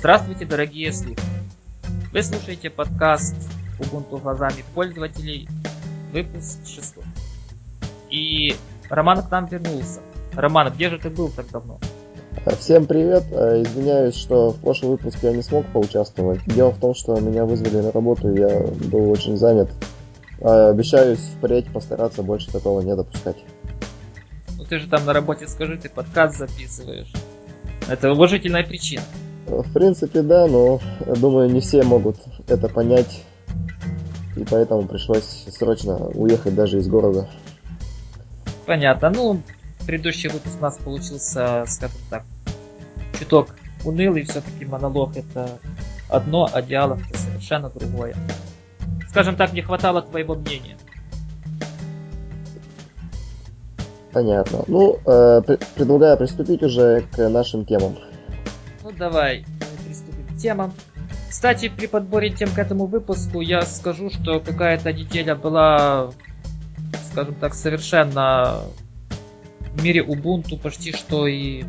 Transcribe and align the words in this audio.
Здравствуйте, 0.00 0.46
дорогие 0.46 0.94
слушатели! 0.94 1.26
Вы 2.10 2.22
слушаете 2.22 2.70
подкаст 2.70 3.34
Ubuntu 3.78 4.18
глазами 4.18 4.64
пользователей, 4.74 5.46
выпуск 6.10 6.58
6. 6.64 6.94
И 8.08 8.56
Роман 8.88 9.22
к 9.22 9.30
нам 9.30 9.44
вернулся. 9.44 10.00
Роман, 10.32 10.72
где 10.72 10.88
же 10.88 10.98
ты 10.98 11.10
был 11.10 11.28
так 11.28 11.50
давно? 11.50 11.78
Всем 12.58 12.86
привет! 12.86 13.24
Э, 13.30 13.60
извиняюсь, 13.60 14.14
что 14.14 14.52
в 14.52 14.60
прошлом 14.62 14.92
выпуске 14.92 15.26
я 15.26 15.32
не 15.34 15.42
смог 15.42 15.66
поучаствовать. 15.66 16.40
Дело 16.46 16.70
в 16.70 16.80
том, 16.80 16.94
что 16.94 17.20
меня 17.20 17.44
вызвали 17.44 17.82
на 17.82 17.92
работу, 17.92 18.34
и 18.34 18.38
я 18.38 18.58
был 18.90 19.10
очень 19.10 19.36
занят. 19.36 19.68
Э, 20.40 20.70
обещаюсь 20.70 21.20
впредь 21.36 21.70
постараться 21.70 22.22
больше 22.22 22.50
такого 22.50 22.80
не 22.80 22.96
допускать. 22.96 23.36
Ну 24.56 24.64
ты 24.64 24.78
же 24.78 24.88
там 24.88 25.04
на 25.04 25.12
работе 25.12 25.46
скажи, 25.46 25.76
ты 25.76 25.90
подкаст 25.90 26.38
записываешь. 26.38 27.12
Это 27.86 28.10
уважительная 28.10 28.64
причина. 28.64 29.02
В 29.50 29.72
принципе, 29.72 30.22
да, 30.22 30.46
но 30.46 30.80
думаю, 31.16 31.50
не 31.50 31.60
все 31.60 31.82
могут 31.82 32.16
это 32.46 32.68
понять. 32.68 33.24
И 34.36 34.44
поэтому 34.44 34.86
пришлось 34.86 35.46
срочно 35.50 35.96
уехать 35.96 36.54
даже 36.54 36.78
из 36.78 36.88
города. 36.88 37.28
Понятно. 38.64 39.10
Ну, 39.10 39.40
предыдущий 39.86 40.30
выпуск 40.30 40.56
у 40.58 40.62
нас 40.62 40.76
получился, 40.78 41.64
скажем 41.66 41.98
так, 42.08 42.24
чуток 43.18 43.48
унылый. 43.84 44.22
Все-таки 44.22 44.64
монолог 44.64 45.16
это 45.16 45.48
одно, 46.08 46.48
а 46.52 46.62
диалог 46.62 47.00
это 47.08 47.18
совершенно 47.18 47.70
другое. 47.70 48.14
Скажем 49.08 49.34
так, 49.34 49.52
не 49.52 49.62
хватало 49.62 50.02
твоего 50.02 50.36
мнения. 50.36 50.76
Понятно. 54.12 54.64
Ну, 54.66 54.98
э, 55.04 55.42
предлагаю 55.74 56.16
приступить 56.16 56.62
уже 56.62 57.04
к 57.12 57.28
нашим 57.28 57.64
темам. 57.64 57.96
Ну 58.82 58.92
давай, 58.92 59.44
приступим 59.84 60.26
к 60.26 60.40
темам. 60.40 60.72
Кстати, 61.28 61.68
при 61.68 61.86
подборе 61.86 62.30
тем 62.30 62.50
к 62.50 62.58
этому 62.58 62.86
выпуску 62.86 63.40
я 63.40 63.62
скажу, 63.62 64.10
что 64.10 64.40
какая-то 64.40 64.92
неделя 64.92 65.34
была, 65.34 66.12
скажем 67.12 67.34
так, 67.34 67.54
совершенно 67.54 68.62
в 69.74 69.82
мире 69.82 70.02
Ubuntu 70.02 70.58
почти 70.58 70.92
что 70.92 71.26
и 71.26 71.64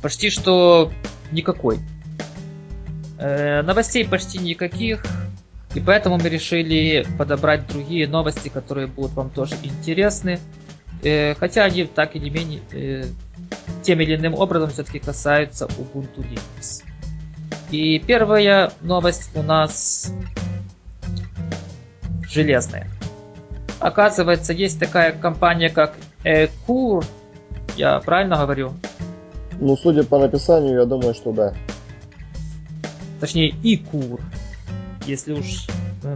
почти 0.00 0.30
что 0.30 0.90
никакой. 1.32 1.80
Э, 3.18 3.62
новостей 3.62 4.06
почти 4.06 4.38
никаких, 4.38 5.04
и 5.74 5.80
поэтому 5.80 6.16
мы 6.18 6.28
решили 6.28 7.06
подобрать 7.18 7.66
другие 7.66 8.06
новости, 8.08 8.48
которые 8.48 8.86
будут 8.86 9.12
вам 9.12 9.30
тоже 9.30 9.56
интересны. 9.62 10.38
Э, 11.02 11.34
хотя 11.34 11.64
они 11.64 11.84
так 11.84 12.16
или 12.16 12.30
менее 12.30 12.60
э, 12.72 13.04
тем 13.86 14.00
или 14.00 14.16
иным 14.16 14.34
образом 14.34 14.70
все-таки 14.70 14.98
касаются 14.98 15.66
Ubuntu 15.66 16.18
Linux. 16.18 16.82
И 17.70 18.00
первая 18.00 18.72
новость 18.80 19.30
у 19.34 19.42
нас 19.42 20.12
железная. 22.28 22.88
Оказывается, 23.78 24.52
есть 24.52 24.80
такая 24.80 25.12
компания, 25.12 25.68
как 25.70 25.94
Ecur. 26.24 27.04
Я 27.76 28.00
правильно 28.00 28.36
говорю? 28.36 28.72
Ну, 29.60 29.76
судя 29.76 30.02
по 30.02 30.18
написанию, 30.18 30.80
я 30.80 30.84
думаю, 30.84 31.14
что 31.14 31.32
да. 31.32 31.54
Точнее, 33.20 33.50
Icur, 33.50 34.20
если 35.06 35.32
уж 35.32 35.66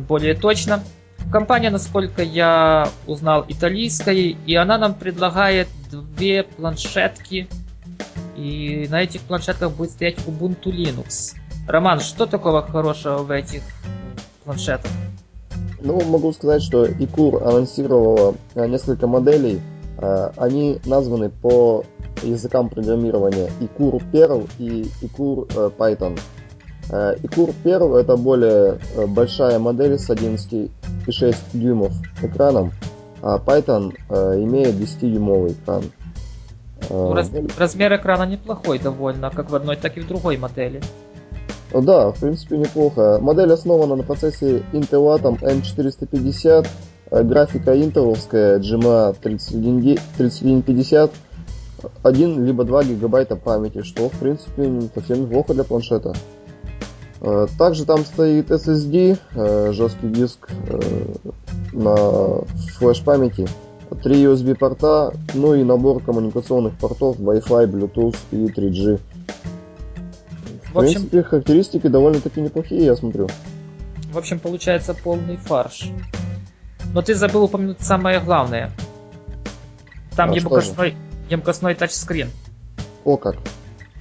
более 0.09 0.35
точно. 0.35 0.83
Компания, 1.31 1.71
насколько 1.71 2.23
я 2.23 2.89
узнал, 3.07 3.45
итальянская, 3.47 4.15
и 4.15 4.55
она 4.55 4.79
нам 4.79 4.95
предлагает 4.95 5.69
две 5.91 6.43
планшетки. 6.43 7.49
И 8.41 8.89
на 8.89 9.03
этих 9.03 9.21
планшетках 9.21 9.73
будет 9.73 9.91
стоять 9.91 10.17
Ubuntu 10.27 10.73
Linux. 10.73 11.35
Роман, 11.69 12.01
что 12.01 12.25
такого 12.25 12.63
хорошего 12.63 13.19
в 13.19 13.31
этих 13.31 13.61
планшетах? 14.45 14.91
Ну, 15.83 16.01
могу 16.07 16.33
сказать, 16.33 16.63
что 16.63 16.87
Икур 16.87 17.47
анонсировала 17.47 18.35
э, 18.55 18.67
несколько 18.67 19.07
моделей. 19.07 19.61
Э, 19.99 20.31
они 20.39 20.79
названы 20.87 21.29
по 21.29 21.85
языкам 22.23 22.71
программирования 22.71 23.51
Икур 23.61 23.97
Perl 24.11 24.49
и 24.59 24.89
Икур 25.03 25.47
э, 25.55 25.71
Python. 25.79 26.19
Икур 27.23 27.51
Perl 27.63 27.99
это 27.99 28.17
более 28.17 28.81
большая 29.07 29.61
модель 29.61 29.97
с 29.97 30.11
11,6 30.11 31.37
дюймов 31.53 31.93
экраном, 32.21 32.73
а 33.23 33.39
Python 33.39 33.95
имеет 34.43 34.75
10-дюймовый 34.75 35.53
экран. 35.53 35.85
Ну, 36.89 37.15
раз, 37.15 37.31
размер 37.59 37.95
экрана 37.97 38.25
неплохой 38.25 38.79
довольно, 38.79 39.31
как 39.31 39.51
в 39.51 39.55
одной, 39.55 39.77
так 39.77 39.97
и 39.97 40.01
в 40.01 40.09
другой 40.09 40.37
модели. 40.37 40.81
Да, 41.73 42.11
в 42.11 42.19
принципе 42.19 42.59
неплохо. 42.59 43.19
Модель 43.21 43.53
основана 43.53 43.95
на 43.95 44.03
процессе 44.03 44.63
Intel 44.73 45.17
Atom 45.17 45.41
N450, 45.41 46.67
э, 47.11 47.23
графика 47.23 47.81
интеловская 47.81 48.59
GMA 48.59 49.17
3150, 49.21 51.13
1 52.03 52.45
либо 52.45 52.65
2 52.65 52.85
гигабайта 52.85 53.37
памяти, 53.37 53.83
что 53.83 54.09
в 54.09 54.19
принципе 54.19 54.83
совсем 54.95 55.23
неплохо 55.23 55.55
для 55.55 55.63
планшета. 55.63 56.13
Э, 57.21 57.47
также 57.57 57.85
там 57.85 58.05
стоит 58.05 58.51
SSD, 58.51 59.19
э, 59.35 59.73
жесткий 59.73 60.09
диск 60.09 60.49
на 61.73 62.43
флеш 62.79 63.01
памяти, 63.03 63.47
3 63.97 64.25
USB 64.25 64.55
порта, 64.55 65.13
ну 65.35 65.55
и 65.55 65.65
набор 65.65 66.03
коммуникационных 66.03 66.75
портов 66.79 67.19
Wi-Fi, 67.19 67.67
Bluetooth 67.67 68.17
и 68.31 68.47
3G. 68.47 69.01
В, 70.71 70.75
в 70.75 70.79
общем, 70.79 70.93
принципе, 70.95 71.23
характеристики 71.23 71.87
довольно-таки 71.89 72.41
неплохие, 72.41 72.85
я 72.85 72.97
смотрю. 72.97 73.29
В 74.13 74.19
общем, 74.19 74.39
получается 74.39 74.95
полный 74.95 75.37
фарш. 75.37 75.91
Но 76.93 77.03
ты 77.03 77.15
забыл 77.15 77.45
упомянуть 77.45 77.81
самое 77.81 78.21
главное. 78.21 78.73
Там 80.17 80.31
а 80.31 80.35
емкостной, 80.35 80.97
емкостной 81.29 81.75
тачскрин. 81.75 82.31
О 83.05 83.17
как. 83.17 83.37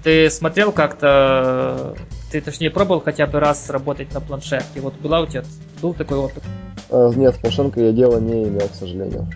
Ты 0.04 0.30
смотрел 0.30 0.72
как-то, 0.72 1.96
ты 2.32 2.42
точнее 2.42 2.70
пробовал 2.70 3.02
хотя 3.02 3.28
бы 3.28 3.40
раз 3.40 3.70
работать 3.70 4.14
на 4.14 4.22
планшетке? 4.22 4.80
Вот 4.82 4.96
была 4.96 5.22
у 5.22 5.28
тебя, 5.28 5.44
был 5.82 5.94
такой 5.94 6.18
опыт? 6.18 6.44
А, 6.90 7.10
нет, 7.10 7.36
с 7.36 7.38
планшеткой 7.40 7.88
я 7.88 7.92
дела 7.92 8.20
не 8.20 8.46
имел, 8.46 8.68
к 8.68 8.76
сожалению. 8.76 9.28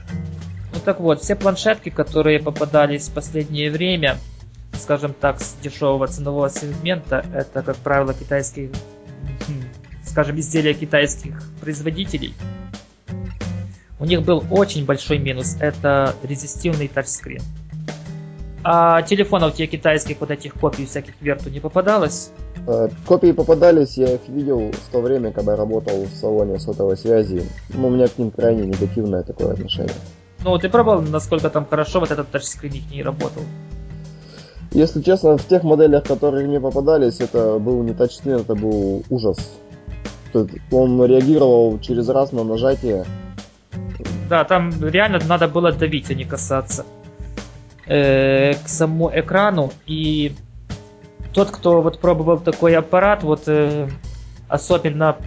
Ну 0.83 0.85
так 0.85 0.99
вот, 0.99 1.21
все 1.21 1.37
планшетки, 1.37 1.87
которые 1.87 2.41
попадались 2.41 3.07
в 3.07 3.13
последнее 3.13 3.71
время, 3.71 4.17
скажем 4.73 5.13
так, 5.13 5.39
с 5.39 5.55
дешевого 5.63 6.07
ценового 6.07 6.49
сегмента, 6.49 7.25
это, 7.33 7.61
как 7.61 7.77
правило, 7.77 8.13
китайские, 8.13 8.69
скажем, 10.03 10.37
изделия 10.41 10.73
китайских 10.73 11.41
производителей. 11.61 12.33
У 13.97 14.03
них 14.03 14.23
был 14.23 14.43
очень 14.51 14.83
большой 14.83 15.19
минус, 15.19 15.55
это 15.61 16.15
резистивный 16.21 16.89
тачскрин. 16.89 17.41
А 18.65 19.03
телефонов 19.03 19.55
тебе 19.55 19.67
китайских 19.67 20.19
вот 20.19 20.31
этих 20.31 20.53
копий 20.53 20.85
всяких 20.85 21.13
верту 21.21 21.49
не 21.49 21.61
попадалось? 21.61 22.31
Э, 22.67 22.89
копии 23.07 23.31
попадались, 23.31 23.95
я 23.95 24.15
их 24.15 24.27
видел 24.27 24.69
в 24.73 24.91
то 24.91 24.99
время, 24.99 25.31
когда 25.31 25.55
работал 25.55 26.03
в 26.03 26.13
салоне 26.13 26.59
сотовой 26.59 26.97
связи. 26.97 27.43
Но 27.69 27.87
у 27.87 27.91
меня 27.91 28.09
к 28.09 28.17
ним 28.17 28.31
крайне 28.31 28.65
негативное 28.65 29.23
такое 29.23 29.53
отношение. 29.53 29.95
Ну, 30.43 30.57
ты 30.57 30.69
пробовал, 30.69 31.01
насколько 31.01 31.49
там 31.49 31.65
хорошо 31.65 31.99
вот 31.99 32.11
этот 32.11 32.29
тачскрин 32.29 32.73
не 32.91 33.01
работал? 33.01 33.43
Если 34.71 35.01
честно, 35.01 35.37
в 35.37 35.47
тех 35.47 35.63
моделях, 35.63 36.03
которые 36.03 36.47
мне 36.47 36.59
попадались, 36.59 37.19
это 37.19 37.59
был 37.59 37.83
не 37.83 37.93
тачскрин, 37.93 38.37
это 38.37 38.55
был 38.55 39.03
ужас. 39.09 39.37
Он 40.71 41.05
реагировал 41.05 41.79
через 41.79 42.09
раз 42.09 42.31
на 42.31 42.43
нажатие. 42.43 43.05
Да, 44.29 44.43
там 44.43 44.71
реально 44.83 45.19
надо 45.27 45.47
было 45.47 45.71
давить, 45.71 46.09
а 46.09 46.15
не 46.15 46.25
касаться 46.25 46.85
э, 47.85 48.53
к 48.53 48.67
самому 48.67 49.11
экрану. 49.13 49.71
И 49.85 50.35
тот, 51.33 51.51
кто 51.51 51.81
вот 51.81 51.99
пробовал 51.99 52.39
такой 52.39 52.75
аппарат, 52.75 53.23
вот 53.23 53.43
э, 53.47 53.87
особенно 54.47 55.17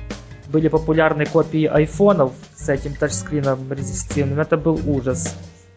были 0.48 0.68
популярны 0.68 1.26
копии 1.26 1.66
айфонов 1.66 2.32
с 2.54 2.68
этим 2.68 2.94
тачскрином 2.94 3.72
резистивным, 3.72 4.40
это 4.40 4.56
был 4.56 4.80
ужас. 4.86 5.36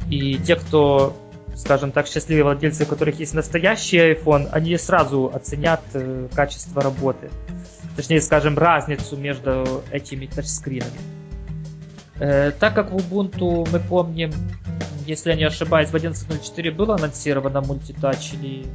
И 0.09 0.37
те, 0.37 0.55
кто 0.55 1.15
скажем 1.59 1.91
так, 1.91 2.07
счастливые 2.07 2.45
владельцы, 2.45 2.83
у 2.83 2.87
которых 2.87 3.19
есть 3.19 3.33
настоящий 3.33 3.97
iPhone, 3.97 4.47
они 4.51 4.77
сразу 4.77 5.29
оценят 5.33 5.81
э, 5.93 6.27
качество 6.33 6.81
работы. 6.81 7.29
Точнее, 7.97 8.21
скажем, 8.21 8.57
разницу 8.57 9.17
между 9.17 9.83
этими 9.91 10.25
тачскринами. 10.25 10.99
Э, 12.19 12.51
так 12.51 12.75
как 12.75 12.91
в 12.91 12.95
Ubuntu 12.95 13.67
мы 13.71 13.79
помним, 13.79 14.31
если 15.05 15.31
я 15.31 15.35
не 15.35 15.43
ошибаюсь, 15.43 15.89
в 15.89 15.95
11.04 15.95 16.71
было 16.71 16.95
анонсировано 16.95 17.61
мультитач 17.61 18.33
или 18.33 18.65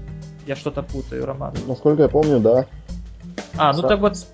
я 0.46 0.54
что-то 0.54 0.82
путаю, 0.82 1.24
Роман? 1.24 1.54
Насколько 1.66 2.02
я 2.02 2.08
помню, 2.08 2.38
да. 2.38 2.66
А, 3.56 3.72
ну 3.72 3.82
так 3.82 4.00
вот, 4.00 4.26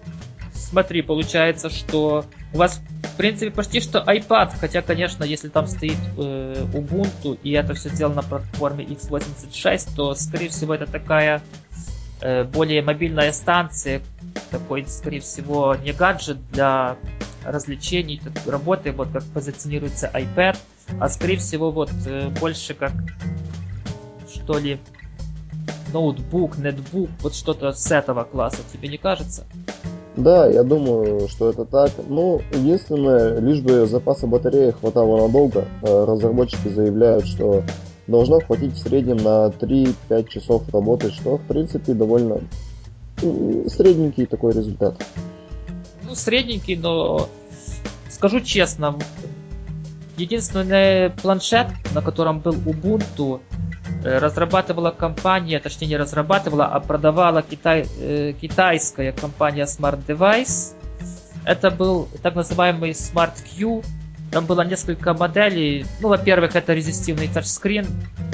смотри, 0.69 1.03
получается, 1.03 1.71
что 1.71 2.25
у 2.53 2.59
вас 2.59 2.81
принципе, 3.21 3.51
почти 3.51 3.81
что 3.81 3.99
iPad, 3.99 4.53
хотя, 4.59 4.81
конечно, 4.81 5.25
если 5.25 5.51
там 5.51 5.67
стоит 5.67 5.99
э, 6.17 6.65
Ubuntu 6.73 7.39
и 7.43 7.51
это 7.51 7.75
все 7.75 7.91
сделано 7.91 8.23
на 8.23 8.23
платформе 8.23 8.83
x86, 8.87 9.95
то, 9.95 10.15
скорее 10.15 10.49
всего, 10.49 10.75
это 10.75 10.87
такая 10.87 11.43
э, 12.23 12.45
более 12.45 12.81
мобильная 12.81 13.31
станция, 13.33 14.01
такой, 14.51 14.87
скорее 14.87 15.21
всего, 15.21 15.77
не 15.85 15.93
гаджет 15.93 16.39
для 16.51 16.97
развлечений, 17.45 18.23
работы, 18.47 18.93
вот 18.93 19.11
как 19.13 19.23
позиционируется 19.25 20.11
iPad, 20.15 20.57
а 20.99 21.11
скорее 21.11 21.37
всего 21.37 21.71
вот 21.71 21.91
э, 22.07 22.31
больше 22.41 22.73
как 22.73 22.93
что 24.33 24.59
ли 24.59 24.81
ноутбук, 25.93 26.57
нетбук, 26.57 27.11
вот 27.21 27.35
что-то 27.35 27.73
с 27.73 27.91
этого 27.93 28.25
класса, 28.25 28.63
тебе 28.73 28.89
не 28.89 28.97
кажется? 28.97 29.45
Да, 30.21 30.47
я 30.47 30.63
думаю, 30.63 31.29
что 31.29 31.49
это 31.49 31.65
так. 31.65 31.91
Ну, 32.09 32.43
единственное, 32.53 33.39
лишь 33.39 33.61
бы 33.61 33.87
запаса 33.87 34.27
батареи 34.27 34.71
хватало 34.71 35.27
надолго, 35.27 35.65
э, 35.83 36.05
разработчики 36.05 36.69
заявляют, 36.69 37.27
что 37.27 37.63
должно 38.07 38.41
хватить 38.41 38.75
в 38.75 38.79
среднем 38.79 39.17
на 39.17 39.51
3-5 39.51 40.29
часов 40.29 40.63
работы, 40.73 41.11
что, 41.11 41.39
в 41.39 41.43
принципе, 41.43 41.95
довольно 41.95 42.41
средненький 43.67 44.27
такой 44.27 44.53
результат. 44.53 44.95
Ну, 46.07 46.15
средненький, 46.15 46.77
но 46.77 47.29
скажу 48.09 48.41
честно, 48.41 48.97
единственный 50.17 51.11
планшет, 51.11 51.69
на 51.95 52.03
котором 52.03 52.41
был 52.41 52.53
Ubuntu, 52.53 53.41
разрабатывала 54.03 54.91
компания, 54.91 55.59
точнее 55.61 55.89
не 55.89 55.97
разрабатывала, 55.97 56.67
а 56.67 56.81
продавала 56.81 57.43
китай, 57.43 57.87
э, 57.99 58.33
китайская 58.41 59.13
компания 59.13 59.65
Smart 59.65 60.05
Device. 60.07 60.75
Это 61.45 61.71
был 61.71 62.09
так 62.23 62.35
называемый 62.35 62.91
Smart 62.91 63.35
Q. 63.57 63.83
Там 64.31 64.47
было 64.47 64.63
несколько 64.63 65.13
моделей. 65.15 65.87
Ну, 66.01 66.09
во-первых, 66.09 66.55
это 66.55 66.73
резистивный 66.73 67.29
тачскрин. 67.29 67.87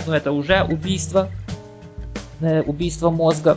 Ну, 0.06 0.12
это 0.12 0.32
уже 0.32 0.62
убийство. 0.62 1.30
Э, 2.40 2.62
убийство 2.62 3.10
мозга. 3.10 3.56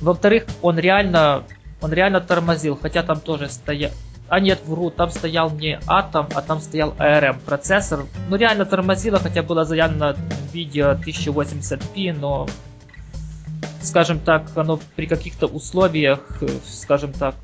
Во-вторых, 0.00 0.44
он 0.62 0.78
реально, 0.78 1.44
он 1.80 1.92
реально 1.92 2.20
тормозил, 2.20 2.78
хотя 2.80 3.02
там 3.02 3.20
тоже 3.20 3.48
стоял, 3.48 3.90
а 4.28 4.40
нет, 4.40 4.60
вру, 4.66 4.90
там 4.90 5.10
стоял 5.10 5.50
не 5.50 5.78
Atom, 5.86 6.32
а 6.34 6.42
там 6.42 6.60
стоял 6.60 6.94
ARM 6.98 7.38
процессор. 7.44 8.06
Ну 8.28 8.36
реально 8.36 8.64
тормозило, 8.64 9.18
хотя 9.18 9.42
было 9.42 9.64
заявлено 9.64 10.14
видео 10.52 10.92
1080p, 10.92 12.12
но 12.12 12.48
скажем 13.82 14.18
так, 14.18 14.50
оно 14.56 14.80
при 14.96 15.06
каких-то 15.06 15.46
условиях, 15.46 16.20
скажем 16.66 17.12
так, 17.12 17.34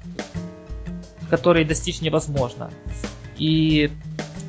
которые 1.30 1.64
достичь 1.64 2.00
невозможно. 2.00 2.70
И 3.36 3.90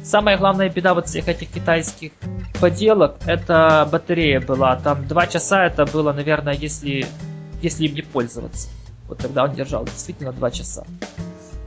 самая 0.03 0.37
главная 0.37 0.69
беда 0.69 0.93
вот 0.93 1.07
всех 1.07 1.27
этих 1.27 1.49
китайских 1.49 2.11
поделок, 2.59 3.17
это 3.25 3.87
батарея 3.91 4.41
была. 4.41 4.75
Там 4.77 5.07
два 5.07 5.27
часа 5.27 5.65
это 5.65 5.85
было, 5.85 6.13
наверное, 6.13 6.55
если, 6.55 7.05
если 7.61 7.85
им 7.85 7.93
не 7.93 8.01
пользоваться. 8.01 8.69
Вот 9.07 9.19
тогда 9.19 9.43
он 9.43 9.53
держал 9.53 9.85
действительно 9.85 10.33
два 10.33 10.49
часа. 10.49 10.85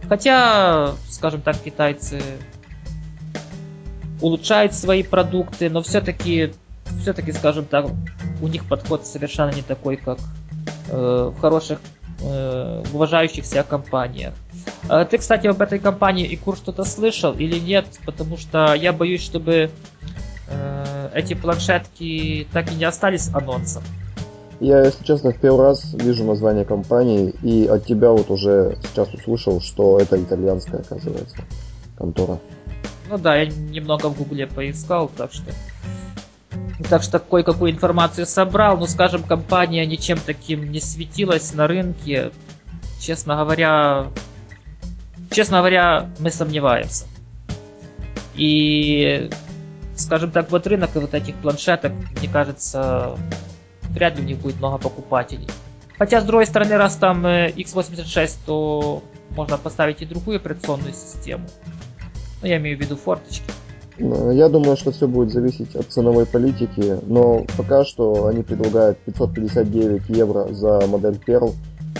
Хотя, 0.08 0.92
скажем 1.10 1.40
так, 1.40 1.58
китайцы 1.58 2.20
улучшают 4.20 4.74
свои 4.74 5.02
продукты, 5.02 5.68
но 5.68 5.82
все-таки, 5.82 6.52
все-таки, 7.00 7.32
скажем 7.32 7.64
так, 7.64 7.86
у 8.40 8.48
них 8.48 8.64
подход 8.66 9.06
совершенно 9.06 9.50
не 9.50 9.62
такой, 9.62 9.96
как 9.96 10.18
э, 10.88 11.32
в 11.34 11.40
хороших, 11.40 11.80
э, 12.20 12.84
уважающих 12.92 13.44
себя 13.44 13.62
компаниях. 13.62 14.34
Э, 14.88 15.04
ты, 15.08 15.18
кстати, 15.18 15.46
об 15.48 15.60
этой 15.60 15.78
компании 15.78 16.26
и 16.26 16.36
курс 16.36 16.60
что-то 16.60 16.84
слышал 16.84 17.32
или 17.32 17.58
нет? 17.58 17.86
Потому 18.04 18.36
что 18.36 18.74
я 18.74 18.92
боюсь, 18.92 19.22
чтобы 19.22 19.70
э, 20.48 21.10
эти 21.14 21.34
планшетки 21.34 22.46
так 22.52 22.70
и 22.70 22.74
не 22.74 22.84
остались 22.84 23.28
анонсом. 23.34 23.82
Я, 24.58 24.84
если 24.84 25.04
честно, 25.04 25.32
в 25.32 25.38
первый 25.38 25.66
раз 25.66 25.92
вижу 25.92 26.24
название 26.24 26.64
компании, 26.64 27.34
и 27.42 27.66
от 27.66 27.84
тебя 27.84 28.10
вот 28.10 28.30
уже 28.30 28.78
сейчас 28.82 29.12
услышал, 29.12 29.60
что 29.60 29.98
это 29.98 30.20
итальянская, 30.22 30.80
оказывается, 30.80 31.36
контора. 31.98 32.38
Ну 33.10 33.18
да, 33.18 33.36
я 33.36 33.46
немного 33.46 34.06
в 34.08 34.16
гугле 34.16 34.46
поискал, 34.46 35.10
так 35.14 35.32
что... 35.32 35.44
Так 36.90 37.02
что 37.02 37.18
кое-какую 37.18 37.70
информацию 37.72 38.26
собрал, 38.26 38.76
ну, 38.76 38.86
скажем, 38.86 39.22
компания 39.22 39.84
ничем 39.86 40.18
таким 40.24 40.70
не 40.70 40.80
светилась 40.80 41.54
на 41.54 41.66
рынке. 41.66 42.32
Честно 43.00 43.36
говоря, 43.36 44.08
честно 45.30 45.58
говоря, 45.58 46.10
мы 46.18 46.30
сомневаемся. 46.30 47.06
И, 48.34 49.30
скажем 49.96 50.30
так, 50.30 50.50
вот 50.50 50.66
рынок 50.66 50.90
вот 50.94 51.14
этих 51.14 51.34
планшеток, 51.36 51.92
мне 52.18 52.28
кажется, 52.28 53.16
вряд 53.90 54.16
ли 54.16 54.22
у 54.22 54.26
них 54.26 54.38
будет 54.38 54.58
много 54.58 54.78
покупателей. 54.78 55.48
Хотя, 55.98 56.20
с 56.20 56.24
другой 56.24 56.46
стороны, 56.46 56.76
раз 56.76 56.96
там 56.96 57.24
э, 57.26 57.50
x86, 57.50 58.36
то 58.44 59.02
можно 59.30 59.56
поставить 59.56 60.02
и 60.02 60.06
другую 60.06 60.36
операционную 60.36 60.92
систему. 60.92 61.46
Ну, 62.42 62.48
я 62.48 62.58
имею 62.58 62.76
в 62.76 62.80
виду 62.80 62.96
форточки. 62.96 63.50
Ну, 63.98 64.30
я 64.30 64.48
думаю, 64.50 64.76
что 64.76 64.92
все 64.92 65.08
будет 65.08 65.32
зависеть 65.32 65.74
от 65.74 65.86
ценовой 65.86 66.26
политики, 66.26 66.98
но 67.06 67.46
пока 67.56 67.84
что 67.84 68.26
они 68.26 68.42
предлагают 68.42 68.98
559 68.98 70.08
евро 70.10 70.52
за 70.52 70.86
модель 70.86 71.18
Perl 71.26 71.54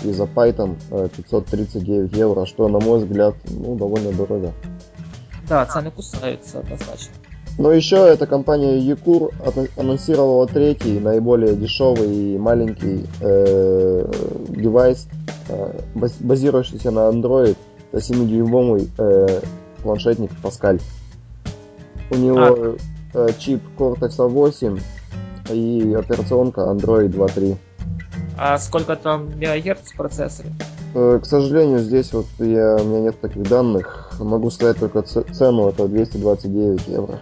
и 0.05 0.13
за 0.13 0.25
Python 0.25 0.77
539 1.17 2.13
э, 2.13 2.19
евро, 2.19 2.45
что, 2.45 2.69
на 2.69 2.81
мой 2.81 2.99
взгляд, 2.99 3.35
ну, 3.49 3.77
довольно 3.77 4.13
дорого. 4.13 4.53
Да, 5.49 5.65
цены 5.65 5.91
кусаются 5.91 6.59
однозначно. 6.59 7.15
Но 7.59 7.73
еще 7.73 7.97
эта 7.97 8.27
компания 8.27 8.79
Якур 8.79 9.31
анонсировала 9.77 10.47
третий, 10.47 11.01
наиболее 11.01 11.55
дешевый 11.55 12.35
и 12.35 12.39
маленький 12.39 13.07
э, 13.21 14.13
девайс, 14.49 15.09
э, 15.49 15.81
базирующийся 15.95 16.91
на 16.91 17.09
Android, 17.09 17.57
это 17.93 18.03
7-дюймовый 18.03 18.91
э, 18.99 19.41
планшетник 19.83 20.31
Pascal. 20.43 20.81
У 22.11 22.17
него 22.17 22.39
а. 22.41 22.77
э, 23.15 23.29
чип 23.39 23.63
Cortex 23.79 24.19
A8 24.19 24.81
и 25.51 25.95
операционка 25.95 26.61
Android 26.61 27.09
2.3. 27.09 27.57
А 28.39 28.59
сколько 28.59 28.97
там 28.97 29.39
мегагерц 29.39 29.93
в 29.93 29.97
процессоре? 29.97 30.51
Э, 30.95 31.19
к 31.23 31.25
сожалению, 31.25 31.79
здесь 31.79 32.13
вот 32.13 32.27
я, 32.39 32.77
у 32.77 32.85
меня 32.85 33.01
нет 33.01 33.21
таких 33.21 33.45
данных. 33.45 34.13
Могу 34.19 34.51
сказать 34.51 34.79
только 34.79 35.01
цену, 35.03 35.71
это 35.71 35.89
229 35.89 36.89
евро 36.89 37.21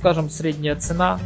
скажем, 0.00 0.30
средняя 0.30 0.76
цена. 0.76 1.20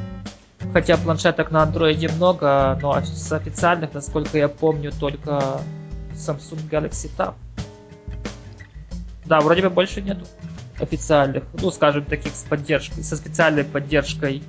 Хотя 0.72 0.96
планшеток 0.96 1.52
на 1.52 1.62
андроиде 1.62 2.08
много, 2.08 2.76
но 2.82 3.00
с 3.00 3.30
официальных, 3.30 3.94
насколько 3.94 4.36
я 4.36 4.48
помню, 4.48 4.90
только 4.98 5.60
Samsung 6.14 6.68
Galaxy 6.68 7.08
Tab. 7.16 7.34
Да, 9.26 9.40
вроде 9.40 9.62
бы 9.62 9.70
больше 9.70 10.02
нету 10.02 10.26
официальных, 10.80 11.44
ну, 11.62 11.70
скажем, 11.70 12.04
таких 12.04 12.34
с 12.34 12.42
поддержкой, 12.42 13.04
со 13.04 13.16
специальной 13.16 13.62
поддержкой 13.62 14.42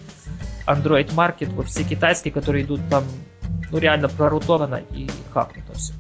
Android 0.65 1.13
Market, 1.13 1.53
вот 1.53 1.67
все 1.67 1.84
китайские, 1.84 2.34
которые 2.34 2.65
идут 2.65 2.82
там, 2.89 3.03
ну, 3.72 3.77
реально 3.77 4.10
прорутовано 4.10 4.82
и 4.89 5.08
хакнуто 5.32 5.74
все. 5.75 5.94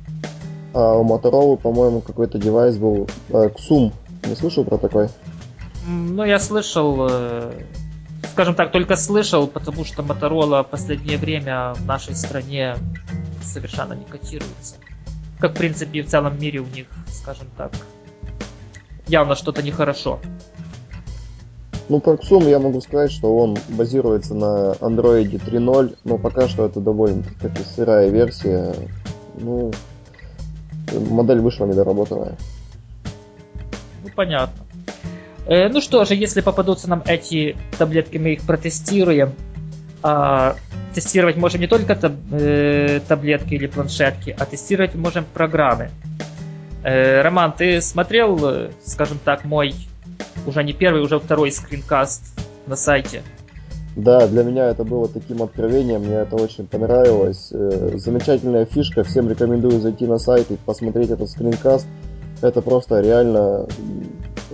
А 0.73 0.95
у 0.95 1.05
Motorola, 1.05 1.57
по-моему, 1.57 2.01
какой-то 2.01 2.39
девайс 2.39 2.77
был, 2.77 3.07
э, 3.29 3.49
Xum, 3.49 3.93
не 4.27 4.35
слышал 4.35 4.65
про 4.65 4.79
такой? 4.79 5.09
Ну, 5.87 6.23
я 6.23 6.39
слышал, 6.39 7.07
э, 7.07 7.51
скажем 8.35 8.53
так, 8.53 8.73
только 8.73 8.97
слышал, 8.97 9.47
потому 9.47 9.85
что 9.85 10.01
Motorola 10.01 10.61
в 10.65 10.67
последнее 10.67 11.17
время 11.17 11.73
в 11.73 11.85
нашей 11.85 12.17
стране 12.17 12.75
совершенно 13.41 13.93
не 13.93 14.03
котируется. 14.03 14.75
Как, 15.39 15.53
в 15.53 15.57
принципе, 15.57 15.99
и 15.99 16.01
в 16.01 16.07
целом 16.07 16.37
мире 16.37 16.59
у 16.59 16.65
них, 16.65 16.87
скажем 17.13 17.47
так, 17.55 17.71
явно 19.07 19.35
что-то 19.35 19.63
нехорошо. 19.63 20.19
Ну, 21.87 22.01
про 22.01 22.15
Xum 22.15 22.49
я 22.49 22.59
могу 22.59 22.81
сказать, 22.81 23.13
что 23.13 23.37
он 23.37 23.57
базируется 23.69 24.33
на 24.33 24.73
Android 24.81 25.31
3.0, 25.31 25.97
но 26.03 26.17
пока 26.17 26.49
что 26.49 26.65
это 26.65 26.81
довольно-таки 26.81 27.63
сырая 27.63 28.09
версия. 28.09 28.75
Ну, 29.35 29.71
модель 31.09 31.39
вышла 31.39 31.67
недоработанная. 31.67 32.35
Ну, 34.03 34.09
понятно. 34.13 34.64
Э, 35.47 35.69
ну 35.69 35.81
что 35.81 36.03
же, 36.05 36.15
если 36.15 36.41
попадутся 36.41 36.89
нам 36.89 37.03
эти 37.05 37.55
таблетки, 37.77 38.17
мы 38.17 38.33
их 38.33 38.41
протестируем. 38.41 39.33
А, 40.01 40.55
тестировать 40.93 41.35
можем 41.35 41.61
не 41.61 41.67
только 41.67 41.95
таб, 41.95 42.13
э, 42.31 42.99
таблетки 43.07 43.55
или 43.55 43.67
планшетки, 43.67 44.35
а 44.37 44.45
тестировать 44.45 44.95
можем 44.95 45.25
программы. 45.33 45.89
Э, 46.83 47.21
Роман, 47.21 47.53
ты 47.53 47.81
смотрел, 47.81 48.37
э, 48.43 48.69
скажем 48.83 49.17
так, 49.23 49.45
мой 49.45 49.73
уже 50.45 50.63
не 50.63 50.73
первый, 50.73 51.01
уже 51.01 51.19
второй 51.19 51.51
скринкаст 51.51 52.21
на 52.67 52.75
сайте? 52.75 53.23
Да, 53.95 54.27
для 54.27 54.43
меня 54.43 54.67
это 54.67 54.83
было 54.83 55.07
таким 55.07 55.41
откровением, 55.41 56.01
мне 56.01 56.17
это 56.17 56.35
очень 56.35 56.67
понравилось. 56.67 57.49
Э, 57.51 57.91
замечательная 57.95 58.65
фишка, 58.65 59.03
всем 59.03 59.29
рекомендую 59.29 59.79
зайти 59.79 60.05
на 60.05 60.19
сайт 60.19 60.51
и 60.51 60.57
посмотреть 60.57 61.09
этот 61.09 61.29
скринкаст. 61.29 61.87
Это 62.41 62.61
просто 62.61 62.99
реально 62.99 63.65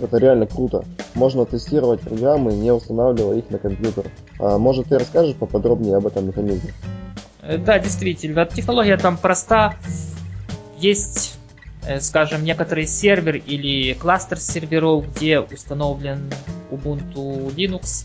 это 0.02 0.18
реально 0.18 0.46
круто. 0.46 0.84
Можно 1.14 1.44
тестировать 1.44 2.00
программы, 2.00 2.52
не 2.52 2.70
устанавливая 2.72 3.38
их 3.38 3.50
на 3.50 3.58
компьютер. 3.58 4.06
А 4.38 4.58
может 4.58 4.88
ты 4.88 4.98
расскажешь 4.98 5.36
поподробнее 5.36 5.96
об 5.96 6.06
этом 6.06 6.26
механизме? 6.26 6.72
Э, 7.42 7.58
да, 7.58 7.78
действительно, 7.78 8.46
технология 8.46 8.96
там 8.96 9.16
проста. 9.16 9.74
Есть, 10.78 11.38
э, 11.86 12.00
скажем, 12.00 12.44
некоторый 12.44 12.86
сервер 12.86 13.36
или 13.36 13.94
кластер 13.94 14.38
серверов, 14.38 15.04
где 15.14 15.40
установлен 15.40 16.30
Ubuntu 16.70 17.54
Linux. 17.54 18.04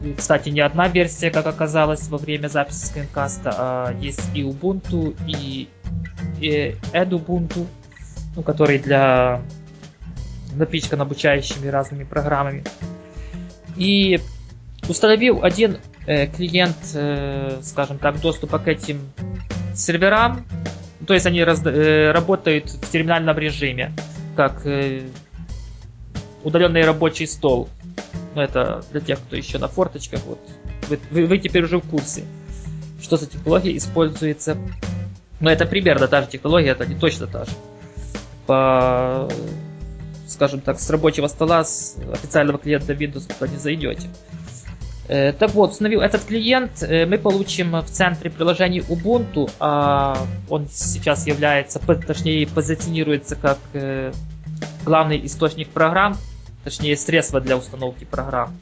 И, 0.00 0.12
кстати, 0.12 0.50
не 0.50 0.60
одна 0.60 0.88
версия, 0.88 1.30
как 1.30 1.46
оказалось 1.46 2.08
во 2.08 2.18
время 2.18 2.48
записи 2.48 2.86
скринкаста, 2.86 3.54
а 3.56 3.94
есть 4.00 4.20
и 4.34 4.42
Ubuntu, 4.42 5.16
и, 5.26 5.68
и 6.40 6.76
EdUbuntu, 6.92 7.66
ну, 8.36 8.42
который 8.42 8.78
для 8.78 9.40
напичкан 10.54 11.00
обучающими 11.00 11.68
разными 11.68 12.04
программами. 12.04 12.64
И 13.76 14.20
установил 14.88 15.42
один 15.42 15.78
э, 16.06 16.26
клиент, 16.26 16.76
э, 16.94 17.58
скажем 17.62 17.98
так, 17.98 18.20
доступа 18.20 18.58
к 18.58 18.68
этим 18.68 19.00
серверам. 19.74 20.44
То 21.06 21.14
есть 21.14 21.26
они 21.26 21.42
раз, 21.42 21.64
э, 21.64 22.12
работают 22.12 22.70
в 22.70 22.90
терминальном 22.90 23.36
режиме, 23.36 23.92
как 24.36 24.64
э, 24.66 25.02
удаленный 26.42 26.82
рабочий 26.82 27.26
стол. 27.26 27.68
Ну, 28.34 28.42
это 28.42 28.84
для 28.90 29.00
тех, 29.00 29.18
кто 29.20 29.36
еще 29.36 29.58
на 29.58 29.68
форточках. 29.68 30.20
Вот. 30.24 30.40
Вы, 30.88 30.98
вы, 31.10 31.26
вы 31.26 31.38
теперь 31.38 31.64
уже 31.64 31.78
в 31.78 31.88
курсе, 31.88 32.24
что 33.00 33.16
за 33.16 33.26
технология 33.26 33.76
используется. 33.76 34.56
Но 35.40 35.50
это 35.50 35.66
примерно 35.66 36.08
та 36.08 36.22
же 36.22 36.28
технология, 36.28 36.70
это 36.70 36.86
не 36.86 36.94
точно 36.94 37.26
та 37.26 37.44
же. 37.44 37.52
По, 38.46 39.28
скажем 40.34 40.60
так, 40.60 40.78
с 40.78 40.90
рабочего 40.90 41.28
стола, 41.28 41.64
с 41.64 41.96
официального 42.12 42.58
клиента 42.58 42.92
Windows 42.92 43.32
туда 43.32 43.50
не 43.50 43.58
зайдете. 43.58 44.08
Э, 45.06 45.32
так 45.32 45.52
вот, 45.54 45.72
установил 45.72 46.00
этот 46.00 46.24
клиент, 46.24 46.82
э, 46.82 47.06
мы 47.06 47.18
получим 47.18 47.72
в 47.72 47.90
центре 47.90 48.30
приложения 48.30 48.80
Ubuntu, 48.80 49.50
а 49.60 50.16
он 50.48 50.68
сейчас 50.70 51.26
является, 51.26 51.78
точнее, 51.78 52.46
позиционируется 52.46 53.36
как 53.36 53.58
э, 53.74 54.12
главный 54.84 55.24
источник 55.26 55.68
программ, 55.68 56.16
точнее, 56.64 56.96
средства 56.96 57.40
для 57.40 57.56
установки 57.56 58.04
программ. 58.04 58.56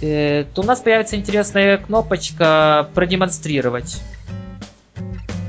То 0.00 0.46
у 0.58 0.62
нас 0.62 0.80
появится 0.80 1.16
интересная 1.16 1.78
кнопочка 1.78 2.90
«Продемонстрировать». 2.94 4.02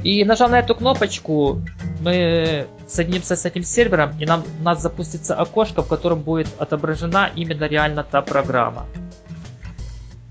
И 0.05 0.23
нажав 0.23 0.49
на 0.51 0.59
эту 0.59 0.73
кнопочку, 0.73 1.61
мы 1.99 2.65
соединимся 2.87 3.35
с 3.35 3.45
этим 3.45 3.63
сервером, 3.63 4.17
и 4.19 4.25
нам, 4.25 4.43
у 4.59 4.63
нас 4.63 4.81
запустится 4.81 5.35
окошко, 5.35 5.83
в 5.83 5.87
котором 5.87 6.21
будет 6.21 6.47
отображена 6.57 7.29
именно 7.35 7.65
реально 7.65 8.03
та 8.03 8.21
программа. 8.21 8.85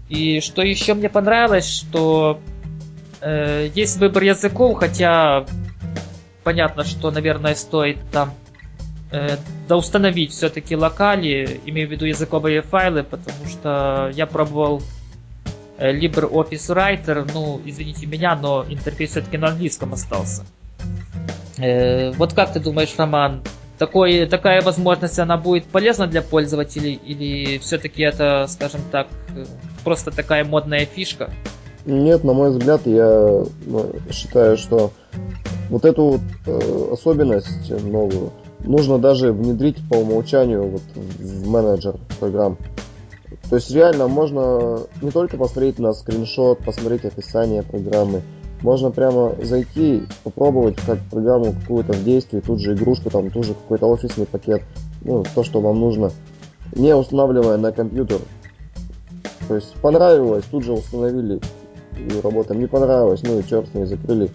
И 0.08 0.40
что 0.40 0.62
еще 0.62 0.94
мне 0.94 1.08
понравилось, 1.08 1.68
что 1.68 2.40
э, 3.20 3.68
есть 3.74 3.98
выбор 3.98 4.22
языков, 4.22 4.78
хотя 4.78 5.44
понятно, 6.44 6.84
что, 6.84 7.10
наверное, 7.10 7.54
стоит 7.54 7.98
там 8.10 8.32
э, 9.10 9.36
доустановить 9.68 10.30
все-таки 10.30 10.76
локали, 10.76 11.60
имею 11.66 11.88
в 11.88 11.90
виду 11.90 12.06
языковые 12.06 12.62
файлы, 12.62 13.02
потому 13.02 13.46
что 13.48 14.10
я 14.14 14.26
пробовал 14.26 14.80
э, 15.76 15.92
LibreOffice 15.92 16.74
Writer, 16.74 17.28
ну, 17.34 17.60
извините 17.64 18.06
меня, 18.06 18.36
но 18.36 18.64
интерфейс 18.68 19.10
все-таки 19.10 19.36
на 19.38 19.48
английском 19.48 19.92
остался. 19.92 20.46
Э, 21.58 22.12
вот 22.12 22.32
как 22.32 22.52
ты 22.52 22.60
думаешь, 22.60 22.94
Роман, 22.96 23.42
такой, 23.78 24.26
такая 24.26 24.62
возможность, 24.62 25.18
она 25.18 25.36
будет 25.36 25.64
полезна 25.64 26.06
для 26.06 26.22
пользователей 26.22 26.94
или 26.94 27.58
все-таки 27.58 28.02
это, 28.02 28.46
скажем 28.48 28.80
так, 28.90 29.08
просто 29.84 30.10
такая 30.10 30.44
модная 30.44 30.86
фишка? 30.86 31.30
Нет, 31.84 32.24
на 32.24 32.32
мой 32.32 32.50
взгляд, 32.50 32.82
я 32.86 33.44
ну, 33.66 33.92
считаю, 34.10 34.56
что 34.56 34.90
вот 35.70 35.84
эту 35.84 36.20
э, 36.46 36.88
особенность 36.92 37.70
новую 37.70 38.32
нужно 38.60 38.98
даже 38.98 39.32
внедрить 39.32 39.76
по 39.88 39.96
умолчанию 39.96 40.68
вот, 40.68 40.82
в 40.94 41.48
менеджер 41.48 41.96
программ. 42.18 42.58
То 43.48 43.56
есть 43.56 43.70
реально 43.70 44.08
можно 44.08 44.80
не 45.00 45.10
только 45.10 45.36
посмотреть 45.36 45.78
на 45.78 45.92
скриншот, 45.92 46.64
посмотреть 46.64 47.04
описание 47.04 47.62
программы, 47.62 48.22
можно 48.62 48.90
прямо 48.90 49.34
зайти, 49.42 50.02
попробовать 50.24 50.76
как 50.86 50.98
программу 51.10 51.52
какую-то 51.52 51.92
в 51.92 52.04
действии, 52.04 52.40
тут 52.40 52.60
же 52.60 52.74
игрушку, 52.74 53.10
там 53.10 53.30
тоже 53.30 53.54
какой-то 53.54 53.86
офисный 53.86 54.26
пакет, 54.26 54.62
ну, 55.02 55.24
то, 55.34 55.44
что 55.44 55.60
вам 55.60 55.80
нужно, 55.80 56.10
не 56.72 56.94
устанавливая 56.94 57.56
на 57.56 57.72
компьютер. 57.72 58.20
То 59.48 59.54
есть 59.54 59.74
понравилось, 59.74 60.44
тут 60.50 60.64
же 60.64 60.72
установили 60.72 61.40
и 61.96 62.20
работаем. 62.20 62.60
Не 62.60 62.66
понравилось, 62.66 63.22
ну 63.22 63.38
и 63.38 63.46
черт 63.46 63.68
с 63.68 63.74
ней 63.74 63.84
закрыли 63.84 64.30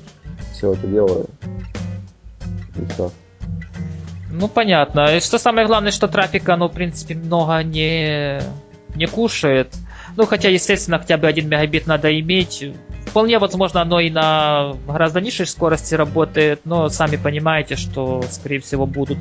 все 0.54 0.74
это 0.74 0.88
дело. 0.88 1.26
И 2.78 2.86
все. 2.94 3.12
Ну, 4.32 4.48
понятно. 4.48 5.18
И 5.18 5.20
что 5.20 5.38
самое 5.38 5.68
главное, 5.68 5.92
что 5.92 6.08
трафика, 6.08 6.56
ну, 6.56 6.70
в 6.70 6.72
принципе, 6.72 7.16
много 7.16 7.62
не, 7.64 8.42
не 8.96 9.08
кушает. 9.08 9.74
Ну, 10.16 10.26
хотя, 10.26 10.50
естественно, 10.50 11.00
хотя 11.00 11.18
бы 11.18 11.28
один 11.28 11.50
мегабит 11.50 11.88
надо 11.88 12.18
иметь. 12.20 12.72
Вполне 13.12 13.40
возможно, 13.40 13.82
оно 13.82 14.00
и 14.00 14.10
на 14.10 14.78
гораздо 14.88 15.20
низшей 15.20 15.46
скорости 15.46 15.96
работает, 15.96 16.62
но 16.64 16.88
сами 16.88 17.18
понимаете, 17.18 17.76
что, 17.76 18.24
скорее 18.32 18.60
всего, 18.62 18.86
будут 18.86 19.18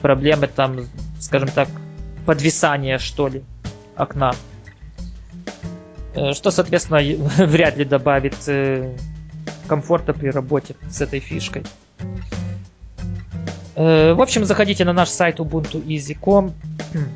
проблемы 0.00 0.46
там, 0.46 0.86
скажем 1.20 1.50
так, 1.50 1.68
подвисания, 2.24 2.96
что 2.96 3.28
ли, 3.28 3.44
окна. 3.94 4.32
Э, 6.14 6.32
что, 6.32 6.50
соответственно, 6.50 7.00
вряд 7.46 7.76
ли 7.76 7.84
добавит 7.84 8.36
э, 8.46 8.96
комфорта 9.66 10.14
при 10.14 10.28
работе 10.28 10.74
с 10.88 11.02
этой 11.02 11.20
фишкой. 11.20 11.62
Э, 13.74 14.14
в 14.14 14.22
общем, 14.22 14.46
заходите 14.46 14.86
на 14.86 14.94
наш 14.94 15.10
сайт 15.10 15.40
ubuntueasy.com. 15.40 16.54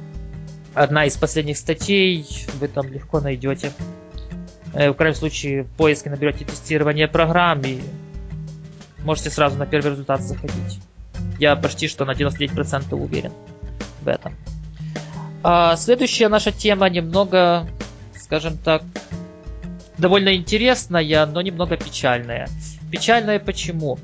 Одна 0.74 1.06
из 1.06 1.16
последних 1.16 1.56
статей, 1.56 2.26
вы 2.60 2.68
там 2.68 2.92
легко 2.92 3.20
найдете 3.20 3.72
в 4.72 4.94
крайнем 4.94 5.16
случае, 5.16 5.62
в 5.64 5.68
поиске 5.70 6.10
наберете 6.10 6.44
тестирование 6.44 7.08
программ 7.08 7.60
и 7.62 7.80
можете 9.04 9.30
сразу 9.30 9.56
на 9.56 9.66
первый 9.66 9.92
результат 9.92 10.20
заходить. 10.22 10.80
Я 11.38 11.56
почти 11.56 11.88
что 11.88 12.04
на 12.04 12.12
99% 12.12 12.94
уверен 12.94 13.32
в 14.02 14.08
этом. 14.08 14.34
А 15.42 15.76
следующая 15.76 16.28
наша 16.28 16.52
тема 16.52 16.88
немного, 16.88 17.66
скажем 18.16 18.58
так, 18.58 18.82
довольно 19.96 20.34
интересная, 20.34 21.26
но 21.26 21.40
немного 21.42 21.76
печальная. 21.76 22.48
Печальная 22.90 23.38
почему? 23.38 23.98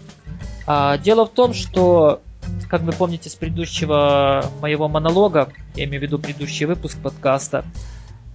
А, 0.66 0.98
дело 0.98 1.26
в 1.26 1.30
том, 1.30 1.54
что, 1.54 2.22
как 2.68 2.82
вы 2.82 2.92
помните 2.92 3.30
с 3.30 3.34
предыдущего 3.34 4.44
моего 4.60 4.88
монолога, 4.88 5.52
я 5.74 5.84
имею 5.84 6.00
в 6.00 6.02
виду 6.04 6.18
предыдущий 6.18 6.66
выпуск 6.66 6.98
подкаста, 7.02 7.64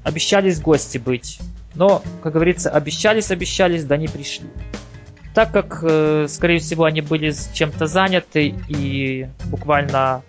обещались 0.09 0.59
гости 0.59 0.97
быть. 0.97 1.39
Но, 1.75 2.01
как 2.21 2.33
говорится, 2.33 2.69
обещались, 2.69 3.31
обещались, 3.31 3.85
да 3.85 3.95
не 3.95 4.07
пришли. 4.07 4.47
Так 5.33 5.51
как, 5.51 5.79
э, 5.83 6.25
скорее 6.27 6.59
всего, 6.59 6.83
они 6.83 7.01
были 7.01 7.33
чем-то 7.53 7.85
заняты, 7.85 8.55
и 8.67 9.29
буквально 9.45 10.23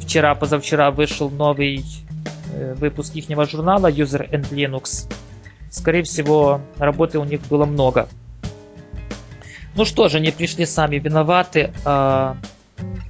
вчера, 0.00 0.34
позавчера 0.34 0.90
вышел 0.90 1.30
новый 1.30 1.84
э, 2.52 2.74
выпуск 2.74 3.14
их 3.14 3.26
журнала 3.48 3.90
User 3.90 4.28
and 4.28 4.50
Linux, 4.50 5.08
скорее 5.70 6.02
всего, 6.02 6.60
работы 6.78 7.18
у 7.18 7.24
них 7.24 7.40
было 7.48 7.64
много. 7.64 8.08
Ну 9.76 9.84
что 9.84 10.08
же, 10.08 10.18
они 10.18 10.30
пришли 10.30 10.66
сами 10.66 10.96
виноваты. 10.96 11.72
А 11.84 12.36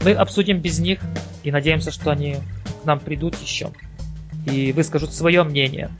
мы 0.02 0.12
обсудим 0.12 0.60
без 0.60 0.78
них 0.78 1.00
и 1.42 1.50
надеемся, 1.50 1.90
что 1.90 2.10
они 2.10 2.36
к 2.82 2.84
нам 2.84 3.00
придут 3.00 3.36
еще 3.40 3.70
и 4.46 4.72
выскажут 4.72 5.12
свое 5.12 5.42
мнение. 5.42 5.90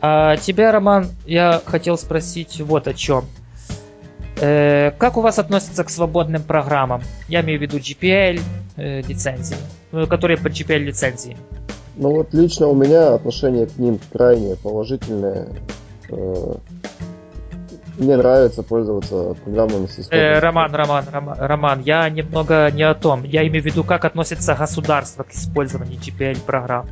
А 0.00 0.36
тебя, 0.36 0.70
Роман, 0.72 1.08
я 1.26 1.60
хотел 1.64 1.98
спросить 1.98 2.60
вот 2.60 2.86
о 2.86 2.94
чем. 2.94 3.24
Э, 4.40 4.92
как 4.92 5.16
у 5.16 5.20
вас 5.20 5.38
относятся 5.38 5.82
к 5.82 5.90
свободным 5.90 6.42
программам? 6.42 7.02
Я 7.28 7.40
имею 7.40 7.58
в 7.58 7.62
виду 7.62 7.78
GPL 7.78 8.40
э, 8.76 9.02
лицензии, 9.02 9.56
э, 9.92 10.06
которые 10.06 10.38
под 10.38 10.52
GPL 10.52 10.78
лицензии. 10.78 11.36
Ну 11.96 12.14
вот 12.14 12.32
лично 12.32 12.68
у 12.68 12.76
меня 12.76 13.14
отношение 13.14 13.66
к 13.66 13.76
ним 13.76 13.98
крайне 14.12 14.54
положительное. 14.54 15.48
Э, 16.08 16.54
мне 17.98 18.16
нравится 18.16 18.62
пользоваться 18.62 19.34
программами 19.42 19.86
с 19.86 20.08
э, 20.12 20.38
Роман, 20.38 20.72
Роман, 20.72 21.04
Роман, 21.10 21.36
Роман, 21.36 21.80
я 21.80 22.08
немного 22.08 22.70
не 22.70 22.84
о 22.84 22.94
том. 22.94 23.24
Я 23.24 23.44
имею 23.48 23.62
в 23.64 23.66
виду, 23.66 23.82
как 23.82 24.04
относится 24.04 24.54
государство 24.54 25.24
к 25.24 25.32
использованию 25.32 25.98
GPL 25.98 26.40
программ. 26.46 26.86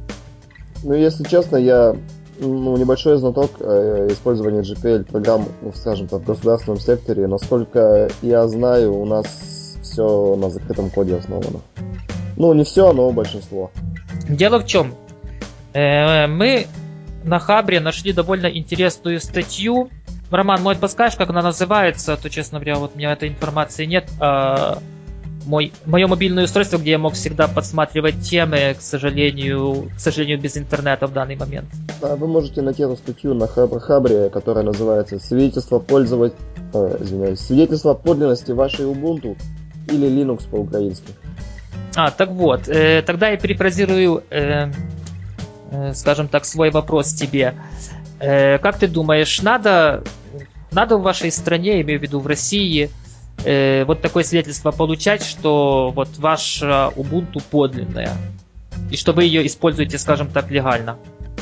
Ну, 0.83 0.95
если 0.95 1.25
честно, 1.25 1.57
я 1.57 1.97
ну, 2.39 2.77
небольшой 2.77 3.17
знаток 3.19 3.53
э, 3.61 4.09
использования 4.11 4.61
GPL 4.61 5.05
программ, 5.05 5.47
ну, 5.63 5.73
скажем 5.75 6.09
так, 6.09 6.21
в 6.21 6.27
государственном 6.27 6.81
секторе. 6.81 7.27
Насколько 7.27 8.09
я 8.23 8.47
знаю, 8.49 8.95
у 8.95 9.05
нас 9.05 9.27
все 9.83 10.37
на 10.37 10.51
закрытом 10.51 10.91
коде 10.91 11.17
основано. 11.17 11.61
Ну, 12.37 12.53
не 12.53 12.65
все, 12.65 12.93
но 12.93 13.11
большинство. 13.13 13.71
Дело 14.29 14.59
в 14.61 14.67
чем? 14.67 14.95
Э, 15.73 16.27
мы 16.27 16.67
на 17.25 17.39
Хабре 17.39 17.81
нашли 17.81 18.13
довольно 18.13 18.47
интересную 18.47 19.21
статью 19.21 19.91
Роман, 20.31 20.63
может, 20.63 20.81
подскажешь, 20.81 21.17
как 21.17 21.31
она 21.31 21.43
называется? 21.43 22.17
То, 22.17 22.29
честно 22.29 22.59
говоря, 22.59 22.77
вот 22.77 22.93
у 22.95 22.99
меня 22.99 23.13
этой 23.13 23.29
информации 23.29 23.85
нет. 23.85 24.11
А, 24.21 24.79
мой, 25.47 25.73
мое 25.87 26.07
мобильное 26.07 26.45
устройство, 26.45 26.79
где 26.79 26.93
я 26.93 26.99
мог 26.99 27.15
всегда 27.15 27.49
подсматривать 27.49 28.21
темы, 28.21 28.75
к 28.79 28.83
сожалению, 28.83 29.91
к 29.97 30.01
сожалению, 30.01 30.41
без 30.41 30.57
интернета 30.57 31.07
в 31.07 31.13
данный 31.13 31.37
момент. 31.37 31.67
Да, 32.01 32.17
вы 32.17 32.27
можете 32.27 32.63
найти 32.63 32.83
эту 32.83 32.97
статью 32.97 33.35
на 33.35 33.47
Хабре, 33.47 34.29
которая 34.31 34.65
называется 34.65 35.19
«Свидетельство 35.19 35.79
пользовать... 35.79 36.35
Э, 36.75 36.99
извиняюсь, 37.01 37.41
свидетельство 37.41 37.95
подлинности 37.95 38.51
вашей 38.51 38.87
Ubuntu 38.87 39.37
или 39.89 40.09
Linux 40.09 40.49
по-украински». 40.51 41.13
А, 41.95 42.11
так 42.11 42.31
вот, 42.31 42.69
э, 42.69 43.03
тогда 43.03 43.29
я 43.29 43.37
перефразирую, 43.37 44.25
э, 44.31 44.71
э, 45.71 45.95
скажем 45.95 46.29
так, 46.29 46.45
свой 46.45 46.71
вопрос 46.71 47.15
тебе. 47.15 47.55
Э, 48.19 48.59
как 48.59 48.79
ты 48.79 48.89
думаешь, 48.89 49.41
надо, 49.43 50.03
надо 50.73 50.99
в 50.99 51.03
вашей 51.03 51.31
стране, 51.31 51.81
имею 51.81 52.01
в 52.01 52.03
виду 52.03 52.21
в 52.21 52.27
России, 52.27 52.85
э, 52.85 53.07
вот 53.45 54.01
такое 54.01 54.25
свидетельство 54.25 54.71
получать, 54.71 55.23
что 55.23 55.93
вот 55.95 56.09
ваша 56.19 56.93
Ubuntu 56.97 57.43
подлинная, 57.51 58.13
и 58.91 58.97
что 58.97 59.13
вы 59.13 59.25
ее 59.25 59.47
используете, 59.47 59.99
скажем 59.99 60.29
так, 60.29 60.51
легально? 60.51 60.97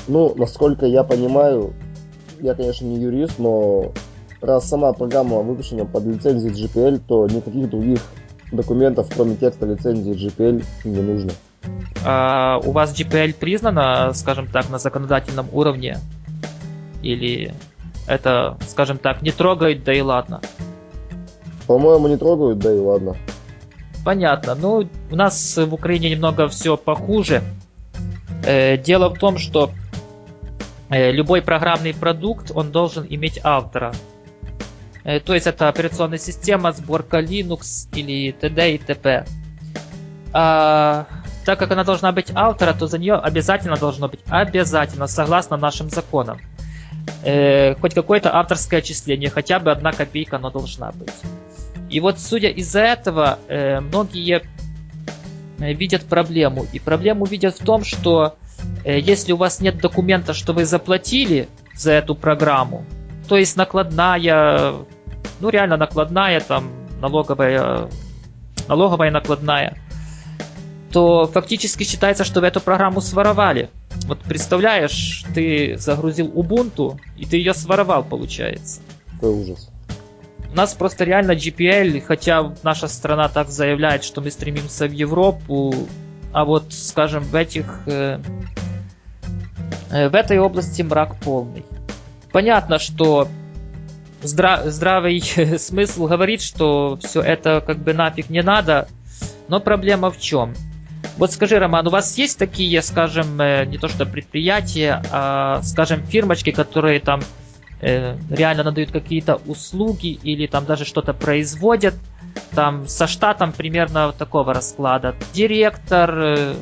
Ну, 0.08 0.34
насколько 0.36 0.86
я 0.86 1.04
понимаю, 1.04 1.72
я, 2.40 2.54
конечно, 2.54 2.84
не 2.84 2.98
юрист, 2.98 3.38
но 3.38 3.92
раз 4.40 4.68
сама 4.68 4.92
программа 4.92 5.38
выпущена 5.38 5.84
под 5.84 6.04
лицензией 6.04 6.52
GPL, 6.52 7.00
то 7.06 7.26
никаких 7.26 7.70
других 7.70 8.00
документов, 8.52 9.08
кроме 9.14 9.36
текста 9.36 9.66
лицензии 9.66 10.12
GPL, 10.12 10.64
не 10.84 11.00
нужно. 11.00 11.32
А 12.04 12.60
у 12.62 12.72
вас 12.72 12.92
GPL 12.92 13.34
признана, 13.34 14.12
скажем 14.12 14.46
так, 14.46 14.68
на 14.68 14.78
законодательном 14.78 15.48
уровне? 15.52 15.98
Или 17.02 17.54
это, 18.06 18.58
скажем 18.66 18.98
так, 18.98 19.22
не 19.22 19.30
трогает, 19.30 19.84
да 19.84 19.94
и 19.94 20.00
ладно? 20.00 20.40
По-моему, 21.66 22.08
не 22.08 22.16
трогают, 22.16 22.58
да 22.58 22.72
и 22.72 22.78
ладно. 22.78 23.16
Понятно. 24.04 24.54
Ну, 24.54 24.88
у 25.10 25.16
нас 25.16 25.56
в 25.56 25.72
Украине 25.72 26.10
немного 26.10 26.48
все 26.48 26.76
похуже. 26.76 27.42
Э, 28.44 28.76
дело 28.76 29.08
в 29.08 29.18
том, 29.18 29.38
что 29.38 29.70
э, 30.90 31.10
любой 31.10 31.40
программный 31.40 31.94
продукт, 31.94 32.50
он 32.54 32.70
должен 32.70 33.06
иметь 33.08 33.40
автора. 33.42 33.94
Э, 35.04 35.20
то 35.20 35.34
есть 35.34 35.46
это 35.46 35.68
операционная 35.68 36.18
система, 36.18 36.72
сборка 36.72 37.20
Linux 37.20 37.88
или 37.94 38.32
т.д. 38.32 38.74
и 38.74 38.78
т.п. 38.78 39.24
А, 40.32 41.06
так 41.44 41.58
как 41.58 41.70
она 41.70 41.84
должна 41.84 42.10
быть 42.12 42.30
автора, 42.34 42.74
то 42.74 42.86
за 42.86 42.98
нее 42.98 43.14
обязательно 43.14 43.76
должно 43.76 44.08
быть 44.08 44.20
обязательно, 44.28 45.06
согласно 45.06 45.56
нашим 45.56 45.90
законам. 45.90 46.38
Э, 47.22 47.74
хоть 47.76 47.94
какое-то 47.94 48.34
авторское 48.34 48.80
отчисление, 48.80 49.30
хотя 49.30 49.60
бы 49.60 49.70
одна 49.70 49.92
копейка 49.92 50.36
оно 50.36 50.50
должна 50.50 50.90
быть. 50.92 51.14
И 51.94 52.00
вот 52.00 52.18
судя 52.18 52.48
из-за 52.48 52.80
этого, 52.80 53.38
э, 53.46 53.78
многие 53.78 54.42
э, 55.60 55.72
видят 55.74 56.02
проблему. 56.02 56.66
И 56.72 56.80
проблему 56.80 57.24
видят 57.24 57.60
в 57.60 57.64
том, 57.64 57.84
что 57.84 58.34
э, 58.84 58.98
если 58.98 59.30
у 59.30 59.36
вас 59.36 59.60
нет 59.60 59.78
документа, 59.78 60.34
что 60.34 60.52
вы 60.52 60.64
заплатили 60.64 61.48
за 61.72 61.92
эту 61.92 62.16
программу, 62.16 62.84
то 63.28 63.36
есть 63.36 63.56
накладная, 63.56 64.74
ну 65.38 65.48
реально 65.50 65.76
накладная, 65.76 66.40
там 66.40 66.72
налоговая, 67.00 67.88
налоговая 68.66 69.12
накладная, 69.12 69.78
то 70.90 71.30
фактически 71.32 71.84
считается, 71.84 72.24
что 72.24 72.40
вы 72.40 72.48
эту 72.48 72.60
программу 72.60 73.02
своровали. 73.02 73.70
Вот 74.08 74.18
представляешь, 74.18 75.24
ты 75.32 75.76
загрузил 75.78 76.26
Ubuntu, 76.26 76.98
и 77.16 77.24
ты 77.24 77.36
ее 77.36 77.54
своровал, 77.54 78.02
получается. 78.02 78.80
Какой 79.12 79.30
ужас. 79.30 79.70
У 80.54 80.56
нас 80.56 80.72
просто 80.72 81.02
реально 81.02 81.32
GPL, 81.32 82.00
хотя 82.00 82.54
наша 82.62 82.86
страна 82.86 83.28
так 83.28 83.48
заявляет, 83.48 84.04
что 84.04 84.20
мы 84.20 84.30
стремимся 84.30 84.86
в 84.86 84.92
Европу, 84.92 85.74
а 86.32 86.44
вот, 86.44 86.72
скажем, 86.72 87.24
в 87.24 87.34
этих... 87.34 87.80
Э, 87.86 88.20
э, 89.90 90.08
в 90.08 90.14
этой 90.14 90.38
области 90.38 90.82
мрак 90.82 91.16
полный. 91.16 91.64
Понятно, 92.30 92.78
что 92.78 93.26
здра- 94.22 94.70
здравый 94.70 95.20
смысл 95.58 96.06
говорит, 96.06 96.40
что 96.40 97.00
все 97.02 97.20
это 97.20 97.60
как 97.60 97.78
бы 97.78 97.92
нафиг 97.92 98.30
не 98.30 98.42
надо, 98.42 98.86
но 99.48 99.58
проблема 99.58 100.12
в 100.12 100.20
чем? 100.20 100.54
Вот 101.16 101.32
скажи, 101.32 101.58
Роман, 101.58 101.88
у 101.88 101.90
вас 101.90 102.16
есть 102.16 102.38
такие, 102.38 102.80
скажем, 102.82 103.40
э, 103.40 103.64
не 103.64 103.78
то 103.78 103.88
что 103.88 104.06
предприятия, 104.06 105.02
а, 105.10 105.62
скажем, 105.64 106.06
фирмочки, 106.06 106.52
которые 106.52 107.00
там 107.00 107.22
э, 107.84 108.16
реально 108.30 108.64
надают 108.64 108.90
какие-то 108.90 109.40
услуги 109.46 110.18
или 110.22 110.46
там 110.46 110.64
даже 110.64 110.84
что-то 110.84 111.12
производят, 111.12 111.94
там 112.54 112.88
со 112.88 113.06
штатом 113.06 113.52
примерно 113.52 114.12
такого 114.12 114.54
расклада. 114.54 115.14
Директор, 115.32 116.10
э, 116.18 116.54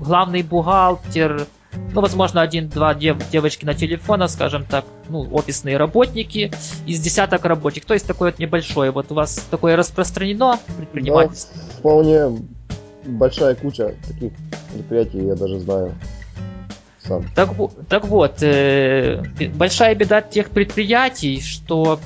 главный 0.00 0.42
бухгалтер, 0.42 1.46
ну, 1.92 2.00
возможно, 2.00 2.42
один-два 2.42 2.94
дев, 2.94 3.16
девочки 3.30 3.64
на 3.64 3.74
телефонах, 3.74 4.30
скажем 4.30 4.64
так, 4.64 4.84
ну, 5.08 5.26
офисные 5.32 5.76
работники, 5.76 6.52
из 6.86 7.00
десяток 7.00 7.44
рабочих. 7.44 7.84
То 7.84 7.94
есть 7.94 8.06
такое 8.06 8.30
вот 8.30 8.38
небольшое. 8.38 8.90
Вот 8.90 9.10
у 9.10 9.14
вас 9.14 9.46
такое 9.50 9.76
распространено 9.76 10.58
предпринимательство? 10.76 11.56
Да, 11.56 11.78
вполне 11.78 12.38
большая 13.06 13.54
куча 13.54 13.94
таких 14.06 14.32
предприятий, 14.72 15.24
я 15.26 15.34
даже 15.34 15.58
знаю 15.60 15.94
сам. 17.08 17.24
Так, 17.34 17.50
так 17.88 18.04
вот, 18.04 18.42
э, 18.42 19.22
большая 19.54 19.94
беда 19.94 20.20
тех 20.20 20.50
предприятий, 20.50 21.40
что 21.40 21.98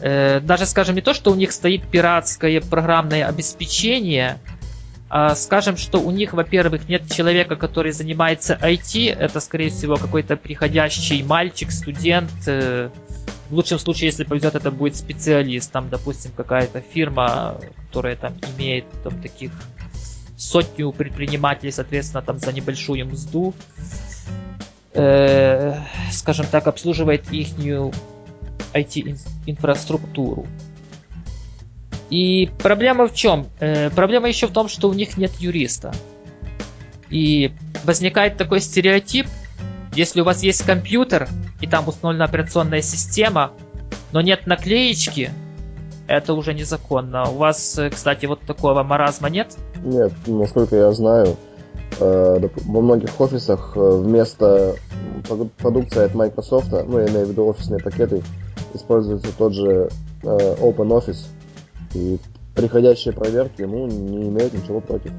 э, 0.00 0.40
даже, 0.40 0.66
скажем, 0.66 0.96
не 0.96 1.00
то, 1.00 1.14
что 1.14 1.30
у 1.30 1.34
них 1.34 1.52
стоит 1.52 1.86
пиратское 1.88 2.60
программное 2.60 3.26
обеспечение, 3.26 4.38
а 5.08 5.34
скажем, 5.36 5.76
что 5.76 6.00
у 6.00 6.10
них, 6.10 6.32
во-первых, 6.32 6.88
нет 6.88 7.10
человека, 7.10 7.56
который 7.56 7.92
занимается 7.92 8.58
IT, 8.60 9.14
это, 9.14 9.38
скорее 9.40 9.70
всего, 9.70 9.96
какой-то 9.96 10.36
приходящий 10.36 11.22
мальчик, 11.22 11.70
студент, 11.70 12.32
э, 12.46 12.90
в 13.48 13.54
лучшем 13.54 13.78
случае, 13.78 14.06
если 14.06 14.24
повезет, 14.24 14.54
это 14.54 14.70
будет 14.70 14.96
специалист, 14.96 15.70
там, 15.70 15.88
допустим, 15.88 16.32
какая-то 16.36 16.80
фирма, 16.80 17.60
которая 17.86 18.16
там 18.16 18.34
имеет 18.56 18.86
там 19.04 19.20
таких 19.20 19.52
сотню 20.36 20.92
предпринимателей, 20.92 21.72
соответственно, 21.72 22.22
там 22.22 22.38
за 22.38 22.52
небольшую 22.52 23.06
мзду 23.06 23.54
э, 24.94 25.74
скажем 26.12 26.46
так, 26.46 26.66
обслуживает 26.66 27.30
их 27.32 27.48
IT-инфраструктуру. 28.72 30.46
И 32.10 32.50
проблема 32.58 33.08
в 33.08 33.14
чем? 33.14 33.48
Э, 33.60 33.90
проблема 33.90 34.28
еще 34.28 34.46
в 34.46 34.52
том, 34.52 34.68
что 34.68 34.88
у 34.88 34.94
них 34.94 35.16
нет 35.16 35.32
юриста. 35.40 35.92
И 37.10 37.52
возникает 37.84 38.36
такой 38.36 38.60
стереотип, 38.60 39.26
если 39.94 40.20
у 40.20 40.24
вас 40.24 40.42
есть 40.42 40.64
компьютер, 40.64 41.28
и 41.60 41.66
там 41.66 41.88
установлена 41.88 42.24
операционная 42.24 42.82
система, 42.82 43.52
но 44.12 44.20
нет 44.20 44.46
наклеечки, 44.46 45.30
это 46.06 46.34
уже 46.34 46.54
незаконно. 46.54 47.28
У 47.30 47.36
вас, 47.36 47.78
э, 47.78 47.90
кстати, 47.90 48.26
вот 48.26 48.40
такого 48.40 48.82
маразма 48.82 49.30
нет? 49.30 49.56
Нет, 49.82 50.12
насколько 50.26 50.76
я 50.76 50.92
знаю, 50.92 51.36
Э, 52.00 52.40
во 52.66 52.80
многих 52.80 53.20
офисах 53.20 53.72
э, 53.76 53.80
вместо 53.80 54.74
продукции 55.58 56.04
от 56.04 56.14
Microsoft, 56.14 56.72
ну, 56.72 56.98
я 56.98 57.06
имею 57.06 57.26
в 57.26 57.30
виду 57.30 57.46
офисные 57.46 57.80
пакеты, 57.80 58.22
используется 58.72 59.28
тот 59.36 59.54
же 59.54 59.90
э, 60.22 60.26
OpenOffice. 60.60 61.26
И 61.94 62.18
приходящие 62.54 63.14
проверки, 63.14 63.62
ну, 63.62 63.86
не 63.86 64.28
имеют 64.28 64.54
ничего 64.54 64.80
против. 64.80 65.12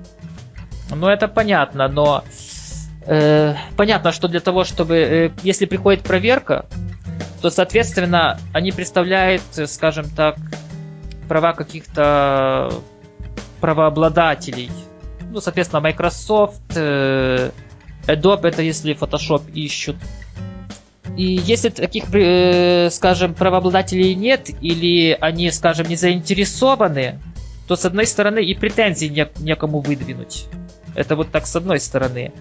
Ну, 0.93 1.07
это 1.07 1.27
понятно, 1.27 1.87
но 1.87 2.23
э, 3.05 3.53
понятно, 3.77 4.11
что 4.11 4.27
для 4.27 4.41
того, 4.41 4.65
чтобы, 4.65 4.95
э, 4.95 5.31
если 5.43 5.65
приходит 5.65 6.03
проверка, 6.03 6.65
то, 7.41 7.49
соответственно, 7.49 8.37
они 8.53 8.71
представляют, 8.71 9.43
скажем 9.67 10.09
так, 10.09 10.35
права 11.27 11.53
каких-то 11.53 12.71
правообладателей 13.61 14.69
ну, 15.35 15.41
соответственно, 15.41 15.81
Microsoft, 15.81 16.61
э, 16.75 17.51
Adobe, 18.07 18.47
это 18.47 18.61
если 18.61 18.95
Photoshop 18.95 19.51
ищут. 19.51 19.97
И 21.17 21.23
если 21.23 21.67
таких, 21.67 22.05
э, 22.13 22.89
скажем, 22.89 23.33
правообладателей 23.33 24.15
нет, 24.15 24.49
или 24.61 25.11
они, 25.19 25.51
скажем, 25.51 25.87
не 25.89 25.97
заинтересованы, 25.97 27.19
то, 27.67 27.75
с 27.75 27.83
одной 27.83 28.05
стороны, 28.05 28.45
и 28.45 28.55
претензий 28.55 29.09
не, 29.09 29.27
некому 29.39 29.81
выдвинуть. 29.81 30.45
Это 30.95 31.17
вот 31.17 31.31
так 31.31 31.47
с 31.47 31.55
одной 31.57 31.81
стороны. 31.81 32.31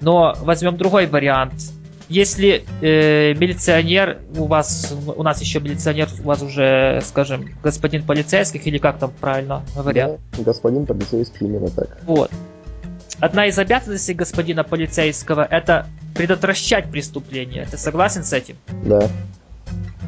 Но 0.00 0.34
возьмем 0.40 0.76
другой 0.76 1.06
вариант– 1.06 1.54
если 2.08 2.64
э, 2.80 3.34
милиционер 3.34 4.18
у 4.36 4.44
вас, 4.46 4.94
у 5.06 5.22
нас 5.22 5.40
еще 5.40 5.60
милиционер, 5.60 6.08
у 6.20 6.26
вас 6.26 6.42
уже, 6.42 7.00
скажем, 7.04 7.48
господин 7.62 8.04
полицейский, 8.04 8.60
или 8.60 8.78
как 8.78 8.98
там 8.98 9.12
правильно 9.20 9.64
говорят? 9.74 10.18
Да, 10.32 10.42
господин 10.42 10.86
полицейский, 10.86 11.46
именно 11.46 11.70
так. 11.70 11.98
Вот. 12.06 12.30
Одна 13.20 13.46
из 13.46 13.58
обязанностей 13.58 14.12
господина 14.12 14.64
полицейского 14.64 15.46
это 15.48 15.86
предотвращать 16.14 16.90
преступление. 16.90 17.66
Ты 17.70 17.78
согласен 17.78 18.24
с 18.24 18.32
этим? 18.32 18.56
Да. 18.84 19.08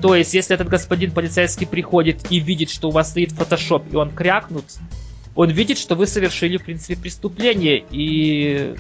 То 0.03 0.15
есть, 0.15 0.35
если 0.35 0.55
этот 0.55 0.69
господин 0.69 1.13
полицейский 1.13 1.67
приходит 1.67 2.31
и 2.31 2.41
видит, 2.41 2.71
что 2.71 2.89
у 2.89 2.91
вас 2.91 3.11
стоит 3.11 3.33
фотошоп, 3.33 3.85
и 3.91 3.97
он 3.97 4.11
крякнут, 4.11 4.65
он 5.35 5.51
видит, 5.51 5.79
что 5.79 5.95
вы 5.95 6.07
совершили, 6.07 6.57
в 6.59 6.65
принципе, 6.65 6.97
преступление, 6.97 7.85
и 7.91 8.75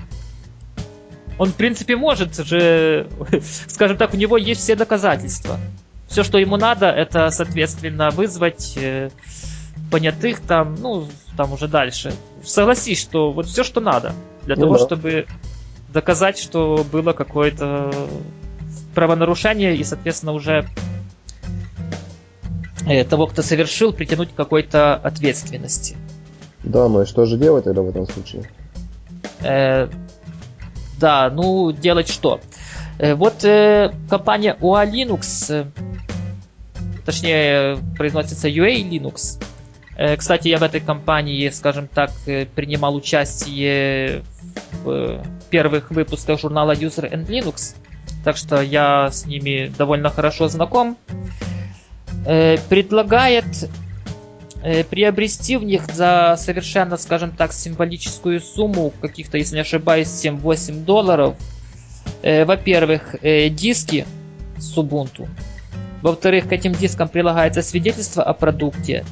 он, 1.38 1.50
в 1.50 1.54
принципе, 1.54 1.96
может 1.96 2.36
же, 2.36 3.08
скажем 3.68 3.96
так, 3.96 4.14
у 4.14 4.16
него 4.16 4.36
есть 4.36 4.60
все 4.60 4.74
доказательства. 4.74 5.58
Все, 6.08 6.22
что 6.22 6.38
ему 6.38 6.56
надо, 6.56 6.86
это, 6.86 7.30
соответственно, 7.30 8.10
вызвать 8.10 8.74
э, 8.76 9.10
понятых 9.90 10.40
там, 10.40 10.76
ну, 10.76 11.08
там 11.36 11.52
уже 11.52 11.68
дальше. 11.68 12.12
Согласись, 12.44 13.00
что 13.00 13.32
вот 13.32 13.46
все, 13.46 13.64
что 13.64 13.80
надо 13.80 14.12
для 14.44 14.54
ну, 14.56 14.62
того, 14.62 14.78
да. 14.78 14.84
чтобы 14.84 15.26
доказать, 15.92 16.38
что 16.38 16.86
было 16.90 17.12
какое-то 17.12 17.92
правонарушение 18.94 19.76
и, 19.76 19.84
соответственно, 19.84 20.32
уже 20.32 20.66
э, 22.86 23.04
того, 23.04 23.26
кто 23.26 23.42
совершил, 23.42 23.92
притянуть 23.92 24.32
к 24.32 24.34
какой-то 24.34 24.94
ответственности. 24.94 25.96
Да, 26.62 26.88
ну 26.88 27.02
и 27.02 27.04
что 27.04 27.26
же 27.26 27.36
делать 27.36 27.64
тогда 27.64 27.82
в 27.82 27.88
этом 27.88 28.06
случае? 28.06 28.48
Э, 29.40 29.88
да, 30.98 31.30
ну 31.30 31.72
делать 31.72 32.08
что? 32.08 32.40
Э, 32.98 33.14
вот 33.14 33.44
э, 33.44 33.92
компания 34.08 34.56
UA 34.60 34.90
Linux, 34.90 35.46
э, 35.50 35.66
точнее 37.04 37.78
произносится 37.96 38.48
UA 38.48 38.82
Linux. 38.88 39.42
Э, 39.96 40.16
кстати, 40.16 40.48
я 40.48 40.58
в 40.58 40.62
этой 40.62 40.80
компании, 40.80 41.48
скажем 41.50 41.88
так, 41.88 42.10
э, 42.26 42.46
принимал 42.46 42.94
участие 42.94 44.22
в 44.84 45.22
первых 45.50 45.90
выпусках 45.90 46.40
журнала 46.40 46.72
User 46.72 47.10
and 47.10 47.26
Linux, 47.26 47.74
так 48.24 48.36
что 48.36 48.60
я 48.60 49.10
с 49.10 49.26
ними 49.26 49.72
довольно 49.76 50.10
хорошо 50.10 50.48
знаком. 50.48 50.96
Э, 52.26 52.56
предлагает 52.68 53.70
приобрести 54.90 55.56
в 55.56 55.64
них 55.64 55.86
за 55.92 56.36
совершенно, 56.38 56.96
скажем 56.96 57.30
так, 57.30 57.52
символическую 57.52 58.40
сумму, 58.40 58.92
каких-то, 59.00 59.38
если 59.38 59.54
не 59.56 59.60
ошибаюсь, 59.60 60.08
7-8 60.08 60.84
долларов, 60.84 61.36
э, 62.22 62.44
во-первых, 62.44 63.14
э, 63.22 63.48
диски 63.48 64.06
с 64.58 64.76
Ubuntu, 64.76 65.28
во-вторых, 66.02 66.48
к 66.48 66.52
этим 66.52 66.72
дискам 66.72 67.08
прилагается 67.08 67.62
свидетельство 67.62 68.22
о 68.22 68.32
продукте, 68.32 69.04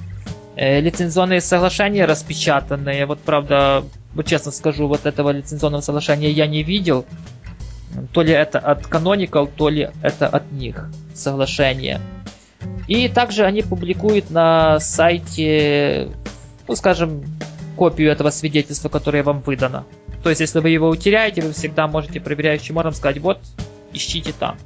лицензионные 0.56 1.40
соглашения 1.40 2.04
распечатанные, 2.04 3.06
вот 3.06 3.18
правда, 3.18 3.82
вот 4.14 4.26
честно 4.26 4.52
скажу, 4.52 4.86
вот 4.86 5.04
этого 5.04 5.30
лицензионного 5.30 5.80
соглашения 5.80 6.30
я 6.30 6.46
не 6.46 6.62
видел, 6.62 7.04
то 8.12 8.22
ли 8.22 8.32
это 8.32 8.60
от 8.60 8.82
Canonical, 8.82 9.50
то 9.54 9.68
ли 9.68 9.90
это 10.02 10.28
от 10.28 10.52
них 10.52 10.88
соглашение. 11.14 12.00
И 12.86 13.08
также 13.08 13.44
они 13.44 13.62
публикуют 13.62 14.30
на 14.30 14.78
сайте, 14.80 16.10
ну, 16.68 16.76
скажем, 16.76 17.24
копию 17.76 18.10
этого 18.10 18.30
свидетельства, 18.30 18.88
которое 18.88 19.22
вам 19.22 19.40
выдано. 19.40 19.84
То 20.22 20.30
есть, 20.30 20.40
если 20.40 20.60
вы 20.60 20.70
его 20.70 20.88
утеряете, 20.88 21.42
вы 21.42 21.52
всегда 21.52 21.86
можете 21.86 22.20
проверяющим 22.20 22.76
органам 22.76 22.94
сказать, 22.94 23.18
вот, 23.18 23.40
ищите 23.92 24.32
там. 24.38 24.56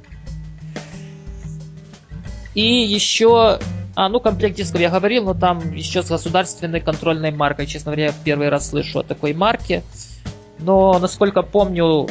И 2.53 2.83
еще, 2.83 3.59
а, 3.95 4.09
ну, 4.09 4.19
комплект 4.19 4.55
дисков 4.55 4.81
я 4.81 4.89
говорил, 4.89 5.25
но 5.25 5.33
там 5.33 5.73
еще 5.73 6.01
с 6.01 6.09
государственной 6.09 6.81
контрольной 6.81 7.31
маркой. 7.31 7.67
Честно 7.67 7.91
говоря, 7.91 8.07
я 8.07 8.13
первый 8.23 8.49
раз 8.49 8.69
слышу 8.69 8.99
о 8.99 9.03
такой 9.03 9.33
марке. 9.33 9.83
Но, 10.59 10.97
насколько 10.99 11.41
помню, 11.41 12.07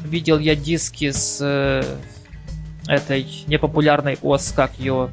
видел 0.00 0.38
я 0.38 0.54
диски 0.54 1.10
с 1.10 1.38
э, 1.40 1.82
этой 2.88 3.26
непопулярной 3.46 4.18
ОС, 4.22 4.52
как 4.54 4.72
ее 4.78 5.10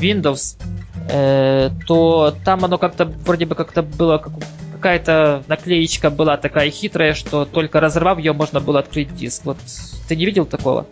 Windows, 0.00 0.56
э, 1.10 1.70
то 1.86 2.34
там 2.44 2.64
оно 2.64 2.78
как-то 2.78 3.04
вроде 3.04 3.46
бы 3.46 3.54
как-то 3.54 3.82
было 3.82 4.18
как, 4.18 4.32
какая-то 4.74 5.42
наклеечка 5.48 6.10
была 6.10 6.36
такая 6.36 6.70
хитрая, 6.70 7.14
что 7.14 7.44
только 7.44 7.80
разорвав 7.80 8.18
ее 8.18 8.32
можно 8.32 8.60
было 8.60 8.80
открыть 8.80 9.14
диск. 9.14 9.44
Вот 9.44 9.58
ты 10.08 10.16
не 10.16 10.24
видел 10.24 10.46
такого? 10.46 10.86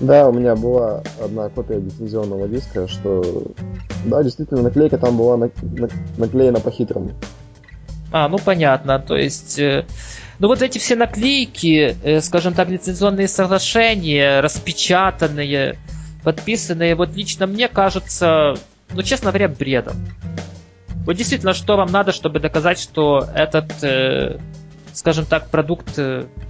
Да, 0.00 0.28
у 0.28 0.32
меня 0.32 0.56
была 0.56 1.02
одна 1.22 1.48
копия 1.50 1.78
лицензионного 1.78 2.48
диска, 2.48 2.88
что 2.88 3.22
да, 4.06 4.22
действительно 4.22 4.62
наклейка 4.62 4.98
там 4.98 5.16
была 5.16 5.36
на, 5.36 5.50
на, 5.62 5.88
наклеена 6.16 6.60
по-хитрому. 6.60 7.10
А, 8.12 8.28
ну 8.28 8.38
понятно, 8.38 8.98
то 8.98 9.16
есть 9.16 9.58
э, 9.58 9.84
ну 10.38 10.48
вот 10.48 10.62
эти 10.62 10.78
все 10.78 10.94
наклейки, 10.94 11.96
э, 12.02 12.20
скажем 12.20 12.54
так, 12.54 12.68
лицензионные 12.68 13.28
соглашения, 13.28 14.40
распечатанные, 14.40 15.78
подписанные, 16.22 16.94
вот 16.94 17.14
лично 17.14 17.46
мне 17.46 17.68
кажется, 17.68 18.54
ну 18.92 19.02
честно 19.02 19.30
говоря, 19.30 19.48
бредом. 19.48 19.96
Вот 21.04 21.14
действительно, 21.16 21.52
что 21.52 21.76
вам 21.76 21.90
надо, 21.90 22.12
чтобы 22.12 22.40
доказать, 22.40 22.78
что 22.78 23.28
этот, 23.34 23.72
э, 23.82 24.38
скажем 24.92 25.26
так, 25.26 25.50
продукт 25.50 25.98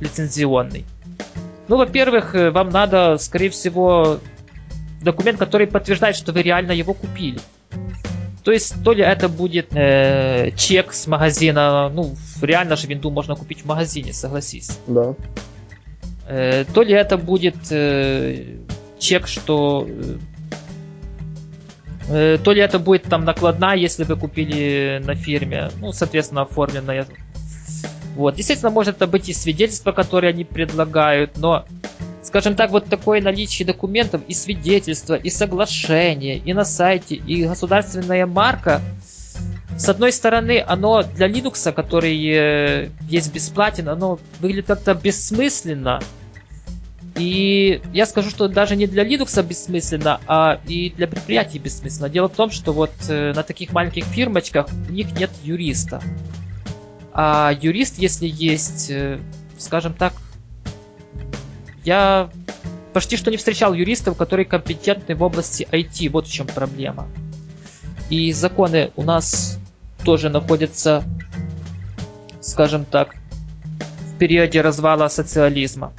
лицензионный? 0.00 0.84
Ну, 1.66 1.76
во-первых, 1.76 2.34
вам 2.34 2.68
надо, 2.68 3.16
скорее 3.16 3.48
всего, 3.48 4.20
документ, 5.04 5.38
который 5.38 5.66
подтверждает, 5.66 6.16
что 6.16 6.32
вы 6.32 6.42
реально 6.42 6.72
его 6.72 6.94
купили. 6.94 7.40
То 8.44 8.52
есть, 8.52 8.84
то 8.84 8.92
ли 8.92 9.02
это 9.02 9.30
будет 9.30 9.74
э, 9.74 10.50
чек 10.54 10.92
с 10.92 11.06
магазина, 11.06 11.88
ну, 11.88 12.14
реально 12.42 12.76
же 12.76 12.86
винду 12.86 13.10
можно 13.10 13.36
купить 13.36 13.62
в 13.62 13.64
магазине, 13.64 14.12
согласись. 14.12 14.78
Да. 14.86 15.14
Э, 16.28 16.64
то 16.74 16.82
ли 16.82 16.92
это 16.92 17.16
будет 17.16 17.56
э, 17.70 18.58
чек, 18.98 19.26
что... 19.26 19.88
Э, 22.10 22.36
то 22.42 22.52
ли 22.52 22.60
это 22.60 22.78
будет 22.78 23.04
там 23.04 23.24
накладная, 23.24 23.76
если 23.76 24.04
вы 24.04 24.16
купили 24.16 25.00
на 25.02 25.14
фирме, 25.14 25.70
ну, 25.80 25.92
соответственно, 25.92 26.42
оформленная. 26.42 27.06
Вот. 28.14 28.36
Естественно, 28.36 28.70
может 28.70 28.96
это 28.96 29.06
быть 29.06 29.28
и 29.30 29.32
свидетельство, 29.32 29.92
которое 29.92 30.28
они 30.28 30.44
предлагают, 30.44 31.38
но 31.38 31.64
скажем 32.34 32.56
так, 32.56 32.72
вот 32.72 32.86
такое 32.86 33.22
наличие 33.22 33.64
документов 33.64 34.22
и 34.26 34.34
свидетельства, 34.34 35.14
и 35.14 35.30
соглашения, 35.30 36.36
и 36.36 36.52
на 36.52 36.64
сайте, 36.64 37.14
и 37.14 37.46
государственная 37.46 38.26
марка, 38.26 38.80
с 39.78 39.88
одной 39.88 40.10
стороны, 40.10 40.60
оно 40.66 41.04
для 41.04 41.28
Linux, 41.28 41.70
который 41.70 42.20
э, 42.26 42.88
есть 43.08 43.32
бесплатен, 43.32 43.88
оно 43.88 44.18
выглядит 44.40 44.66
как-то 44.66 44.94
бессмысленно. 44.94 46.00
И 47.16 47.80
я 47.92 48.04
скажу, 48.04 48.30
что 48.30 48.48
даже 48.48 48.74
не 48.74 48.88
для 48.88 49.04
Linux 49.04 49.40
бессмысленно, 49.46 50.20
а 50.26 50.58
и 50.66 50.90
для 50.90 51.06
предприятий 51.06 51.60
бессмысленно. 51.60 52.08
Дело 52.08 52.28
в 52.28 52.34
том, 52.34 52.50
что 52.50 52.72
вот 52.72 52.90
э, 53.08 53.32
на 53.32 53.44
таких 53.44 53.72
маленьких 53.72 54.06
фирмочках 54.06 54.66
у 54.88 54.92
них 54.92 55.16
нет 55.16 55.30
юриста. 55.44 56.02
А 57.12 57.52
юрист, 57.60 57.96
если 57.98 58.26
есть, 58.26 58.90
э, 58.90 59.20
скажем 59.56 59.94
так, 59.94 60.14
я 61.84 62.30
почти 62.92 63.16
что 63.16 63.30
не 63.30 63.36
встречал 63.36 63.74
юристов, 63.74 64.16
которые 64.16 64.46
компетентны 64.46 65.14
в 65.14 65.22
области 65.22 65.66
IT. 65.70 66.08
Вот 66.10 66.26
в 66.26 66.32
чем 66.32 66.46
проблема. 66.46 67.06
И 68.10 68.32
законы 68.32 68.90
у 68.96 69.02
нас 69.02 69.58
тоже 70.04 70.28
находятся, 70.28 71.02
скажем 72.40 72.84
так, 72.84 73.14
в 74.14 74.18
периоде 74.18 74.60
развала 74.60 75.08
социализма. 75.08 75.92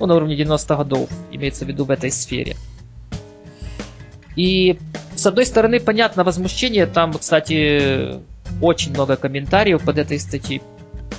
Ну, 0.00 0.06
на 0.06 0.14
уровне 0.14 0.36
90-х 0.36 0.76
годов, 0.76 1.10
имеется 1.32 1.64
в 1.64 1.68
виду 1.68 1.84
в 1.84 1.90
этой 1.90 2.10
сфере. 2.10 2.56
И 4.36 4.78
с 5.16 5.26
одной 5.26 5.46
стороны, 5.46 5.80
понятно 5.80 6.22
возмущение. 6.22 6.86
Там, 6.86 7.12
кстати, 7.12 8.20
очень 8.62 8.92
много 8.92 9.16
комментариев 9.16 9.82
под 9.82 9.98
этой 9.98 10.20
статьей 10.20 10.62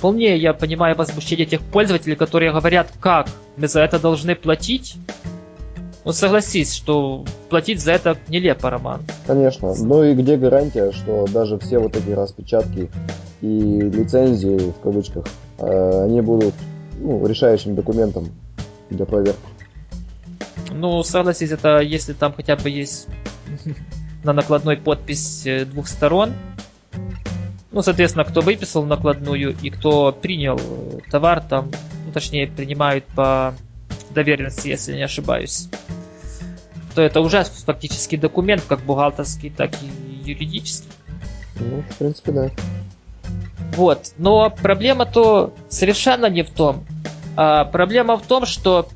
Вполне 0.00 0.34
я 0.38 0.54
понимаю 0.54 0.96
возмущение 0.96 1.44
тех 1.44 1.60
пользователей, 1.60 2.16
которые 2.16 2.52
говорят, 2.52 2.90
как 3.00 3.26
мы 3.58 3.68
за 3.68 3.82
это 3.82 3.98
должны 3.98 4.34
платить. 4.34 4.96
Ну 6.06 6.12
согласись, 6.12 6.72
что 6.72 7.26
платить 7.50 7.82
за 7.82 7.92
это 7.92 8.16
нелепо, 8.28 8.70
Роман. 8.70 9.02
Конечно. 9.26 9.74
Ну 9.78 10.02
и 10.02 10.14
где 10.14 10.38
гарантия, 10.38 10.90
что 10.92 11.26
даже 11.26 11.58
все 11.58 11.80
вот 11.80 11.94
эти 11.96 12.12
распечатки 12.12 12.90
и 13.42 13.46
лицензии, 13.46 14.70
в 14.70 14.80
кавычках, 14.82 15.26
э, 15.58 16.04
они 16.04 16.22
будут 16.22 16.54
ну, 16.98 17.26
решающим 17.26 17.74
документом 17.74 18.30
для 18.88 19.04
проверки? 19.04 19.38
Ну, 20.70 21.02
согласись, 21.02 21.50
это 21.50 21.80
если 21.80 22.14
там 22.14 22.32
хотя 22.32 22.56
бы 22.56 22.70
есть 22.70 23.06
на 24.24 24.32
накладной 24.32 24.78
подпись 24.78 25.42
э, 25.44 25.66
двух 25.66 25.88
сторон, 25.88 26.32
ну, 27.72 27.82
соответственно, 27.82 28.24
кто 28.24 28.40
выписал 28.40 28.84
накладную 28.84 29.56
и 29.62 29.70
кто 29.70 30.12
принял 30.12 30.58
э, 30.58 30.98
товар, 31.10 31.40
там, 31.40 31.70
ну, 32.06 32.12
точнее, 32.12 32.46
принимают 32.48 33.04
по 33.04 33.54
доверенности, 34.10 34.68
если 34.68 34.94
не 34.94 35.02
ошибаюсь, 35.02 35.68
то 36.94 37.02
это 37.02 37.20
уже 37.20 37.44
фактически 37.44 38.16
документ, 38.16 38.62
как 38.68 38.80
бухгалтерский, 38.80 39.50
так 39.50 39.70
и 39.82 40.30
юридический. 40.30 40.90
Ну, 41.60 41.82
в 41.82 41.96
принципе, 41.96 42.32
да. 42.32 42.50
Вот. 43.74 44.12
Но 44.18 44.50
проблема 44.50 45.06
то 45.06 45.54
совершенно 45.68 46.26
не 46.26 46.42
в 46.42 46.50
том. 46.50 46.84
А 47.36 47.64
проблема 47.64 48.16
в 48.16 48.26
том, 48.26 48.46
что 48.46 48.88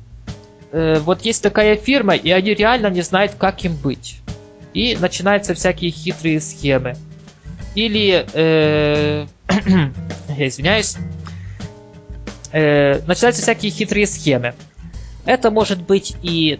э, 0.71 0.99
вот 0.99 1.21
есть 1.21 1.41
такая 1.41 1.77
фирма, 1.77 2.15
и 2.15 2.29
они 2.31 2.53
реально 2.53 2.87
не 2.87 3.01
знают, 3.01 3.33
как 3.37 3.63
им 3.63 3.75
быть. 3.75 4.19
И 4.73 4.97
начинаются 4.99 5.53
всякие 5.53 5.91
хитрые 5.91 6.41
схемы. 6.41 6.95
Или, 7.75 8.25
э, 8.33 9.25
извиняюсь, 10.37 10.97
э, 12.51 13.01
начинаются 13.05 13.41
всякие 13.41 13.71
хитрые 13.71 14.07
схемы. 14.07 14.55
Это 15.25 15.51
может 15.51 15.81
быть 15.81 16.15
и 16.21 16.59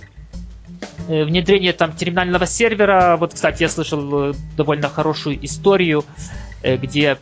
э, 1.08 1.24
внедрение 1.24 1.74
там 1.74 1.94
терминального 1.94 2.46
сервера. 2.46 3.16
Вот, 3.18 3.34
кстати, 3.34 3.64
я 3.64 3.70
слышал 3.70 4.32
э, 4.32 4.34
довольно 4.58 4.90
хорошую 4.90 5.44
историю, 5.46 6.04
э, 6.62 6.78
где 6.78 7.18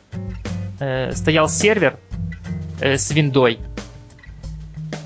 стоял 1.14 1.48
сервер 1.48 1.98
с 2.82 3.12
виндой, 3.12 3.60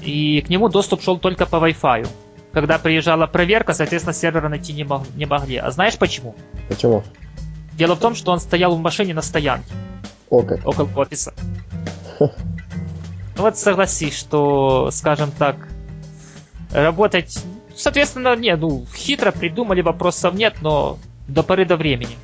и 0.02 0.42
к 0.42 0.50
нему 0.50 0.70
доступ 0.70 1.04
шел 1.04 1.20
только 1.20 1.46
по 1.46 1.58
Wi-Fi. 1.58 2.08
Когда 2.54 2.80
приезжала 2.80 3.28
проверка, 3.28 3.74
соответственно, 3.74 4.14
сервера 4.14 4.50
найти 4.50 4.74
не, 4.74 4.86
мог, 4.86 5.04
не 5.16 5.26
могли. 5.26 5.58
А 5.58 5.70
знаешь 5.70 5.98
почему? 5.98 6.34
Почему? 6.70 7.04
Дело 7.78 7.96
в 7.96 8.00
том, 8.00 8.16
что 8.16 8.32
он 8.32 8.40
стоял 8.40 8.76
в 8.76 8.80
машине 8.80 9.14
на 9.14 9.22
стоянке. 9.22 9.72
О, 10.30 10.42
как. 10.42 10.66
Около 10.66 10.90
офиса. 10.96 11.34
Вот 13.36 13.56
согласись, 13.56 14.18
что, 14.18 14.90
скажем 14.92 15.32
так, 15.32 15.56
работать... 16.72 17.38
Соответственно, 17.76 18.36
не, 18.36 18.56
ну, 18.56 18.88
хитро 18.96 19.32
придумали, 19.32 19.82
вопросов 19.82 20.34
нет, 20.34 20.56
но 20.62 20.98
до 21.28 21.44
поры 21.44 21.66
до 21.66 21.78
времени. 21.78 22.18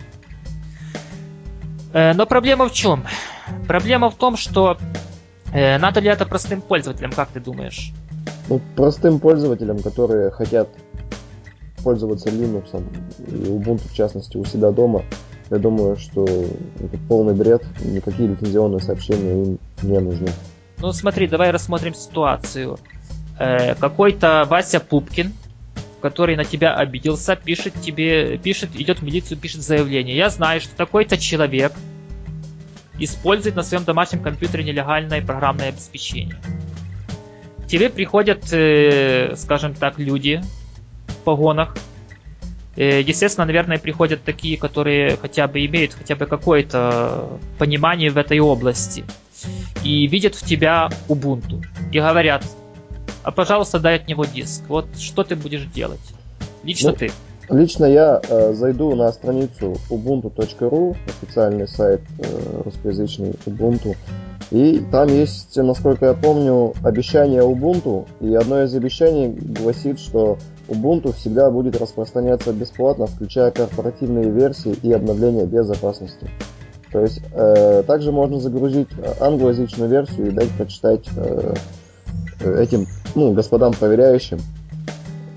Э, 1.94 2.14
но 2.14 2.26
проблема 2.26 2.68
в 2.68 2.74
чем? 2.74 3.06
Проблема 3.68 4.10
в 4.10 4.16
том, 4.16 4.36
что 4.36 4.80
э, 5.54 5.78
надо 5.78 6.00
ли 6.00 6.10
это 6.10 6.26
простым 6.26 6.62
пользователям, 6.62 7.12
как 7.12 7.30
ты 7.30 7.40
думаешь? 7.40 7.94
Ну, 8.50 8.60
простым 8.76 9.20
пользователям, 9.20 9.80
которые 9.84 10.32
хотят 10.32 10.70
пользоваться 11.84 12.30
Linux 12.30 12.84
и 13.28 13.50
Ubuntu 13.52 13.88
в 13.88 13.94
частности 13.94 14.38
у 14.38 14.46
себя 14.46 14.72
дома, 14.72 15.04
я 15.54 15.60
думаю, 15.60 15.98
что 15.98 16.26
это 16.26 16.98
полный 17.08 17.36
бред, 17.36 17.64
никакие 17.86 18.30
лицензионные 18.30 18.80
сообщения 18.80 19.44
им 19.44 19.60
не 19.84 20.00
нужны. 20.00 20.28
Ну 20.80 20.92
смотри, 20.92 21.28
давай 21.28 21.52
рассмотрим 21.52 21.94
ситуацию. 21.94 22.80
Э, 23.38 23.76
какой-то 23.76 24.46
Вася 24.50 24.80
Пупкин, 24.80 25.32
который 26.02 26.36
на 26.36 26.44
тебя 26.44 26.74
обиделся, 26.74 27.36
пишет 27.36 27.74
тебе, 27.82 28.38
пишет, 28.40 28.72
идет 28.76 29.00
в 29.00 29.04
милицию, 29.04 29.38
пишет 29.38 29.62
заявление. 29.62 30.18
Я 30.18 30.30
знаю, 30.30 30.60
что 30.60 30.76
такой-то 30.76 31.18
человек 31.18 31.72
использует 32.98 33.56
на 33.56 33.62
своем 33.62 33.84
домашнем 33.84 34.24
компьютере 34.24 34.64
нелегальное 34.64 35.22
программное 35.22 35.70
обеспечение. 35.70 36.38
тебе 37.68 37.90
приходят, 37.90 38.52
э, 38.52 39.36
скажем 39.36 39.76
так, 39.76 40.00
люди 40.00 40.42
в 41.08 41.18
погонах. 41.18 41.76
Э, 42.76 43.02
естественно, 43.02 43.46
наверное, 43.46 43.78
приходят 43.78 44.24
такие, 44.24 44.58
которые 44.58 45.18
хотя 45.18 45.48
бы 45.48 45.66
имеют 45.66 45.94
хотя 45.94 46.16
бы 46.16 46.26
какое-то 46.26 47.40
понимание 47.58 48.10
в 48.10 48.18
этой 48.18 48.40
области 48.40 49.04
и 49.84 50.08
видят 50.08 50.36
в 50.36 50.46
тебя 50.46 50.90
Ubuntu 51.08 51.64
и 51.92 52.00
говорят, 52.00 52.44
а 53.24 53.32
пожалуйста, 53.32 53.80
дай 53.80 53.96
от 53.96 54.08
него 54.08 54.26
диск. 54.26 54.64
Вот 54.68 54.88
что 54.98 55.24
ты 55.24 55.36
будешь 55.36 55.66
делать? 55.66 56.02
Лично 56.64 56.92
ну, 56.92 56.96
ты. 56.96 57.12
Лично 57.50 57.86
я 57.86 58.22
э, 58.28 58.54
зайду 58.54 58.96
на 58.96 59.12
страницу 59.12 59.78
ubuntu.ru, 59.90 60.96
официальный 61.06 61.68
сайт 61.68 62.02
э, 62.20 62.62
русскоязычный 62.64 63.36
Ubuntu, 63.46 63.96
и 64.50 64.82
там 64.92 65.10
есть, 65.10 65.56
насколько 65.58 66.06
я 66.06 66.14
помню, 66.14 66.74
обещание 66.84 67.42
Ubuntu, 67.42 68.08
и 68.22 68.34
одно 68.34 68.64
из 68.64 68.74
обещаний 68.74 69.28
гласит, 69.28 70.00
что 70.00 70.38
Ubuntu 70.68 71.14
всегда 71.14 71.52
будет 71.52 71.80
распространяться 71.80 72.54
бесплатно, 72.54 73.08
включая 73.08 73.52
корпоративные 73.52 74.30
версии 74.30 74.74
и 74.82 74.92
обновления 74.94 75.46
безопасности. 75.46 76.30
То 76.92 77.02
есть 77.02 77.22
э, 77.34 77.84
также 77.86 78.12
можно 78.12 78.40
загрузить 78.40 78.88
англоязычную 79.20 79.90
версию 79.90 80.28
и 80.28 80.32
дать 80.32 80.50
прочитать 80.52 81.06
э, 81.16 81.54
этим 82.60 82.88
ну, 83.16 83.34
господам 83.34 83.74
проверяющим, 83.74 84.40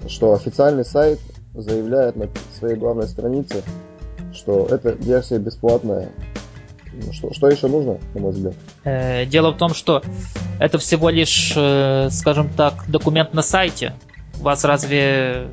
что 0.06 0.34
официальный 0.34 0.84
сайт 0.84 1.18
заявляет 1.54 2.16
на 2.16 2.28
своей 2.58 2.76
главной 2.76 3.08
странице, 3.08 3.62
что 4.32 4.66
эта 4.70 4.90
версия 4.90 5.38
бесплатная. 5.38 6.10
Ну, 6.92 7.12
что, 7.12 7.32
что 7.34 7.48
еще 7.48 7.66
нужно, 7.68 7.98
на 8.14 8.20
мой 8.20 8.32
взгляд? 8.32 8.54
Э, 8.84 9.26
дело 9.26 9.52
в 9.52 9.58
том, 9.58 9.74
что 9.74 10.02
это 10.58 10.78
всего 10.78 11.10
лишь, 11.10 11.52
э, 11.56 12.08
скажем 12.10 12.48
так, 12.48 12.84
документ 12.88 13.34
на 13.34 13.42
сайте. 13.42 13.94
У 14.40 14.42
вас 14.42 14.64
разве, 14.64 15.48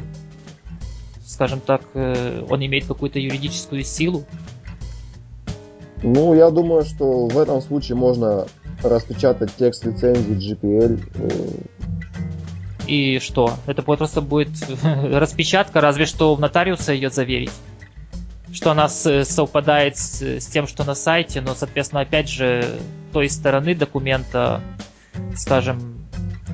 скажем 1.26 1.60
так, 1.60 1.82
э, 1.94 2.46
он 2.50 2.66
имеет 2.66 2.86
какую-то 2.86 3.20
юридическую 3.20 3.84
силу? 3.84 4.26
Ну, 6.04 6.34
я 6.34 6.50
думаю, 6.50 6.84
что 6.84 7.28
в 7.28 7.38
этом 7.38 7.62
случае 7.62 7.96
можно 7.96 8.46
распечатать 8.84 9.56
текст 9.56 9.86
лицензии 9.86 10.56
GPL. 10.56 11.02
Э. 11.16 11.84
И 12.88 13.20
что? 13.20 13.54
Это 13.66 13.82
просто 13.82 14.22
будет 14.22 14.50
распечатка, 14.84 15.80
разве 15.80 16.06
что 16.06 16.36
в 16.36 16.40
нотариуса 16.40 16.92
ее 16.92 17.10
заверить. 17.10 17.52
Что 18.52 18.72
она 18.72 18.88
совпадает 18.88 19.98
с, 19.98 20.22
с 20.22 20.46
тем, 20.46 20.68
что 20.68 20.84
на 20.84 20.94
сайте, 20.94 21.42
но, 21.42 21.56
соответственно, 21.56 22.02
опять 22.02 22.30
же, 22.30 22.64
той 23.12 23.30
стороны 23.30 23.74
документа, 23.74 24.62
скажем, 25.36 26.06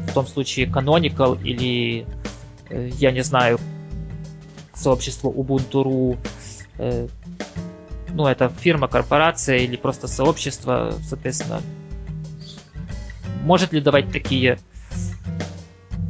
в 0.07 0.13
том 0.13 0.27
случае 0.27 0.67
Canonical 0.67 1.41
или, 1.41 2.05
я 2.69 3.11
не 3.11 3.21
знаю, 3.23 3.59
сообщество 4.73 5.29
Ubuntu.ru, 5.29 6.17
э, 6.77 7.07
ну, 8.13 8.25
это 8.25 8.49
фирма, 8.49 8.87
корпорация 8.87 9.57
или 9.57 9.75
просто 9.75 10.07
сообщество, 10.07 10.93
соответственно, 11.07 11.61
может 13.43 13.73
ли 13.73 13.81
давать 13.81 14.11
такие, 14.11 14.59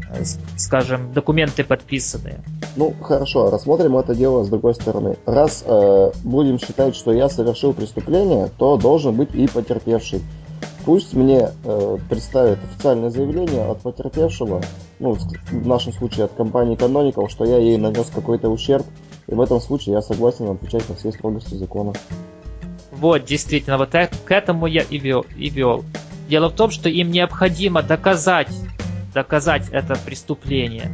э, 0.10 0.24
скажем, 0.58 1.14
документы 1.14 1.64
подписанные? 1.64 2.44
Ну, 2.76 2.94
хорошо, 3.02 3.50
рассмотрим 3.50 3.98
это 3.98 4.16
дело 4.16 4.44
с 4.44 4.50
другой 4.50 4.76
стороны. 4.76 5.18
Раз 5.26 5.64
э, 5.66 6.12
будем 6.24 6.60
считать, 6.60 6.96
что 6.96 7.12
я 7.12 7.30
совершил 7.30 7.74
преступление, 7.74 8.50
то 8.58 8.78
должен 8.78 9.16
быть 9.16 9.34
и 9.34 9.48
потерпевший. 9.48 10.22
Пусть 10.86 11.14
мне 11.14 11.50
э, 11.64 11.98
представят 12.10 12.60
официальное 12.64 13.10
заявление 13.10 13.66
от 13.66 13.82
потерпевшего, 13.82 14.62
ну, 15.00 15.14
в 15.14 15.68
нашем 15.68 15.94
случае 15.94 16.26
от 16.26 16.34
компании 16.34 16.78
Canonical, 16.78 17.30
что 17.30 17.46
я 17.46 17.58
ей 17.58 17.78
нанес 17.78 18.10
какой-то 18.14 18.50
ущерб, 18.50 18.86
и 19.28 19.34
в 19.34 19.42
этом 19.42 19.62
случае 19.62 19.96
я 19.96 20.02
согласен 20.02 20.50
отвечать 20.50 20.88
на 20.90 20.96
все 20.96 21.12
строгости 21.12 21.56
закона. 21.56 21.94
Вот, 22.92 23.24
действительно, 23.24 23.78
вот 23.78 23.92
к 23.92 24.32
этому 24.32 24.68
я 24.68 24.82
и 24.82 24.98
вел. 24.98 25.26
И 25.38 25.50
вел. 25.50 25.86
Дело 26.28 26.50
в 26.50 26.56
том, 26.56 26.70
что 26.70 26.90
им 26.90 27.12
необходимо 27.12 27.82
доказать, 27.82 28.50
доказать 29.14 29.70
это 29.72 29.96
преступление. 29.96 30.92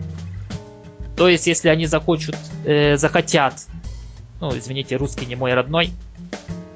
То 1.18 1.28
есть, 1.28 1.48
если 1.48 1.70
они 1.70 1.88
захочут, 1.88 2.36
э, 2.66 2.98
захотят, 2.98 3.56
ну, 4.40 4.56
извините, 4.56 4.98
русский 4.98 5.26
не 5.26 5.36
мой 5.36 5.54
родной, 5.54 5.92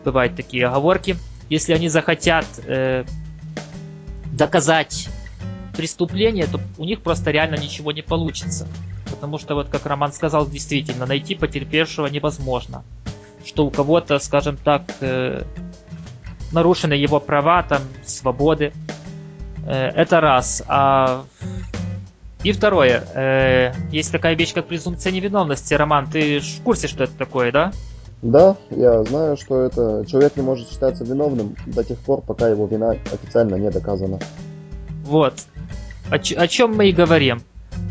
бывают 0.03 0.35
такие 0.35 0.65
оговорки, 0.65 1.17
если 1.49 1.73
они 1.73 1.89
захотят 1.89 2.45
э, 2.65 3.03
доказать 4.31 5.09
преступление, 5.79 6.45
то 6.45 6.59
у 6.77 6.83
них 6.83 6.99
просто 6.99 7.31
реально 7.31 7.55
ничего 7.55 7.93
не 7.93 8.01
получится. 8.01 8.67
Потому 9.09 9.37
что, 9.37 9.55
вот 9.55 9.69
как 9.69 9.85
Роман 9.85 10.11
сказал, 10.11 10.45
действительно, 10.45 11.05
найти 11.05 11.35
потерпевшего 11.35 12.07
невозможно. 12.07 12.83
Что 13.45 13.65
у 13.65 13.71
кого-то, 13.71 14.19
скажем 14.19 14.57
так, 14.57 14.81
э, 14.99 15.43
нарушены 16.51 16.95
его 16.95 17.21
права, 17.21 17.63
там, 17.63 17.81
свободы. 18.05 18.73
Э, 19.65 19.87
это 19.95 20.19
раз. 20.19 20.61
А... 20.67 21.23
И 22.43 22.51
второе. 22.51 23.05
Э, 23.15 23.71
есть 23.89 24.11
такая 24.11 24.35
вещь, 24.35 24.53
как 24.53 24.67
презумпция 24.67 25.13
невиновности. 25.13 25.73
Роман, 25.73 26.09
ты 26.11 26.41
в 26.41 26.61
курсе, 26.63 26.89
что 26.89 27.05
это 27.05 27.13
такое, 27.17 27.53
да? 27.53 27.71
Да, 28.21 28.57
я 28.69 29.01
знаю, 29.05 29.37
что 29.37 29.61
это 29.61 30.03
человек 30.05 30.35
не 30.35 30.43
может 30.43 30.69
считаться 30.69 31.05
виновным 31.05 31.55
до 31.65 31.85
тех 31.85 31.97
пор, 31.99 32.19
пока 32.19 32.49
его 32.49 32.65
вина 32.65 32.97
официально 33.13 33.55
не 33.55 33.71
доказана. 33.71 34.19
Вот. 35.05 35.35
О, 36.11 36.15
о 36.15 36.47
чем 36.47 36.75
мы 36.75 36.89
и 36.89 36.91
говорим. 36.91 37.41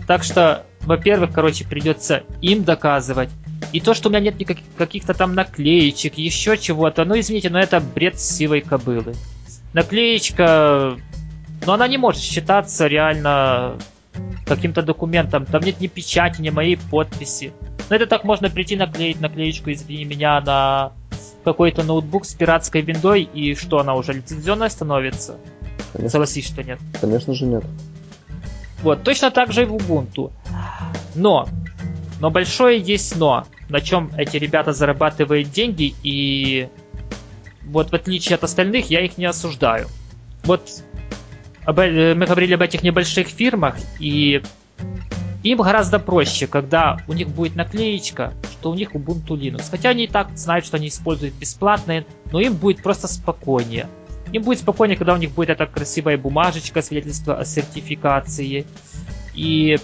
Так 0.07 0.25
что, 0.25 0.65
во-первых, 0.81 1.33
короче, 1.33 1.65
придется 1.65 2.23
им 2.41 2.65
доказывать. 2.65 3.31
И 3.73 3.81
то, 3.81 3.95
что 3.95 4.09
у 4.09 4.13
меня 4.13 4.21
нет 4.21 4.39
никаких 4.39 4.65
каких-то 4.77 5.15
там 5.15 5.35
наклеечек, 5.35 6.17
еще 6.17 6.57
чего-то, 6.57 7.05
ну 7.05 7.19
извините, 7.19 7.51
но 7.51 7.59
это 7.59 7.81
бред 7.81 8.19
сивой 8.19 8.61
кобылы. 8.61 9.15
Наклеечка, 9.75 10.97
но 11.67 11.73
она 11.75 11.87
не 11.87 11.99
может 11.99 12.23
считаться 12.23 12.87
реально 12.87 13.77
каким-то 14.47 14.83
документом. 14.83 15.45
Там 15.45 15.63
нет 15.63 15.81
ни 15.81 15.87
печати, 15.87 16.41
ни 16.41 16.51
моей 16.51 16.77
подписи. 16.77 17.53
Но 17.91 17.97
это 17.97 18.07
так 18.07 18.25
можно 18.25 18.51
прийти 18.51 18.77
наклеить 18.77 19.21
наклеечку, 19.21 19.71
извини 19.71 20.05
меня, 20.05 20.41
на 20.41 20.93
какой-то 21.45 21.83
ноутбук 21.83 22.25
с 22.25 22.35
пиратской 22.35 22.83
виндой, 22.83 23.23
и 23.23 23.55
что, 23.55 23.79
она 23.79 23.95
уже 23.95 24.13
лицензионная 24.13 24.69
становится? 24.69 25.37
Конечно. 25.93 26.11
Согласись, 26.11 26.47
что 26.47 26.63
нет. 26.63 26.79
Конечно 27.01 27.35
же 27.35 27.47
нет. 27.47 27.65
Вот, 28.83 29.03
точно 29.03 29.31
так 29.31 29.53
же 29.53 29.62
и 29.62 29.67
в 29.67 29.75
Ubuntu. 29.75 30.33
Но, 31.14 31.49
но 32.21 32.31
большое 32.31 32.79
есть 32.81 33.17
но, 33.17 33.45
на 33.69 33.81
чем 33.81 34.11
эти 34.17 34.37
ребята 34.37 34.73
зарабатывают 34.73 35.51
деньги, 35.51 35.95
и 36.03 36.69
вот 37.64 37.91
в 37.91 37.95
отличие 37.95 38.37
от 38.37 38.45
остальных, 38.45 38.91
я 38.91 39.05
их 39.05 39.19
не 39.19 39.27
осуждаю. 39.27 39.88
Вот 40.45 40.62
э, 41.67 42.14
мы 42.14 42.27
говорили 42.27 42.55
об 42.55 42.62
этих 42.62 42.83
небольших 42.83 43.29
фирмах, 43.29 43.77
и 43.99 44.43
им 45.43 45.59
гораздо 45.59 45.99
проще, 45.99 46.47
когда 46.47 46.99
у 47.07 47.12
них 47.12 47.29
будет 47.29 47.57
наклеечка, 47.57 48.33
что 48.51 48.71
у 48.71 48.75
них 48.75 48.93
Ubuntu 48.93 49.37
Linux. 49.37 49.64
Хотя 49.71 49.91
они 49.91 50.05
и 50.05 50.09
так 50.09 50.37
знают, 50.37 50.64
что 50.64 50.77
они 50.77 50.88
используют 50.88 51.35
бесплатные, 51.35 52.07
но 52.33 52.41
им 52.41 52.55
будет 52.55 52.83
просто 52.83 53.07
спокойнее. 53.07 53.88
Им 54.33 54.43
будет 54.43 54.59
спокойнее, 54.61 54.97
когда 54.97 55.14
у 55.14 55.17
них 55.17 55.33
будет 55.33 55.51
эта 55.51 55.67
красивая 55.67 56.19
бумажечка, 56.19 56.83
свидетельство 56.83 57.38
о 57.38 57.45
сертификации. 57.45 58.67
И 59.35 59.79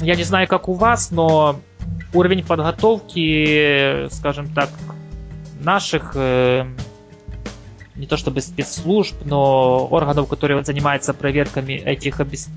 я 0.00 0.14
не 0.14 0.24
знаю, 0.24 0.46
как 0.46 0.68
у 0.68 0.74
вас, 0.74 1.10
но 1.10 1.60
уровень 2.12 2.44
подготовки, 2.44 4.08
скажем 4.10 4.52
так, 4.52 4.70
наших 5.60 6.12
э, 6.14 6.66
не 7.96 8.06
то 8.06 8.16
чтобы 8.16 8.40
спецслужб, 8.40 9.14
но 9.24 9.86
органов, 9.86 10.28
которые 10.28 10.62
занимаются 10.64 11.12
проверками 11.12 11.72
этих 11.72 12.20
обес... 12.20 12.48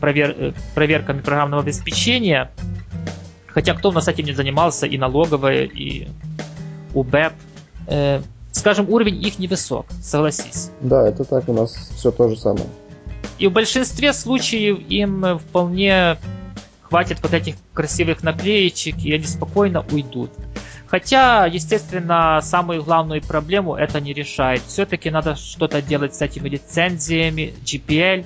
провер... 0.00 0.34
Э, 0.36 0.52
проверками 0.74 1.20
программного 1.20 1.62
обеспечения. 1.62 2.50
Хотя 3.46 3.74
кто 3.74 3.88
у 3.88 3.92
нас 3.92 4.06
этим 4.08 4.26
не 4.26 4.32
занимался, 4.32 4.86
и 4.86 4.98
налоговая, 4.98 5.64
и 5.64 6.08
УБЭП. 6.92 7.32
Скажем, 8.54 8.88
уровень 8.88 9.20
их 9.20 9.40
невысок, 9.40 9.84
согласись. 10.00 10.70
Да, 10.80 11.06
это 11.08 11.24
так, 11.24 11.48
у 11.48 11.52
нас 11.52 11.74
все 11.96 12.12
то 12.12 12.28
же 12.28 12.36
самое. 12.36 12.66
И 13.38 13.48
в 13.48 13.52
большинстве 13.52 14.12
случаев 14.12 14.78
им 14.88 15.38
вполне 15.38 16.16
хватит 16.82 17.18
вот 17.20 17.34
этих 17.34 17.56
красивых 17.72 18.22
наклеечек, 18.22 18.96
и 19.04 19.12
они 19.12 19.24
спокойно 19.24 19.84
уйдут. 19.90 20.30
Хотя, 20.86 21.46
естественно, 21.46 22.38
самую 22.42 22.84
главную 22.84 23.20
проблему 23.20 23.74
это 23.74 24.00
не 24.00 24.12
решает. 24.12 24.62
Все-таки 24.68 25.10
надо 25.10 25.34
что-то 25.34 25.82
делать 25.82 26.14
с 26.14 26.22
этими 26.22 26.48
лицензиями, 26.48 27.54
GPL. 27.64 28.24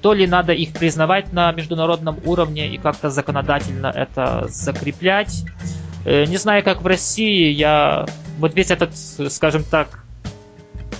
То 0.00 0.12
ли 0.12 0.28
надо 0.28 0.52
их 0.52 0.72
признавать 0.74 1.32
на 1.32 1.50
международном 1.50 2.20
уровне 2.24 2.72
и 2.72 2.78
как-то 2.78 3.10
законодательно 3.10 3.88
это 3.88 4.46
закреплять. 4.48 5.44
Э, 6.04 6.24
не 6.24 6.36
знаю, 6.36 6.64
как 6.64 6.82
в 6.82 6.86
России, 6.86 7.50
я 7.50 8.06
вот 8.38 8.54
весь 8.54 8.70
этот, 8.70 8.90
скажем 8.96 9.64
так, 9.64 10.04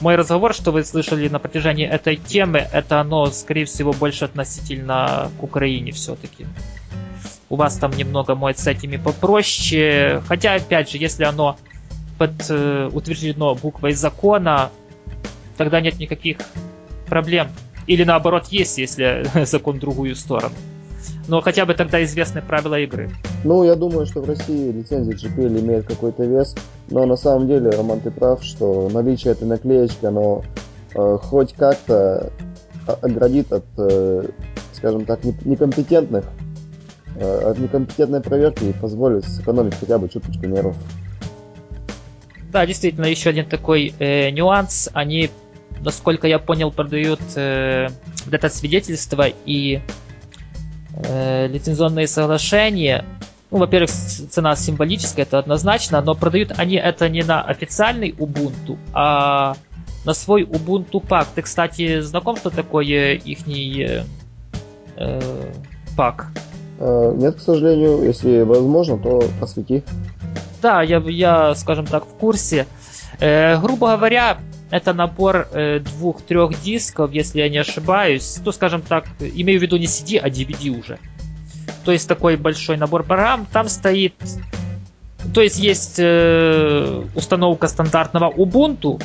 мой 0.00 0.16
разговор, 0.16 0.54
что 0.54 0.70
вы 0.70 0.84
слышали 0.84 1.28
на 1.28 1.38
протяжении 1.38 1.86
этой 1.86 2.16
темы, 2.16 2.66
это 2.72 3.00
оно, 3.00 3.26
скорее 3.26 3.64
всего, 3.64 3.92
больше 3.92 4.26
относительно 4.26 5.30
к 5.38 5.42
Украине 5.42 5.92
все-таки. 5.92 6.46
У 7.50 7.56
вас 7.56 7.76
там 7.78 7.90
немного 7.92 8.34
может 8.34 8.58
с 8.58 8.66
этими 8.66 8.96
попроще. 8.96 10.22
Хотя, 10.28 10.54
опять 10.54 10.90
же, 10.90 10.98
если 10.98 11.24
оно 11.24 11.56
под, 12.18 12.32
э, 12.50 12.90
утверждено 12.92 13.54
буквой 13.54 13.92
закона, 13.92 14.70
тогда 15.56 15.80
нет 15.80 15.98
никаких 15.98 16.38
проблем. 17.06 17.48
Или 17.86 18.04
наоборот 18.04 18.48
есть, 18.48 18.78
если 18.78 19.26
закон 19.44 19.76
в 19.76 19.80
другую 19.80 20.14
сторону. 20.14 20.54
Но 21.28 21.42
хотя 21.42 21.66
бы 21.66 21.74
тогда 21.74 22.02
известны 22.04 22.40
правила 22.40 22.80
игры. 22.80 23.10
Ну, 23.44 23.62
я 23.62 23.74
думаю, 23.74 24.06
что 24.06 24.22
в 24.22 24.26
России 24.26 24.72
лицензия 24.72 25.14
GPL 25.14 25.60
имеет 25.60 25.86
какой-то 25.86 26.24
вес, 26.24 26.54
но 26.90 27.04
на 27.04 27.16
самом 27.16 27.46
деле, 27.46 27.70
Роман, 27.70 28.00
ты 28.00 28.10
прав, 28.10 28.42
что 28.42 28.88
наличие 28.92 29.32
этой 29.32 29.46
наклеечки, 29.46 30.06
оно 30.06 30.42
э, 30.94 31.18
хоть 31.20 31.52
как-то 31.52 32.32
оградит 33.02 33.52
от, 33.52 33.64
э, 33.76 34.28
скажем 34.72 35.04
так, 35.04 35.20
некомпетентных, 35.44 36.24
э, 37.16 37.50
от 37.50 37.58
некомпетентной 37.58 38.22
проверки 38.22 38.64
и 38.64 38.72
позволит 38.72 39.24
сэкономить 39.26 39.74
хотя 39.78 39.98
бы 39.98 40.08
чуточку 40.08 40.46
нервов. 40.46 40.76
Да, 42.50 42.64
действительно, 42.64 43.04
еще 43.04 43.30
один 43.30 43.44
такой 43.46 43.92
э, 43.98 44.30
нюанс. 44.30 44.88
Они, 44.94 45.30
насколько 45.80 46.26
я 46.26 46.38
понял, 46.38 46.70
продают 46.70 47.20
э, 47.36 47.88
это 48.30 48.48
свидетельство 48.48 49.26
и 49.44 49.80
э, 51.04 51.46
лицензионные 51.48 52.06
соглашения, 52.06 53.04
ну, 53.50 53.58
во-первых, 53.58 53.90
цена 53.90 54.56
символическая, 54.56 55.24
это 55.24 55.38
однозначно, 55.38 56.00
но 56.02 56.14
продают 56.14 56.52
они 56.58 56.76
это 56.76 57.08
не 57.08 57.22
на 57.22 57.42
официальный 57.42 58.10
Ubuntu, 58.10 58.76
а 58.92 59.56
на 60.04 60.14
свой 60.14 60.42
Ubuntu 60.42 61.00
пак. 61.06 61.28
Ты, 61.34 61.42
кстати, 61.42 62.00
знаком, 62.00 62.36
что 62.36 62.50
такое 62.50 63.14
ихний 63.14 63.84
э, 63.84 64.04
э, 64.96 65.52
пак? 65.96 66.28
Э, 66.78 67.12
нет, 67.16 67.36
к 67.36 67.40
сожалению, 67.40 68.04
если 68.04 68.42
возможно, 68.42 68.98
то 68.98 69.22
просвети. 69.38 69.82
Да, 70.60 70.82
я, 70.82 70.98
я 70.98 71.54
скажем 71.54 71.86
так, 71.86 72.04
в 72.04 72.14
курсе. 72.18 72.66
Э, 73.20 73.58
грубо 73.60 73.96
говоря, 73.96 74.38
это 74.70 74.92
набор 74.92 75.48
э, 75.52 75.78
двух-трех 75.80 76.60
дисков, 76.62 77.12
если 77.12 77.40
я 77.40 77.48
не 77.48 77.58
ошибаюсь. 77.58 78.38
Ну, 78.44 78.52
скажем 78.52 78.82
так, 78.82 79.06
имею 79.20 79.58
в 79.58 79.62
виду 79.62 79.76
не 79.76 79.86
CD, 79.86 80.18
а 80.18 80.28
DVD 80.28 80.78
уже. 80.78 80.98
То 81.84 81.92
есть 81.92 82.06
такой 82.06 82.36
большой 82.36 82.76
набор 82.76 83.04
программ. 83.04 83.46
Там 83.50 83.68
стоит... 83.68 84.14
То 85.34 85.40
есть 85.40 85.58
есть 85.58 85.96
э, 85.98 87.02
установка 87.14 87.68
стандартного 87.68 88.30
Ubuntu, 88.30 89.02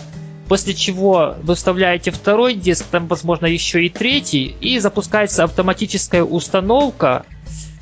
после 0.47 0.73
чего 0.73 1.35
вы 1.41 1.55
вставляете 1.55 2.11
второй 2.11 2.55
диск, 2.55 2.85
там, 2.91 3.07
возможно, 3.07 3.45
еще 3.45 3.85
и 3.85 3.89
третий, 3.89 4.55
и 4.59 4.79
запускается 4.79 5.43
автоматическая 5.43 6.23
установка 6.23 7.25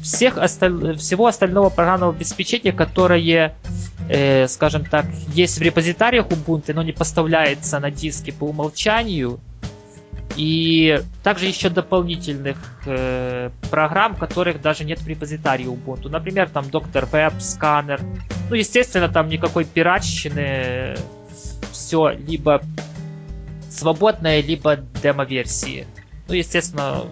всех 0.02 0.38
осталь... 0.38 0.98
всего 0.98 1.28
остального 1.28 1.70
программного 1.70 2.14
обеспечения, 2.14 2.72
которое, 2.72 3.56
э, 4.10 4.48
скажем 4.48 4.86
так, 4.86 5.06
есть 5.34 5.58
в 5.58 5.62
репозитариях 5.62 6.28
Ubuntu, 6.28 6.74
но 6.74 6.84
не 6.84 6.92
поставляется 6.92 7.80
на 7.80 7.92
диске 7.92 8.32
по 8.34 8.46
умолчанию. 8.46 9.40
И 10.38 11.02
также 11.24 11.46
еще 11.46 11.70
дополнительных 11.70 12.58
э, 12.86 13.50
программ, 13.70 14.16
которых 14.16 14.62
даже 14.62 14.86
нет 14.86 15.00
в 15.00 15.08
репозитарии 15.08 15.66
Ubuntu. 15.66 16.10
Например, 16.10 16.50
там 16.50 16.70
Доктор 16.70 17.06
Web, 17.06 17.40
сканер. 17.40 18.02
Ну, 18.50 18.56
естественно, 18.56 19.10
там 19.10 19.28
никакой 19.30 19.66
пиратщины. 19.66 20.96
Все 21.72 22.10
либо 22.10 22.62
свободное, 23.70 24.42
либо 24.42 24.78
демо-версии. 25.02 25.86
Ну, 26.28 26.34
естественно, 26.36 27.04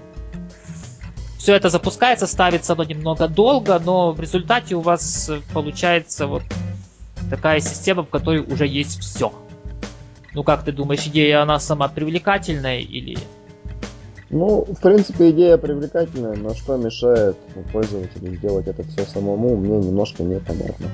все 1.39 1.55
это 1.55 1.69
запускается, 1.69 2.27
ставится 2.27 2.73
оно 2.73 2.83
немного 2.83 3.27
долго, 3.29 3.79
но 3.79 4.11
в 4.11 4.19
результате 4.19 4.75
у 4.75 4.81
вас 4.81 5.31
получается 5.53 6.27
вот 6.27 6.43
такая 7.29 7.61
система, 7.61 8.03
в 8.03 8.09
которой 8.09 8.41
уже 8.41 8.67
есть 8.67 8.99
все. 8.99 9.31
Ну 10.33 10.43
как 10.43 10.65
ты 10.65 10.73
думаешь, 10.73 11.07
идея 11.07 11.41
она 11.41 11.57
сама 11.59 11.87
привлекательная 11.87 12.79
или... 12.79 13.17
Ну, 14.29 14.65
в 14.65 14.79
принципе, 14.79 15.31
идея 15.31 15.57
привлекательная, 15.57 16.35
но 16.35 16.53
что 16.53 16.77
мешает 16.77 17.35
пользователю 17.71 18.35
сделать 18.35 18.67
это 18.67 18.83
все 18.83 19.05
самому, 19.05 19.55
мне 19.55 19.77
немножко 19.77 20.21
непонятно. 20.21 20.87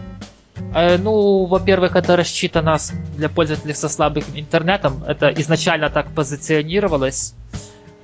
Э, 0.73 0.97
ну, 0.97 1.45
во-первых, 1.45 1.95
это 1.95 2.15
рассчитано 2.15 2.77
для 3.17 3.29
пользователей 3.29 3.73
со 3.73 3.89
слабым 3.89 4.23
интернетом. 4.35 5.03
Это 5.05 5.29
изначально 5.29 5.89
так 5.89 6.13
позиционировалось. 6.13 7.33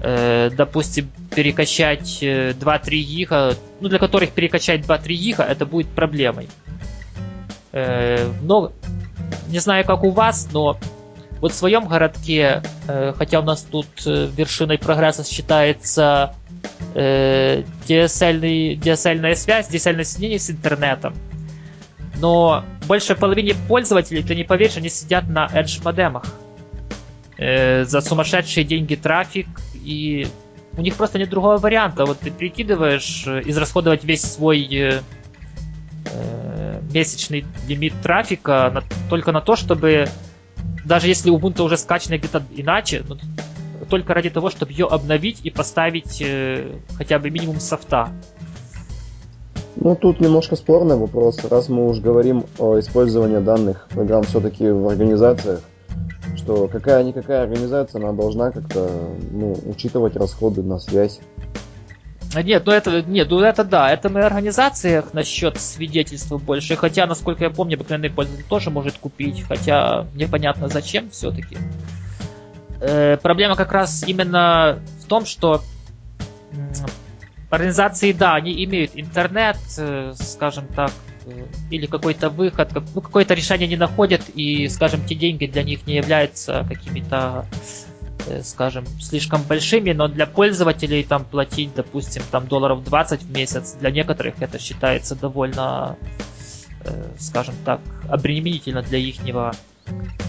Э, 0.03 0.49
допустим, 0.49 1.11
перекачать 1.35 2.23
2-3 2.23 2.55
э, 2.63 2.95
гига, 3.01 3.55
ну, 3.81 3.87
для 3.87 3.99
которых 3.99 4.31
перекачать 4.31 4.81
2-3 4.81 5.13
гига, 5.13 5.43
это 5.43 5.67
будет 5.67 5.89
проблемой. 5.89 6.49
Э, 7.71 8.27
но, 8.41 8.71
не 9.49 9.59
знаю, 9.59 9.85
как 9.85 10.03
у 10.03 10.09
вас, 10.09 10.49
но 10.51 10.79
вот 11.39 11.51
в 11.51 11.55
своем 11.55 11.87
городке, 11.87 12.61
хотя 13.17 13.39
у 13.39 13.43
нас 13.43 13.63
тут 13.63 13.87
вершиной 14.05 14.77
прогресса 14.77 15.23
считается 15.23 16.35
DSL, 16.93 18.79
DSL 18.79 19.35
связь, 19.35 19.67
DSL 19.67 20.03
соединение 20.03 20.37
с 20.37 20.51
интернетом, 20.51 21.15
но 22.19 22.63
больше 22.87 23.15
половины 23.15 23.55
пользователей, 23.67 24.21
ты 24.21 24.35
не 24.35 24.43
поверишь, 24.43 24.77
они 24.77 24.89
сидят 24.89 25.27
на 25.29 25.47
Edge 25.47 25.83
модемах 25.83 26.25
за 27.39 28.01
сумасшедшие 28.01 28.63
деньги 28.63 28.93
трафик, 28.93 29.47
и 29.83 30.27
у 30.77 30.81
них 30.81 30.95
просто 30.95 31.19
нет 31.19 31.29
другого 31.29 31.57
варианта. 31.57 32.05
Вот 32.05 32.19
ты 32.19 32.31
прикидываешь 32.31 33.25
э, 33.27 33.41
израсходовать 33.45 34.03
весь 34.03 34.21
свой 34.21 34.61
э, 34.71 35.01
э, 36.05 36.81
месячный 36.93 37.45
лимит 37.67 37.93
трафика 38.01 38.71
на, 38.73 38.83
только 39.09 39.31
на 39.31 39.41
то, 39.41 39.55
чтобы 39.55 40.05
даже 40.85 41.07
если 41.07 41.31
Ubuntu 41.31 41.63
уже 41.63 41.77
скачано 41.77 42.17
где-то 42.17 42.43
иначе, 42.55 43.03
но 43.07 43.17
только 43.89 44.13
ради 44.13 44.29
того, 44.29 44.49
чтобы 44.49 44.71
ее 44.71 44.87
обновить 44.87 45.41
и 45.43 45.49
поставить 45.49 46.21
э, 46.21 46.79
хотя 46.95 47.19
бы 47.19 47.29
минимум 47.29 47.59
софта. 47.59 48.09
Ну, 49.75 49.95
тут 49.95 50.19
немножко 50.19 50.55
спорный 50.55 50.95
вопрос. 50.95 51.43
Раз 51.45 51.69
мы 51.69 51.89
уж 51.89 51.99
говорим 51.99 52.45
о 52.59 52.79
использовании 52.79 53.39
данных 53.39 53.87
программ 53.89 54.23
все-таки 54.23 54.69
в 54.69 54.87
организациях, 54.87 55.61
что 56.35 56.67
какая-никакая 56.67 57.43
организация, 57.43 58.01
она 58.01 58.13
должна 58.13 58.51
как-то 58.51 58.89
ну, 59.31 59.57
учитывать 59.65 60.15
расходы 60.15 60.63
на 60.63 60.79
связь. 60.79 61.19
Нет, 62.33 62.65
ну 62.65 62.71
это, 62.71 63.01
нет, 63.01 63.29
ну 63.29 63.41
это 63.41 63.65
да, 63.65 63.91
это 63.91 64.07
на 64.07 64.25
организациях 64.25 65.13
насчет 65.13 65.59
свидетельства 65.59 66.37
больше, 66.37 66.77
хотя, 66.77 67.05
насколько 67.05 67.43
я 67.43 67.49
помню, 67.49 67.75
обыкновенный 67.75 68.09
пользователь 68.09 68.45
тоже 68.47 68.69
может 68.69 68.97
купить, 68.97 69.43
хотя 69.47 70.07
непонятно 70.15 70.69
зачем 70.69 71.09
все-таки. 71.09 71.57
Э, 72.79 73.17
проблема 73.17 73.55
как 73.55 73.73
раз 73.73 74.03
именно 74.07 74.79
в 75.01 75.07
том, 75.07 75.25
что 75.25 75.61
организации, 77.49 78.13
да, 78.13 78.35
они 78.35 78.63
имеют 78.63 78.91
интернет, 78.95 79.57
э, 79.77 80.13
скажем 80.15 80.67
так, 80.67 80.91
или 81.69 81.85
какой-то 81.85 82.29
выход, 82.29 82.71
ну, 82.95 83.01
какое-то 83.01 83.33
решение 83.33 83.67
не 83.67 83.75
находят, 83.77 84.21
и, 84.33 84.67
скажем, 84.67 85.05
те 85.05 85.15
деньги 85.15 85.45
для 85.45 85.63
них 85.63 85.85
не 85.85 85.95
являются 85.95 86.65
какими-то 86.67 87.47
Э, 88.27 88.41
скажем, 88.43 88.85
слишком 88.99 89.41
большими, 89.43 89.91
но 89.93 90.07
для 90.07 90.25
пользователей 90.25 91.03
там 91.03 91.25
платить, 91.25 91.73
допустим, 91.75 92.21
там 92.31 92.47
долларов 92.47 92.83
20 92.83 93.23
в 93.23 93.31
месяц, 93.31 93.73
для 93.73 93.91
некоторых 93.91 94.41
это 94.41 94.59
считается 94.59 95.15
довольно, 95.15 95.97
э, 96.83 97.07
скажем 97.17 97.55
так, 97.65 97.79
обременительно 98.09 98.81
для 98.81 98.99
их 98.99 99.17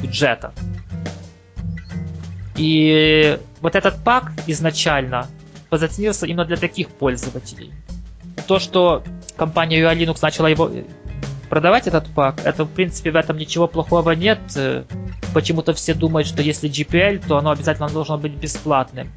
бюджета. 0.03 0.53
И 2.57 3.39
вот 3.61 3.75
этот 3.75 4.03
пак 4.03 4.33
изначально 4.47 5.27
позиционировался 5.69 6.27
именно 6.27 6.45
для 6.45 6.57
таких 6.57 6.89
пользователей. 6.89 7.73
То, 8.47 8.59
что 8.59 9.03
компания 9.37 9.81
UI 9.81 9.97
Linux 9.97 10.19
начала 10.23 10.49
его 10.49 10.71
продавать 11.49 11.87
этот 11.87 12.07
пак, 12.09 12.41
это 12.45 12.65
в 12.65 12.71
принципе 12.71 13.11
в 13.11 13.17
этом 13.17 13.37
ничего 13.37 13.67
плохого 13.67 14.13
нет. 14.13 14.39
Почему-то 15.35 15.75
все 15.75 15.95
думают, 15.95 16.27
что 16.27 16.43
если 16.43 16.71
GPL, 16.71 17.23
то 17.27 17.37
оно 17.37 17.51
обязательно 17.51 17.89
должно 17.89 18.19
быть 18.19 18.33
бесплатным. 18.33 19.13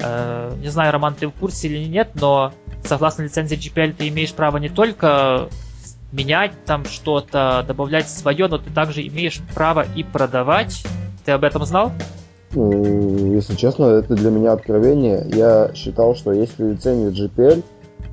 Э, 0.00 0.52
не 0.60 0.68
знаю, 0.68 0.92
Роман, 0.92 1.14
ты 1.14 1.28
в 1.28 1.32
курсе 1.32 1.68
или 1.68 1.84
нет, 1.84 2.10
но 2.14 2.52
согласно 2.84 3.22
лицензии 3.22 3.56
GPL 3.56 3.94
ты 3.94 4.08
имеешь 4.08 4.32
право 4.32 4.56
не 4.58 4.68
только 4.68 5.48
менять 6.12 6.52
там 6.66 6.84
что-то, 6.84 7.64
добавлять 7.66 8.08
свое, 8.08 8.46
но 8.48 8.58
ты 8.58 8.70
также 8.70 9.06
имеешь 9.06 9.40
право 9.54 9.86
и 9.94 10.02
продавать. 10.02 10.84
Ты 11.24 11.32
об 11.32 11.44
этом 11.44 11.64
знал? 11.64 11.92
Если 12.52 13.54
честно, 13.54 13.84
это 13.86 14.14
для 14.14 14.30
меня 14.30 14.52
откровение. 14.52 15.26
Я 15.32 15.72
считал, 15.74 16.14
что 16.14 16.32
если 16.32 16.72
лицензия 16.72 17.28
GPL, 17.28 17.64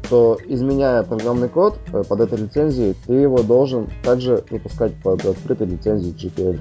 то 0.10 0.38
изменяя 0.46 1.04
программный 1.04 1.50
код 1.50 1.80
э, 1.92 2.04
под 2.08 2.22
этой 2.22 2.40
лицензией, 2.40 2.96
ты 3.06 3.14
его 3.14 3.44
должен 3.44 3.90
также 4.04 4.44
выпускать 4.50 4.96
под 4.96 5.26
открытой 5.26 5.68
лицензией 5.68 6.16
GPL. 6.16 6.60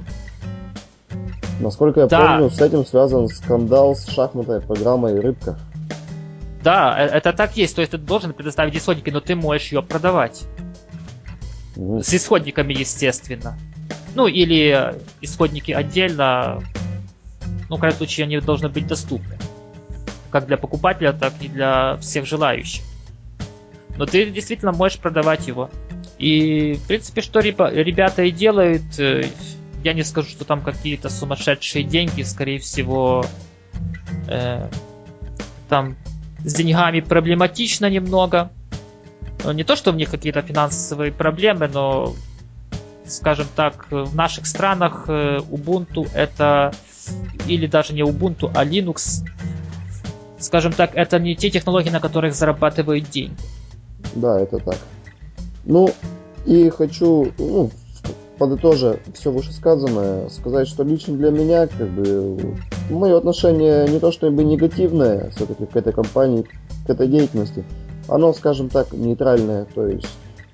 Насколько 1.60 2.00
я 2.00 2.06
да. 2.06 2.36
помню, 2.36 2.50
с 2.50 2.60
этим 2.60 2.86
связан 2.86 3.28
скандал 3.28 3.96
с 3.96 4.06
шахматной 4.06 4.60
программой 4.60 5.20
«Рыбка». 5.20 5.58
Да, 6.62 6.96
э, 6.98 7.06
это 7.06 7.32
так 7.32 7.56
есть. 7.56 7.74
То 7.74 7.80
есть 7.80 7.92
ты 7.92 7.98
должен 7.98 8.32
предоставить 8.32 8.76
исходники, 8.76 9.10
но 9.10 9.20
ты 9.20 9.34
можешь 9.34 9.72
ее 9.72 9.82
продавать. 9.82 10.44
Mm. 11.76 12.02
С 12.02 12.14
исходниками, 12.14 12.74
естественно. 12.74 13.58
Ну, 14.14 14.26
или 14.26 14.94
исходники 15.20 15.72
отдельно. 15.72 16.60
Ну, 17.68 17.76
в 17.76 17.80
крайнем 17.80 17.98
случае, 17.98 18.24
они 18.24 18.40
должны 18.40 18.68
быть 18.68 18.86
доступны. 18.86 19.38
Как 20.30 20.46
для 20.46 20.56
покупателя, 20.56 21.12
так 21.12 21.32
и 21.40 21.48
для 21.48 21.96
всех 21.98 22.26
желающих. 22.26 22.82
Но 23.98 24.06
ты 24.06 24.30
действительно 24.30 24.72
можешь 24.72 24.98
продавать 24.98 25.48
его. 25.48 25.70
И, 26.18 26.74
в 26.74 26.86
принципе, 26.86 27.20
что 27.20 27.40
ребята 27.40 28.22
и 28.22 28.30
делают, 28.30 28.98
э, 28.98 29.24
я 29.82 29.92
не 29.92 30.04
скажу, 30.04 30.28
что 30.28 30.44
там 30.44 30.62
какие-то 30.62 31.08
сумасшедшие 31.08 31.84
деньги, 31.84 32.22
скорее 32.22 32.60
всего, 32.60 33.24
э, 34.28 34.68
там 35.68 35.96
с 36.44 36.54
деньгами 36.54 37.00
проблематично 37.00 37.90
немного. 37.90 38.50
Но 39.44 39.52
не 39.52 39.64
то, 39.64 39.76
что 39.76 39.90
у 39.90 39.94
них 39.94 40.10
какие-то 40.10 40.42
финансовые 40.42 41.12
проблемы, 41.12 41.68
но, 41.68 42.14
скажем 43.04 43.46
так, 43.54 43.86
в 43.90 44.14
наших 44.14 44.46
странах 44.46 45.04
э, 45.08 45.38
Ubuntu 45.38 46.08
это 46.14 46.72
или 47.46 47.66
даже 47.66 47.94
не 47.94 48.02
Ubuntu, 48.02 48.50
а 48.54 48.64
Linux, 48.64 49.24
скажем 50.38 50.72
так, 50.72 50.94
это 50.94 51.18
не 51.18 51.34
те 51.34 51.50
технологии, 51.50 51.90
на 51.90 52.00
которых 52.00 52.34
зарабатывают 52.34 53.08
деньги. 53.10 53.36
Да, 54.14 54.40
это 54.40 54.58
так. 54.58 54.76
Ну, 55.64 55.88
и 56.46 56.70
хочу, 56.70 57.32
ну, 57.38 57.70
подытожа 58.38 58.98
все 59.14 59.30
вышесказанное, 59.30 60.28
сказать, 60.28 60.68
что 60.68 60.84
лично 60.84 61.16
для 61.16 61.30
меня, 61.30 61.66
как 61.66 61.88
бы, 61.90 62.54
мое 62.90 63.18
отношение 63.18 63.86
не 63.88 63.98
то 63.98 64.12
чтобы 64.12 64.44
негативное 64.44 65.30
все-таки 65.30 65.66
к 65.66 65.76
этой 65.76 65.92
компании, 65.92 66.46
к 66.86 66.90
этой 66.90 67.08
деятельности, 67.08 67.64
оно, 68.08 68.32
скажем 68.32 68.68
так, 68.68 68.92
нейтральное, 68.92 69.66
то 69.74 69.86
есть 69.86 70.08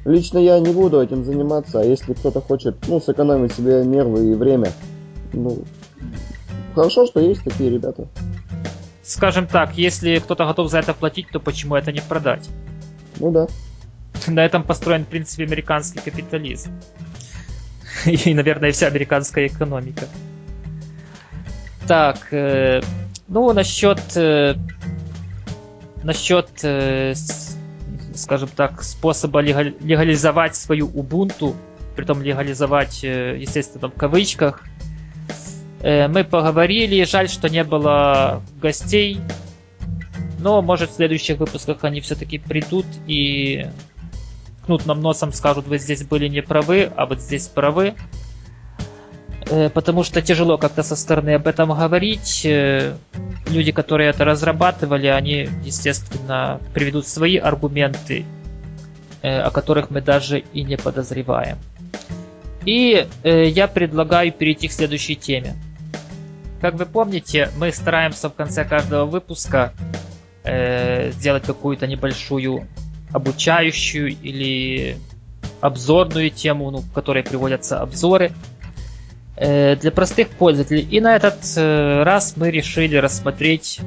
лично 0.04 0.38
я 0.38 0.58
не 0.58 0.72
буду 0.72 1.00
этим 1.00 1.24
заниматься, 1.24 1.80
а 1.80 1.84
если 1.84 2.14
кто-то 2.14 2.40
хочет, 2.40 2.76
ну, 2.88 3.00
сэкономить 3.00 3.52
себе 3.52 3.84
нервы 3.84 4.32
и 4.32 4.34
время, 4.34 4.72
ну, 5.32 5.58
хорошо, 6.74 7.06
что 7.06 7.20
есть 7.20 7.44
такие 7.44 7.70
ребята. 7.70 8.08
Скажем 9.02 9.46
так, 9.46 9.76
если 9.76 10.18
кто-то 10.18 10.46
готов 10.46 10.70
за 10.70 10.78
это 10.78 10.94
платить, 10.94 11.28
то 11.30 11.38
почему 11.38 11.76
это 11.76 11.92
не 11.92 12.00
продать? 12.00 12.48
Ну 13.18 13.30
да. 13.30 13.46
На 14.26 14.44
этом 14.44 14.62
построен, 14.62 15.04
в 15.04 15.08
принципе, 15.08 15.44
американский 15.44 16.00
капитализм. 16.00 16.70
и, 18.06 18.34
наверное, 18.34 18.72
вся 18.72 18.86
американская 18.86 19.46
экономика. 19.46 20.06
Так, 21.86 22.32
э, 22.32 22.80
ну, 23.28 23.52
насчет... 23.52 24.00
Э, 24.16 24.54
насчет, 26.02 26.48
э, 26.62 27.14
скажем 28.14 28.48
так, 28.54 28.82
способа 28.82 29.40
легализовать 29.40 30.54
свою 30.54 30.88
Ubuntu, 30.88 31.54
притом 31.96 32.22
легализовать, 32.22 33.02
э, 33.02 33.38
естественно, 33.38 33.88
в 33.88 33.94
кавычках, 33.94 34.62
э, 35.80 36.08
мы 36.08 36.24
поговорили. 36.24 37.04
Жаль, 37.04 37.28
что 37.28 37.48
не 37.48 37.64
было 37.64 38.42
гостей. 38.60 39.20
Но, 40.44 40.60
может, 40.60 40.90
в 40.90 40.96
следующих 40.96 41.38
выпусках 41.38 41.84
они 41.84 42.02
все-таки 42.02 42.36
придут 42.36 42.84
и 43.06 43.66
ткнут 44.62 44.84
нам 44.84 45.00
носом, 45.00 45.32
скажут, 45.32 45.66
вы 45.66 45.78
здесь 45.78 46.04
были 46.04 46.28
не 46.28 46.42
правы, 46.42 46.92
а 46.94 47.06
вот 47.06 47.22
здесь 47.22 47.48
правы. 47.48 47.94
Э, 49.46 49.70
потому 49.70 50.04
что 50.04 50.20
тяжело 50.20 50.58
как-то 50.58 50.82
со 50.82 50.96
стороны 50.96 51.30
об 51.30 51.46
этом 51.46 51.70
говорить. 51.70 52.44
Э, 52.44 52.94
люди, 53.46 53.72
которые 53.72 54.10
это 54.10 54.26
разрабатывали, 54.26 55.06
они, 55.06 55.48
естественно, 55.64 56.60
приведут 56.74 57.08
свои 57.08 57.38
аргументы, 57.38 58.26
э, 59.22 59.40
о 59.40 59.50
которых 59.50 59.90
мы 59.90 60.02
даже 60.02 60.40
и 60.40 60.62
не 60.62 60.76
подозреваем. 60.76 61.56
И 62.66 63.08
я 63.22 63.66
предлагаю 63.68 64.30
перейти 64.30 64.68
к 64.68 64.72
следующей 64.72 65.16
теме. 65.16 65.54
Как 66.60 66.74
вы 66.74 66.84
помните, 66.84 67.50
мы 67.56 67.72
стараемся 67.72 68.28
в 68.28 68.34
конце 68.34 68.64
каждого 68.64 69.06
выпуска 69.06 69.72
сделать 70.44 71.44
какую-то 71.44 71.86
небольшую 71.86 72.66
обучающую 73.14 74.08
или 74.08 74.98
обзорную 75.60 76.30
тему, 76.30 76.70
ну, 76.70 76.78
в 76.78 76.92
которой 76.92 77.22
приводятся 77.22 77.80
обзоры 77.80 78.32
э, 79.36 79.76
для 79.76 79.90
простых 79.92 80.28
пользователей. 80.30 80.82
И 80.82 81.00
на 81.00 81.16
этот 81.16 81.38
э, 81.56 82.02
раз 82.02 82.36
мы 82.36 82.50
решили 82.50 82.96
рассмотреть, 82.96 83.80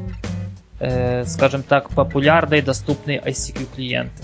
э, 0.80 1.26
скажем 1.26 1.64
так, 1.64 1.90
популярные 1.90 2.62
доступные 2.62 3.20
ICQ 3.20 3.68
клиенты. 3.76 4.24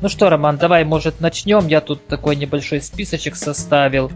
Ну 0.00 0.08
что, 0.08 0.30
Роман, 0.30 0.58
давай, 0.58 0.84
может, 0.84 1.20
начнем. 1.20 1.66
Я 1.66 1.80
тут 1.80 2.06
такой 2.06 2.36
небольшой 2.36 2.80
списочек 2.80 3.34
составил. 3.34 4.12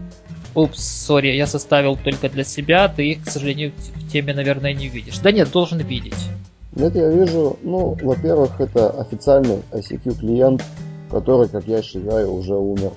Упс, 0.55 0.79
сори, 0.79 1.35
я 1.35 1.45
составил 1.45 1.97
только 1.97 2.29
для 2.29 2.45
себя. 2.45 2.87
Ты 2.87 3.09
их, 3.11 3.25
к 3.25 3.29
сожалению, 3.29 3.73
в 3.95 4.09
теме, 4.09 4.33
наверное, 4.33 4.73
не 4.73 4.87
видишь. 4.87 5.17
Да 5.17 5.31
нет, 5.31 5.51
должен 5.51 5.79
видеть. 5.79 6.29
Нет, 6.75 6.95
я 6.95 7.09
вижу, 7.09 7.57
ну, 7.61 7.97
во-первых, 8.01 8.59
это 8.59 8.89
официальный 8.89 9.61
ICQ 9.71 10.19
клиент, 10.19 10.63
который, 11.11 11.47
как 11.47 11.67
я 11.67 11.81
считаю, 11.83 12.33
уже 12.33 12.55
умер. 12.55 12.91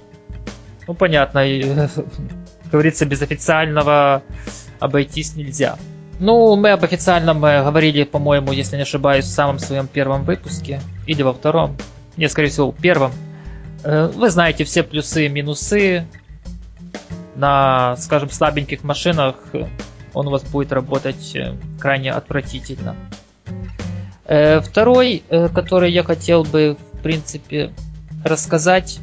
Ну, 0.89 0.95
понятно, 0.95 1.43
говорится, 2.73 3.05
без 3.05 3.23
официального 3.23 4.23
обойтись 4.79 5.37
нельзя. 5.37 5.77
Ну, 6.19 6.57
мы 6.57 6.71
об 6.71 6.83
официальном 6.83 7.45
э, 7.45 7.63
говорили, 7.63 8.05
по-моему, 8.05 8.53
если 8.53 8.77
не 8.77 8.83
ошибаюсь, 8.83 9.27
в 9.27 9.31
самом 9.31 9.59
своем 9.59 9.87
первом 9.87 10.25
выпуске. 10.25 10.81
Или 11.07 11.23
во 11.23 11.35
втором. 11.35 11.77
Не, 12.17 12.29
скорее 12.29 12.49
всего, 12.49 12.71
в 12.71 12.77
первом. 12.77 13.13
Э, 13.85 14.07
вы 14.07 14.31
знаете 14.31 14.65
все 14.65 14.83
плюсы 14.83 15.27
и 15.27 15.29
минусы. 15.29 16.07
На, 17.35 17.97
скажем, 17.97 18.31
слабеньких 18.31 18.83
машинах 18.83 19.37
он 20.15 20.29
у 20.29 20.31
вас 20.31 20.43
будет 20.45 20.73
работать 20.73 21.37
э, 21.37 21.55
крайне 21.79 22.11
отвратительно. 22.11 22.97
Э, 24.29 24.61
второй, 24.61 25.23
э, 25.29 25.49
который 25.49 25.93
я 25.93 26.03
хотел 26.03 26.43
бы, 26.43 26.77
в 26.95 27.03
принципе, 27.03 27.73
рассказать, 28.25 28.99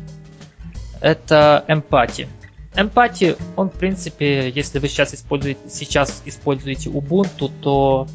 это 1.00 1.64
эмпати. 1.68 2.28
Эмпати, 2.76 3.36
он, 3.56 3.70
в 3.70 3.74
принципе, 3.74 4.50
если 4.50 4.80
вы 4.80 4.88
сейчас 4.88 5.14
используете, 5.14 5.60
сейчас 5.70 6.22
используете 6.26 6.90
Ubuntu, 6.90 7.52
то 7.62 8.08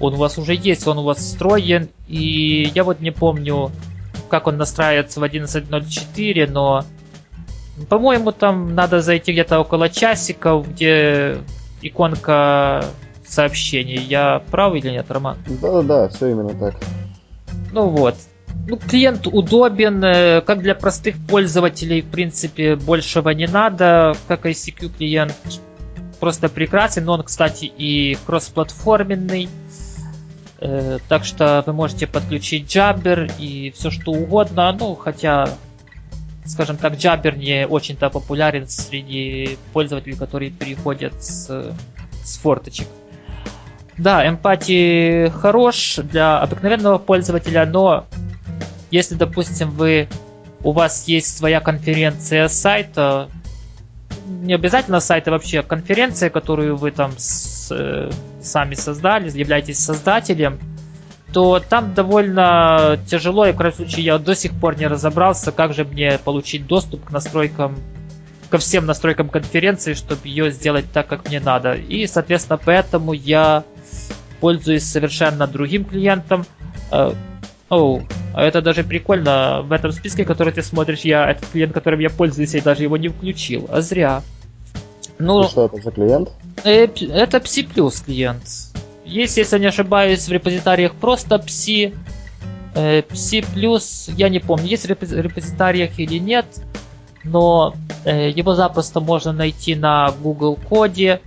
Он 0.00 0.14
у 0.14 0.16
вас 0.16 0.38
уже 0.38 0.54
есть, 0.54 0.86
он 0.88 0.98
у 0.98 1.04
вас 1.04 1.18
встроен, 1.18 1.88
и 2.08 2.70
я 2.74 2.82
вот 2.82 3.00
не 3.00 3.12
помню, 3.12 3.70
как 4.28 4.48
он 4.48 4.56
настраивается 4.56 5.20
в 5.20 5.24
11.04, 5.24 6.50
но 6.50 6.84
по-моему, 7.88 8.32
там 8.32 8.74
надо 8.74 9.00
зайти 9.00 9.32
где-то 9.32 9.60
около 9.60 9.88
часика, 9.88 10.62
где 10.66 11.38
иконка 11.82 12.84
сообщений. 13.34 13.98
Я 13.98 14.42
прав 14.50 14.74
или 14.74 14.90
нет, 14.90 15.06
Роман? 15.08 15.36
Да-да-да, 15.60 16.08
все 16.08 16.30
именно 16.30 16.54
так. 16.54 16.74
Ну 17.72 17.88
вот. 17.88 18.14
Ну, 18.66 18.78
клиент 18.78 19.26
удобен, 19.26 20.02
э, 20.02 20.40
как 20.40 20.62
для 20.62 20.74
простых 20.74 21.16
пользователей, 21.26 22.00
в 22.00 22.06
принципе, 22.06 22.76
большего 22.76 23.30
не 23.30 23.46
надо. 23.46 24.14
Как 24.26 24.46
ICQ 24.46 24.96
клиент 24.96 25.34
просто 26.18 26.48
прекрасен, 26.48 27.04
но 27.04 27.14
он, 27.14 27.22
кстати, 27.22 27.66
и 27.66 28.16
кроссплатформенный. 28.24 29.48
Э, 30.60 30.98
так 31.08 31.24
что 31.24 31.62
вы 31.66 31.74
можете 31.74 32.06
подключить 32.06 32.74
Jabber 32.74 33.30
и 33.38 33.70
все 33.72 33.90
что 33.90 34.12
угодно. 34.12 34.74
Ну, 34.78 34.94
хотя, 34.94 35.50
скажем 36.46 36.78
так, 36.78 36.94
Jabber 36.94 37.36
не 37.36 37.66
очень-то 37.66 38.08
популярен 38.08 38.66
среди 38.66 39.58
пользователей, 39.74 40.16
которые 40.16 40.50
переходят 40.50 41.22
с, 41.22 41.74
с 42.24 42.38
форточек. 42.38 42.88
Да, 43.96 44.26
эмпатии 44.28 45.28
хорош 45.28 46.00
для 46.02 46.40
обыкновенного 46.40 46.98
пользователя, 46.98 47.64
но 47.64 48.06
если, 48.90 49.14
допустим, 49.14 49.70
вы 49.70 50.08
у 50.62 50.72
вас 50.72 51.06
есть 51.06 51.36
своя 51.36 51.60
конференция 51.60 52.48
сайта, 52.48 53.28
не 54.26 54.54
обязательно 54.54 55.00
сайта 55.00 55.30
вообще, 55.30 55.62
конференция, 55.62 56.30
которую 56.30 56.76
вы 56.76 56.90
там 56.90 57.12
с, 57.16 57.68
э, 57.70 58.10
сами 58.42 58.74
создали, 58.74 59.30
являетесь 59.30 59.78
создателем, 59.78 60.58
то 61.32 61.60
там 61.60 61.94
довольно 61.94 62.98
тяжело, 63.06 63.46
и 63.46 63.52
в 63.52 63.56
крайнем 63.56 63.76
случае 63.76 64.04
я 64.06 64.18
до 64.18 64.34
сих 64.34 64.52
пор 64.52 64.76
не 64.76 64.86
разобрался, 64.86 65.52
как 65.52 65.74
же 65.74 65.84
мне 65.84 66.18
получить 66.18 66.66
доступ 66.66 67.04
к 67.04 67.10
настройкам, 67.10 67.76
ко 68.48 68.58
всем 68.58 68.86
настройкам 68.86 69.28
конференции, 69.28 69.94
чтобы 69.94 70.20
ее 70.24 70.50
сделать 70.50 70.86
так, 70.92 71.06
как 71.06 71.28
мне 71.28 71.40
надо. 71.40 71.74
И, 71.74 72.06
соответственно, 72.06 72.58
поэтому 72.64 73.12
я 73.12 73.64
пользуюсь 74.40 74.84
совершенно 74.84 75.46
другим 75.46 75.84
клиентом. 75.84 76.44
Э, 76.90 77.12
оу, 77.70 78.02
а 78.34 78.42
это 78.42 78.60
даже 78.60 78.84
прикольно. 78.84 79.62
В 79.62 79.72
этом 79.72 79.90
списке, 79.92 80.24
который 80.24 80.52
ты 80.52 80.62
смотришь, 80.62 81.00
я 81.00 81.30
этот 81.30 81.48
клиент, 81.48 81.72
которым 81.72 82.00
я 82.00 82.10
пользуюсь, 82.10 82.54
я 82.54 82.60
даже 82.60 82.82
его 82.82 82.96
не 82.96 83.08
включил. 83.08 83.66
А 83.70 83.80
зря. 83.80 84.22
Ну, 85.18 85.44
И 85.44 85.48
что 85.48 85.66
это 85.66 85.76
за 85.80 85.90
клиент? 85.90 86.30
Э, 86.64 86.84
это 86.84 87.38
Psi 87.38 87.66
Plus 87.72 88.04
клиент. 88.04 88.42
Есть, 89.04 89.36
если 89.36 89.58
не 89.58 89.66
ошибаюсь, 89.66 90.28
в 90.28 90.32
репозитариях 90.32 90.94
просто 90.94 91.36
Psi. 91.36 91.94
Э, 92.74 93.00
Psi 93.00 93.46
Plus, 93.54 94.12
я 94.16 94.28
не 94.28 94.40
помню, 94.40 94.66
есть 94.66 94.86
в 94.86 94.90
репозитариях 94.90 95.98
или 95.98 96.18
нет, 96.18 96.46
но 97.22 97.74
его 98.04 98.54
запросто 98.54 99.00
можно 99.00 99.32
найти 99.32 99.74
на 99.74 100.12
Google 100.22 100.56
коде 100.56 101.22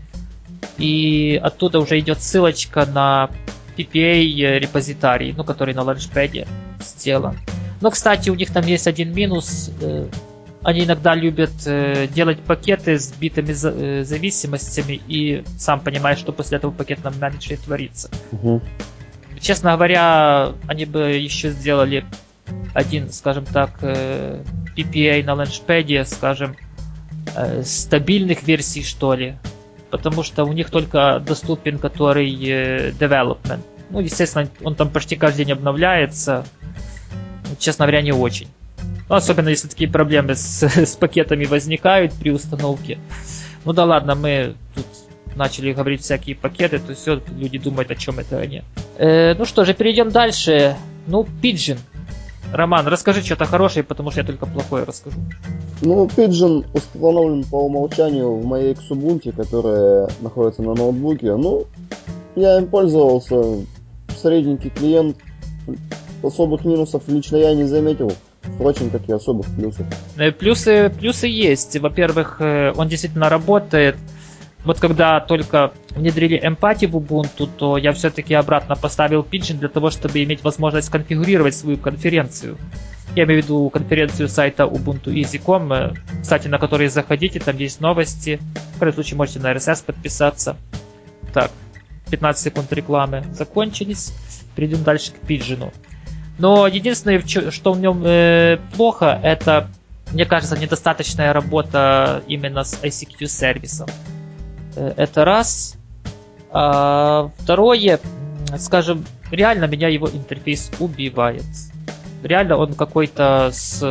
и 0.77 1.39
оттуда 1.41 1.79
уже 1.79 1.99
идет 1.99 2.21
ссылочка 2.21 2.85
на 2.85 3.29
PPA 3.77 4.59
репозитарий, 4.59 5.33
ну, 5.35 5.43
который 5.43 5.73
на 5.73 5.83
ланчпаде 5.83 6.47
сделан. 6.81 7.37
Но, 7.81 7.91
кстати, 7.91 8.29
у 8.29 8.35
них 8.35 8.51
там 8.51 8.65
есть 8.65 8.87
один 8.87 9.13
минус. 9.13 9.71
Э, 9.81 10.07
они 10.63 10.83
иногда 10.83 11.13
любят 11.15 11.51
э, 11.65 12.07
делать 12.07 12.39
пакеты 12.39 12.97
с 12.97 13.11
битыми 13.13 13.51
э, 13.51 14.03
зависимостями, 14.03 14.99
и 15.07 15.43
сам 15.57 15.79
понимаешь, 15.79 16.17
что 16.17 16.31
после 16.31 16.57
этого 16.57 16.71
пакетном 16.71 17.13
менеджере 17.19 17.57
творится. 17.57 18.09
Угу. 18.31 18.61
Честно 19.39 19.73
говоря, 19.73 20.53
они 20.67 20.85
бы 20.85 21.11
еще 21.11 21.51
сделали 21.51 22.05
один, 22.73 23.11
скажем 23.11 23.45
так, 23.45 23.83
PPA 23.83 25.23
на 25.23 25.35
ланчпаде, 25.35 26.05
скажем, 26.05 26.55
стабильных 27.63 28.47
версий, 28.47 28.83
что 28.83 29.13
ли, 29.13 29.37
потому 29.89 30.23
что 30.23 30.45
у 30.45 30.53
них 30.53 30.69
только 30.69 31.21
доступен 31.25 31.79
который 31.79 32.29
э, 32.29 32.91
development. 32.91 33.61
Ну, 33.89 33.99
естественно, 33.99 34.49
он 34.63 34.75
там 34.75 34.89
почти 34.89 35.15
каждый 35.15 35.45
день 35.45 35.53
обновляется. 35.53 36.45
Честно 37.59 37.85
говоря, 37.85 38.01
не 38.01 38.11
очень. 38.11 38.47
Ну, 39.09 39.15
особенно 39.15 39.49
если 39.49 39.67
такие 39.67 39.89
проблемы 39.89 40.35
с, 40.35 40.63
с 40.63 40.95
пакетами 40.95 41.45
возникают 41.45 42.13
при 42.13 42.31
установке. 42.31 42.99
Ну 43.63 43.73
да 43.73 43.85
ладно, 43.85 44.15
мы 44.15 44.55
тут 44.75 44.85
начали 45.35 45.71
говорить 45.71 46.01
всякие 46.01 46.35
пакеты, 46.35 46.79
то 46.79 46.93
все, 46.95 47.21
люди 47.37 47.57
думают, 47.57 47.91
о 47.91 47.95
чем 47.95 48.19
это 48.19 48.39
они. 48.39 48.63
Э, 48.97 49.33
ну 49.35 49.45
что 49.45 49.63
же, 49.65 49.73
перейдем 49.73 50.09
дальше. 50.09 50.75
Ну, 51.05 51.27
Pigeon. 51.41 51.77
Роман, 52.53 52.87
расскажи 52.87 53.21
что-то 53.21 53.45
хорошее, 53.45 53.83
потому 53.83 54.11
что 54.11 54.21
я 54.21 54.25
только 54.25 54.45
плохое 54.45 54.83
расскажу. 54.83 55.17
Ну, 55.81 56.05
Pigeon 56.05 56.65
установлен 56.73 57.43
по 57.43 57.65
умолчанию 57.65 58.33
в 58.35 58.45
моей 58.45 58.73
Xubuntu, 58.73 59.31
которая 59.35 60.09
находится 60.21 60.61
на 60.61 60.73
ноутбуке. 60.73 61.35
Ну, 61.35 61.65
я 62.35 62.57
им 62.57 62.67
пользовался. 62.67 63.65
Средненький 64.19 64.69
клиент. 64.69 65.17
Особых 66.23 66.65
минусов 66.65 67.03
лично 67.07 67.37
я 67.37 67.53
не 67.53 67.65
заметил. 67.65 68.11
Впрочем, 68.41 68.89
как 68.89 69.07
и 69.07 69.11
особых 69.11 69.45
плюсов. 69.55 69.85
Э, 70.17 70.31
плюсы, 70.31 70.89
плюсы 70.89 71.27
есть. 71.27 71.77
Во-первых, 71.77 72.37
э, 72.39 72.71
он 72.75 72.87
действительно 72.87 73.29
работает. 73.29 73.97
Вот 74.67 74.81
когда 74.81 75.21
только 75.21 75.71
внедрили 75.91 76.37
эмпатию 76.43 76.89
в 76.91 76.97
Ubuntu, 76.97 77.49
то 77.57 77.77
я 77.77 77.93
все-таки 77.93 78.33
обратно 78.33 78.75
поставил 78.75 79.21
Pigeon 79.21 79.59
для 79.59 79.69
того, 79.69 79.91
чтобы 79.91 80.21
иметь 80.21 80.43
возможность 80.43 80.89
конфигурировать 80.89 81.55
свою 81.55 81.77
конференцию. 81.77 82.57
Я 83.15 83.23
имею 83.23 83.41
в 83.41 83.45
виду 83.45 83.69
конференцию 83.69 84.27
сайта 84.27 84.63
Ubuntu 84.63 85.05
Easy.com, 85.05 85.71
э, 85.71 85.93
кстати, 86.21 86.49
на 86.49 86.59
который 86.59 86.89
заходите, 86.89 87.39
там 87.39 87.55
есть 87.55 87.79
новости. 87.79 88.41
В 88.75 88.79
крайнем 88.79 88.95
случае 88.95 89.15
можете 89.15 89.39
на 89.39 89.53
RSS 89.53 89.85
подписаться. 89.85 90.57
Так, 91.33 91.49
15 92.11 92.43
секунд 92.43 92.73
рекламы 92.73 93.23
закончились. 93.31 94.11
Перейдем 94.57 94.83
дальше 94.83 95.13
к 95.13 95.29
Pigeon. 95.29 95.71
Но 96.39 96.67
единственное, 96.67 97.23
что 97.51 97.71
в 97.71 97.79
нем 97.79 98.03
э, 98.05 98.57
плохо, 98.75 99.17
это, 99.23 99.69
мне 100.11 100.25
кажется, 100.25 100.57
недостаточная 100.57 101.31
работа 101.31 102.21
именно 102.27 102.65
с 102.65 102.83
ICQ 102.83 103.27
сервисом. 103.27 103.87
Э, 104.77 104.93
это 104.95 105.25
раз. 105.25 105.75
А 106.51 107.31
второе, 107.39 107.99
скажем, 108.57 109.05
реально 109.31 109.65
меня 109.65 109.89
его 109.89 110.07
интерфейс 110.07 110.71
убивает. 110.79 111.43
Реально 112.23 112.57
он 112.57 112.73
какой-то 112.73 113.49
с 113.51 113.81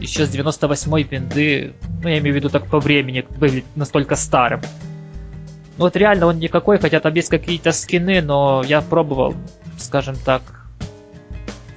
еще 0.00 0.26
с 0.26 0.34
98-й 0.34 1.02
винды, 1.02 1.74
ну 2.02 2.08
я 2.08 2.18
имею 2.18 2.34
в 2.34 2.36
виду 2.36 2.48
так 2.48 2.66
по 2.66 2.80
времени, 2.80 3.26
выглядит 3.30 3.64
настолько 3.76 4.16
старым. 4.16 4.60
Ну 5.76 5.84
вот 5.84 5.96
реально 5.96 6.26
он 6.26 6.38
никакой, 6.38 6.78
хотя 6.78 7.00
там 7.00 7.12
есть 7.14 7.28
какие-то 7.28 7.72
скины, 7.72 8.22
но 8.22 8.62
я 8.64 8.80
пробовал, 8.80 9.34
скажем 9.78 10.16
так. 10.24 10.42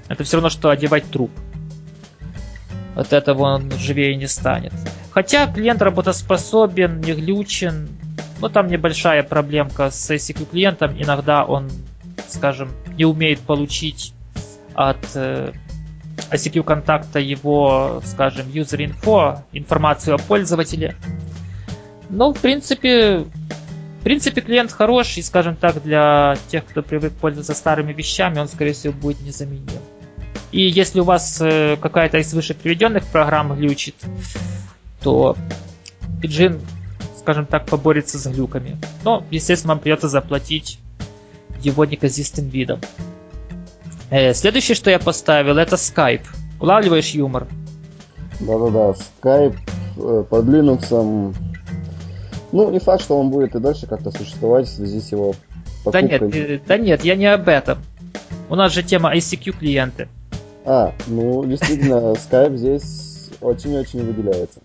Это 0.08 0.24
все 0.24 0.38
равно, 0.38 0.50
что 0.50 0.70
одевать 0.70 1.10
труп. 1.10 1.32
От 2.96 3.12
этого 3.12 3.44
он 3.44 3.72
живее 3.72 4.16
не 4.16 4.28
станет. 4.28 4.74
Хотя 5.12 5.48
клиент 5.48 5.82
работоспособен, 5.82 7.02
не 7.02 7.14
глючен, 7.14 7.90
но 8.44 8.50
там 8.50 8.68
небольшая 8.68 9.24
проблемка 9.24 9.90
с 9.90 10.12
ICQ 10.12 10.52
клиентом. 10.52 10.94
Иногда 11.02 11.46
он, 11.46 11.72
скажем, 12.28 12.72
не 12.98 13.06
умеет 13.06 13.40
получить 13.40 14.14
от 14.74 14.98
э, 15.16 15.54
ICQ 16.30 16.64
контакта 16.64 17.20
его, 17.20 18.02
скажем, 18.04 18.48
user 18.48 18.86
info, 18.86 19.40
информацию 19.54 20.16
о 20.16 20.18
пользователе. 20.18 20.98
Но, 22.10 22.34
в 22.34 22.42
принципе, 22.42 23.20
в 24.00 24.04
принципе, 24.04 24.42
клиент 24.42 24.74
хороший, 24.74 25.24
скажем 25.24 25.56
так, 25.56 25.82
для 25.82 26.36
тех, 26.50 26.66
кто 26.66 26.82
привык 26.82 27.14
пользоваться 27.14 27.54
старыми 27.54 27.94
вещами, 27.94 28.40
он, 28.40 28.50
скорее 28.50 28.74
всего, 28.74 28.92
будет 28.92 29.22
незаменим. 29.22 29.70
И 30.52 30.64
если 30.64 31.00
у 31.00 31.06
вас 31.06 31.40
э, 31.40 31.78
какая-то 31.78 32.18
из 32.18 32.34
выше 32.34 32.56
приведенных 32.56 33.06
программ 33.06 33.56
глючит, 33.56 33.96
то 35.02 35.38
Pidgin 36.22 36.60
скажем 37.24 37.46
так, 37.46 37.66
поборется 37.66 38.18
с 38.18 38.28
глюками. 38.28 38.78
Но, 39.06 39.24
естественно, 39.32 39.74
вам 39.74 39.80
придется 39.80 40.10
заплатить 40.10 40.80
его 41.62 41.86
неказистым 41.86 42.50
видом. 42.50 42.82
Э, 44.10 44.34
следующее, 44.34 44.76
что 44.76 44.90
я 44.90 45.00
поставил, 45.00 45.58
это 45.58 45.78
Skype. 45.78 46.26
Улавливаешь 46.60 47.12
юмор? 47.12 47.48
Да-да-да, 48.42 48.94
Skype 49.22 49.56
э, 49.98 50.24
под 50.30 50.46
Linux. 50.46 51.34
Ну, 52.52 52.72
не 52.72 52.80
факт, 52.80 53.02
что 53.02 53.18
он 53.18 53.30
будет 53.30 53.56
и 53.56 53.60
дальше 53.60 53.88
как-то 53.88 54.12
существовать 54.12 54.68
в 54.68 54.76
связи 54.76 55.00
с 55.00 55.12
его 55.12 55.34
покупкой. 55.86 56.20
Да 56.20 56.26
нет, 56.26 56.36
э, 56.36 56.60
да 56.68 56.78
нет, 56.78 57.06
я 57.06 57.16
не 57.16 57.28
об 57.28 57.48
этом. 57.48 57.78
У 58.50 58.56
нас 58.56 58.74
же 58.74 58.84
тема 58.84 59.16
ICQ 59.16 59.60
клиенты. 59.60 60.10
А, 60.66 60.94
ну, 61.08 61.46
действительно, 61.46 62.12
Skype 62.30 62.58
здесь 62.58 63.30
очень-очень 63.40 64.06
выделяется 64.06 64.60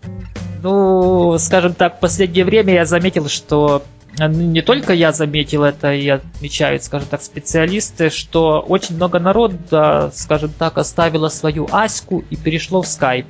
ну, 0.61 1.37
скажем 1.37 1.73
так, 1.73 1.97
в 1.97 1.99
последнее 1.99 2.45
время 2.45 2.73
я 2.73 2.85
заметил, 2.85 3.27
что 3.27 3.83
не 4.17 4.61
только 4.61 4.93
я 4.93 5.11
заметил 5.11 5.63
это 5.63 5.93
и 5.93 6.07
отмечают, 6.09 6.83
скажем 6.83 7.07
так, 7.09 7.21
специалисты, 7.21 8.09
что 8.09 8.59
очень 8.59 8.95
много 8.95 9.19
народа, 9.19 10.11
скажем 10.13 10.51
так, 10.57 10.77
оставило 10.77 11.29
свою 11.29 11.67
Аську 11.71 12.23
и 12.29 12.35
перешло 12.35 12.81
в 12.81 12.85
Skype. 12.85 13.27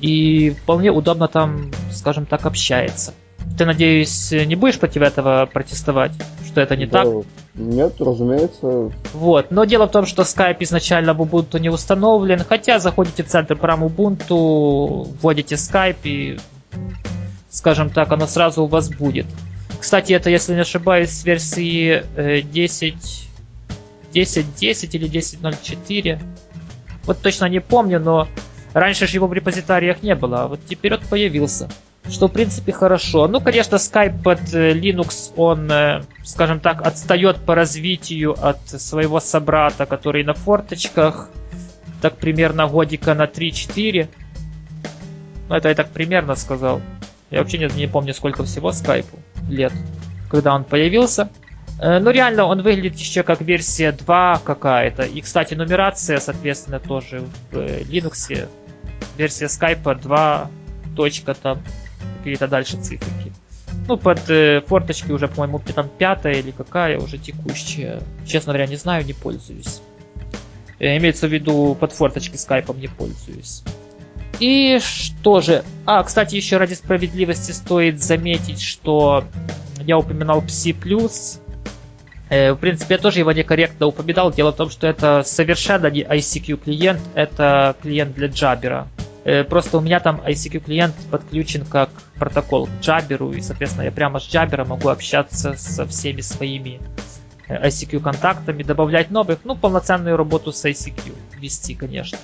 И 0.00 0.50
вполне 0.50 0.90
удобно 0.90 1.28
там, 1.28 1.70
скажем 1.90 2.26
так, 2.26 2.46
общается. 2.46 3.14
Ты, 3.56 3.66
надеюсь, 3.66 4.32
не 4.32 4.56
будешь 4.56 4.78
против 4.78 5.02
этого 5.02 5.48
протестовать, 5.52 6.12
что 6.46 6.60
это 6.60 6.76
не 6.76 6.86
да, 6.86 7.04
так? 7.04 7.12
Нет, 7.54 7.94
разумеется. 8.00 8.90
Вот. 9.12 9.50
Но 9.50 9.64
дело 9.64 9.86
в 9.86 9.92
том, 9.92 10.06
что 10.06 10.22
Skype 10.22 10.56
изначально 10.60 11.14
в 11.14 11.22
Ubuntu 11.22 11.60
не 11.60 11.68
установлен, 11.68 12.42
хотя 12.48 12.78
заходите 12.80 13.22
в 13.22 13.28
центр 13.28 13.56
программ 13.56 13.84
Ubuntu, 13.84 15.14
вводите 15.20 15.54
Skype 15.54 15.96
и, 16.04 16.38
скажем 17.50 17.90
так, 17.90 18.12
оно 18.12 18.26
сразу 18.26 18.64
у 18.64 18.66
вас 18.66 18.88
будет. 18.90 19.26
Кстати, 19.80 20.12
это, 20.12 20.30
если 20.30 20.54
не 20.54 20.60
ошибаюсь, 20.60 21.10
с 21.10 21.24
версии 21.24 22.02
10 22.42 23.24
10.10 24.12 24.46
10 24.58 24.94
или 24.94 25.10
10.04. 25.10 26.22
Вот 27.04 27.20
точно 27.20 27.46
не 27.46 27.60
помню, 27.60 28.00
но 28.00 28.28
раньше 28.72 29.06
же 29.06 29.16
его 29.16 29.26
в 29.26 29.32
репозитариях 29.32 30.02
не 30.02 30.14
было, 30.14 30.44
а 30.44 30.48
вот 30.48 30.60
теперь 30.66 30.94
он 30.94 31.00
появился 31.08 31.68
что 32.10 32.28
в 32.28 32.32
принципе 32.32 32.72
хорошо. 32.72 33.28
Ну, 33.28 33.40
конечно, 33.40 33.76
Skype 33.76 34.22
под 34.22 34.52
э, 34.52 34.74
Linux, 34.74 35.32
он, 35.36 35.70
э, 35.70 36.02
скажем 36.22 36.60
так, 36.60 36.86
отстает 36.86 37.38
по 37.38 37.54
развитию 37.54 38.36
от 38.38 38.58
своего 38.68 39.20
собрата, 39.20 39.86
который 39.86 40.22
на 40.22 40.34
форточках, 40.34 41.30
так 42.02 42.16
примерно 42.16 42.66
годика 42.66 43.14
на 43.14 43.24
3-4. 43.24 44.08
Ну, 45.48 45.54
это 45.54 45.68
я 45.68 45.74
так 45.74 45.90
примерно 45.90 46.34
сказал. 46.34 46.80
Я 47.30 47.40
вообще 47.40 47.58
не, 47.58 47.66
не 47.74 47.86
помню, 47.86 48.14
сколько 48.14 48.44
всего 48.44 48.70
Skype 48.70 49.06
лет, 49.48 49.72
когда 50.30 50.54
он 50.54 50.64
появился. 50.64 51.28
Э, 51.80 51.98
но 51.98 52.10
реально 52.10 52.44
он 52.44 52.62
выглядит 52.62 52.98
еще 52.98 53.22
как 53.22 53.40
версия 53.40 53.92
2 53.92 54.40
какая-то. 54.44 55.02
И, 55.02 55.20
кстати, 55.20 55.54
нумерация, 55.54 56.18
соответственно, 56.20 56.80
тоже 56.80 57.24
в 57.50 57.56
Linux. 57.56 58.48
Версия 59.16 59.46
Skype 59.46 60.00
2 60.00 60.50
точка 60.96 61.34
там 61.34 61.62
какие-то 62.18 62.48
дальше 62.48 62.80
циферки. 62.80 63.32
Ну, 63.86 63.98
под 63.98 64.30
э, 64.30 64.62
форточки 64.66 65.10
уже, 65.10 65.28
по-моему, 65.28 65.60
там 65.74 65.88
пятая 65.88 66.34
или 66.34 66.52
какая 66.52 66.98
уже 66.98 67.18
текущая. 67.18 68.00
Честно 68.26 68.52
говоря, 68.52 68.66
не 68.66 68.76
знаю, 68.76 69.04
не 69.04 69.12
пользуюсь. 69.12 69.82
Э, 70.78 70.96
имеется 70.96 71.28
в 71.28 71.32
виду 71.32 71.76
под 71.78 71.92
форточки 71.92 72.36
скайпом 72.36 72.80
не 72.80 72.88
пользуюсь. 72.88 73.62
И 74.40 74.78
что 74.80 75.40
же? 75.40 75.64
А, 75.86 76.02
кстати, 76.02 76.36
еще 76.36 76.56
ради 76.56 76.74
справедливости 76.74 77.52
стоит 77.52 78.02
заметить, 78.02 78.60
что 78.60 79.24
я 79.80 79.98
упоминал 79.98 80.42
Psi+. 80.42 81.40
Э, 82.30 82.52
в 82.52 82.56
принципе, 82.56 82.94
я 82.94 83.00
тоже 83.00 83.20
его 83.20 83.32
некорректно 83.32 83.86
упоминал. 83.86 84.32
Дело 84.32 84.52
в 84.52 84.56
том, 84.56 84.70
что 84.70 84.86
это 84.86 85.22
совершенно 85.24 85.88
не 85.88 86.02
ICQ 86.02 86.64
клиент, 86.64 87.00
это 87.14 87.76
клиент 87.82 88.14
для 88.14 88.28
Jabber. 88.28 88.86
Э, 89.24 89.44
просто 89.44 89.78
у 89.78 89.80
меня 89.80 90.00
там 90.00 90.20
ICQ 90.20 90.60
клиент 90.60 90.94
подключен 91.10 91.64
как 91.64 91.90
протокол 92.16 92.66
к 92.66 92.70
Jabber, 92.82 93.36
и, 93.36 93.40
соответственно, 93.40 93.84
я 93.84 93.92
прямо 93.92 94.20
с 94.20 94.28
Jabber 94.28 94.66
могу 94.66 94.88
общаться 94.88 95.54
со 95.54 95.86
всеми 95.86 96.22
своими 96.22 96.80
э, 97.48 97.68
ICQ 97.68 98.00
контактами, 98.00 98.62
добавлять 98.62 99.10
новых, 99.10 99.40
ну, 99.44 99.54
полноценную 99.54 100.16
работу 100.16 100.52
с 100.52 100.64
ICQ 100.64 101.14
вести, 101.38 101.74
конечно. 101.74 102.18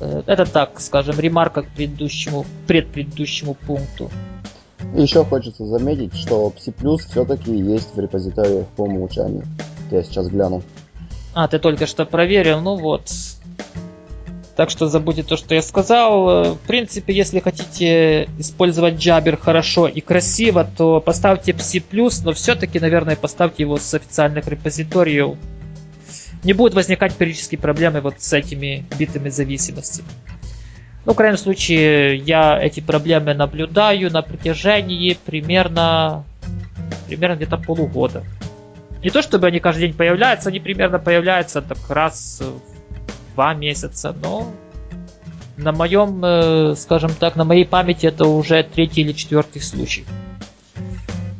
Э, 0.00 0.22
это 0.26 0.44
так, 0.46 0.80
скажем, 0.80 1.18
ремарка 1.18 1.62
к 1.62 1.68
предыдущему, 1.68 2.44
предпредыдущему 2.66 3.54
пункту. 3.54 4.10
Еще 4.94 5.24
хочется 5.24 5.66
заметить, 5.66 6.14
что 6.14 6.52
Psi 6.56 6.98
все-таки 7.10 7.56
есть 7.56 7.94
в 7.94 8.00
репозиториях 8.00 8.66
по 8.68 8.82
умолчанию. 8.82 9.44
Я 9.90 10.02
сейчас 10.02 10.28
гляну. 10.28 10.62
А, 11.34 11.48
ты 11.48 11.58
только 11.58 11.86
что 11.86 12.04
проверил, 12.04 12.60
ну 12.60 12.76
вот. 12.76 13.10
Так 14.56 14.70
что 14.70 14.88
забудьте 14.88 15.22
то, 15.22 15.36
что 15.36 15.54
я 15.54 15.62
сказал. 15.62 16.54
В 16.54 16.58
принципе, 16.66 17.14
если 17.14 17.38
хотите 17.38 18.28
использовать 18.38 18.94
Jabber 18.94 19.36
хорошо 19.36 19.86
и 19.86 20.00
красиво, 20.00 20.66
то 20.76 21.00
поставьте 21.00 21.52
Psi+, 21.52 21.82
но 22.24 22.32
все-таки, 22.32 22.80
наверное, 22.80 23.14
поставьте 23.14 23.62
его 23.62 23.76
с 23.76 23.94
официальных 23.94 24.48
репозиториев. 24.48 25.36
Не 26.44 26.52
будут 26.52 26.74
возникать 26.74 27.14
периодические 27.14 27.58
проблемы 27.58 28.00
вот 28.00 28.14
с 28.18 28.32
этими 28.32 28.84
битыми 28.98 29.28
зависимостями. 29.28 30.08
Ну, 31.04 31.12
в 31.14 31.16
крайнем 31.16 31.38
случае, 31.38 32.16
я 32.16 32.62
эти 32.62 32.80
проблемы 32.80 33.34
наблюдаю 33.34 34.12
на 34.12 34.22
протяжении 34.22 35.16
примерно, 35.24 36.24
примерно 37.06 37.36
где-то 37.36 37.56
полугода. 37.56 38.24
Не 39.02 39.10
то 39.10 39.22
чтобы 39.22 39.46
они 39.46 39.60
каждый 39.60 39.88
день 39.88 39.94
появляются, 39.94 40.48
они 40.48 40.60
примерно 40.60 40.98
появляются 40.98 41.62
так 41.62 41.78
раз 41.88 42.42
в 42.42 43.34
два 43.34 43.54
месяца, 43.54 44.14
но 44.20 44.52
на 45.56 45.72
моем, 45.72 46.24
э, 46.24 46.74
скажем 46.76 47.10
так, 47.14 47.36
на 47.36 47.44
моей 47.44 47.64
памяти 47.64 48.06
это 48.06 48.26
уже 48.26 48.62
третий 48.62 49.02
или 49.02 49.12
четвертый 49.12 49.62
случай. 49.62 50.04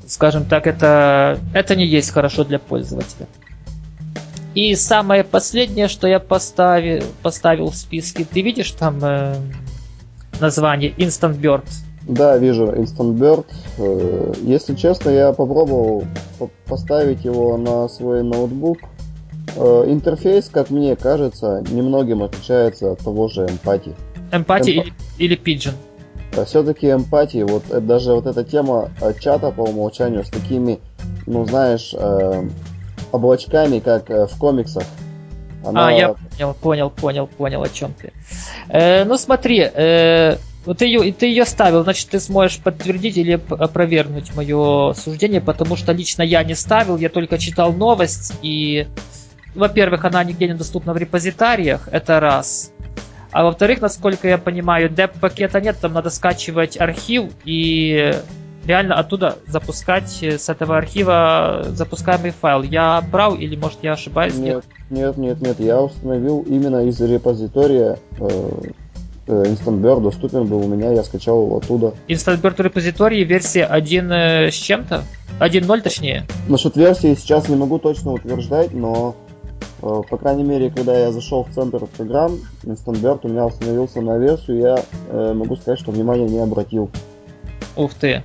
Скажем 0.07 0.45
так, 0.45 0.67
это, 0.67 1.39
это 1.53 1.77
не 1.77 1.87
есть 1.87 2.11
хорошо 2.11 2.45
для 2.45 2.59
пользователя. 2.59 3.27
И 4.59 4.75
самое 4.75 5.23
последнее, 5.23 5.89
что 5.89 6.09
я 6.09 6.19
поставил, 6.19 7.05
поставил 7.23 7.71
в 7.71 7.77
списке, 7.77 8.25
ты 8.25 8.43
видишь 8.43 8.73
там 8.73 8.99
э, 9.03 9.37
название 10.41 10.91
Instant 10.93 11.41
Bird? 11.41 11.65
Да, 12.09 12.37
вижу 12.39 12.67
Instant 12.67 13.17
Bird. 13.17 13.47
Э, 13.79 14.35
если 14.43 14.75
честно, 14.75 15.11
я 15.11 15.33
попробовал 15.33 16.05
поставить 16.67 17.25
его 17.25 17.57
на 17.57 17.89
свой 17.89 18.23
ноутбук, 18.23 18.79
Э, 19.57 19.85
интерфейс, 19.89 20.49
как 20.49 20.71
мне 20.71 20.95
кажется, 20.95 21.65
немногим 21.71 22.23
отличается 22.23 22.93
от 22.93 23.01
того 23.01 23.29
же 23.29 23.47
эмпатии. 23.47 23.95
Эмпатии 24.31 24.79
Эмп... 24.79 24.87
или, 25.19 25.35
или 25.35 25.37
Pigeon? 25.37 25.75
А 26.37 26.45
все-таки 26.45 26.91
эмпатии, 26.91 27.43
вот 27.43 27.65
э, 27.71 27.81
даже 27.81 28.13
вот 28.13 28.27
эта 28.27 28.45
тема 28.45 28.91
чата 29.21 29.51
по 29.51 29.63
умолчанию 29.63 30.25
с 30.25 30.29
такими, 30.29 30.79
ну 31.27 31.45
знаешь, 31.45 31.95
э, 31.97 32.49
облачками, 33.13 33.79
как 33.79 34.09
в 34.09 34.39
комиксах. 34.39 34.85
Она... 35.65 35.89
А, 35.89 35.93
я 35.93 36.09
понял, 36.15 36.55
понял, 36.55 36.91
понял, 36.91 37.27
понял, 37.27 37.63
о 37.63 37.69
чем 37.69 37.93
ты. 37.93 38.13
Э, 38.69 39.05
ну 39.05 39.19
смотри, 39.19 39.61
э, 39.61 40.37
вот 40.65 40.79
ты 40.79 40.87
ее, 40.87 41.13
ты 41.13 41.27
ее 41.27 41.45
ставил, 41.45 41.83
значит, 41.83 42.11
ты 42.11 42.21
сможешь 42.21 42.59
подтвердить 42.59 43.17
или 43.17 43.41
опровергнуть 43.51 44.35
мое 44.37 44.95
суждение, 44.95 45.41
потому 45.41 45.77
что 45.77 45.93
лично 45.93 46.23
я 46.23 46.45
не 46.45 46.55
ставил, 46.55 46.97
я 46.97 47.09
только 47.09 47.39
читал 47.39 47.73
новость 47.73 48.35
и 48.43 48.87
во-первых, 49.55 50.05
она 50.05 50.23
нигде 50.25 50.47
не 50.47 50.55
доступна 50.55 50.93
в 50.93 50.97
репозитариях, 50.97 51.89
это 51.91 52.21
раз. 52.21 52.73
А 53.31 53.45
во-вторых, 53.45 53.81
насколько 53.81 54.29
я 54.29 54.39
понимаю, 54.39 54.89
деп-пакета 54.89 55.61
нет, 55.61 55.77
там 55.81 55.93
надо 55.93 56.11
скачивать 56.11 56.81
архив 56.81 57.33
и 57.45 58.15
реально 58.69 58.95
оттуда 58.95 59.39
запускать 59.49 60.23
с 60.23 60.49
этого 60.49 60.77
архива 60.77 61.65
запускаемый 61.71 62.31
файл. 62.31 62.63
Я 62.63 63.03
прав 63.11 63.39
или 63.39 63.57
может 63.57 63.79
я 63.83 63.95
ошибаюсь? 63.95 64.37
Нет, 64.37 64.65
нет, 64.91 65.17
нет, 65.17 65.41
нет. 65.41 65.59
Я 65.59 65.83
установил 65.83 66.45
именно 66.47 66.87
из 66.87 67.01
репозитория 67.01 67.99
э, 68.21 68.51
э 69.27 69.43
Instant 69.45 69.81
Bird 69.81 70.03
доступен 70.03 70.47
был 70.47 70.65
у 70.65 70.69
меня, 70.69 70.93
я 70.93 71.03
скачал 71.03 71.43
его 71.45 71.57
оттуда. 71.57 71.95
Instant 72.07 72.41
Bird 72.41 72.63
репозитории 72.63 73.25
версия 73.25 73.65
1 73.65 74.13
э, 74.13 74.51
с 74.51 74.55
чем-то? 74.55 75.03
1.0 75.41 75.81
точнее? 75.83 76.27
Насчет 76.49 76.77
версии 76.77 77.15
сейчас 77.15 77.49
не 77.49 77.57
могу 77.57 77.79
точно 77.79 78.13
утверждать, 78.13 78.73
но 78.73 79.17
Э, 79.83 80.03
по 80.09 80.17
крайней 80.17 80.45
мере, 80.45 80.71
когда 80.71 80.99
я 80.99 81.13
зашел 81.13 81.45
в 81.45 81.55
центр 81.55 81.87
программ, 81.87 82.39
Instant 82.65 83.21
у 83.23 83.29
меня 83.29 83.47
установился 83.47 84.01
на 84.01 84.19
версию, 84.19 84.59
я 84.59 84.77
э, 85.09 85.33
могу 85.35 85.57
сказать, 85.57 85.79
что 85.79 85.93
внимания 85.93 86.27
не 86.27 86.39
обратил. 86.39 86.91
Ух 87.77 87.95
ты. 87.95 88.23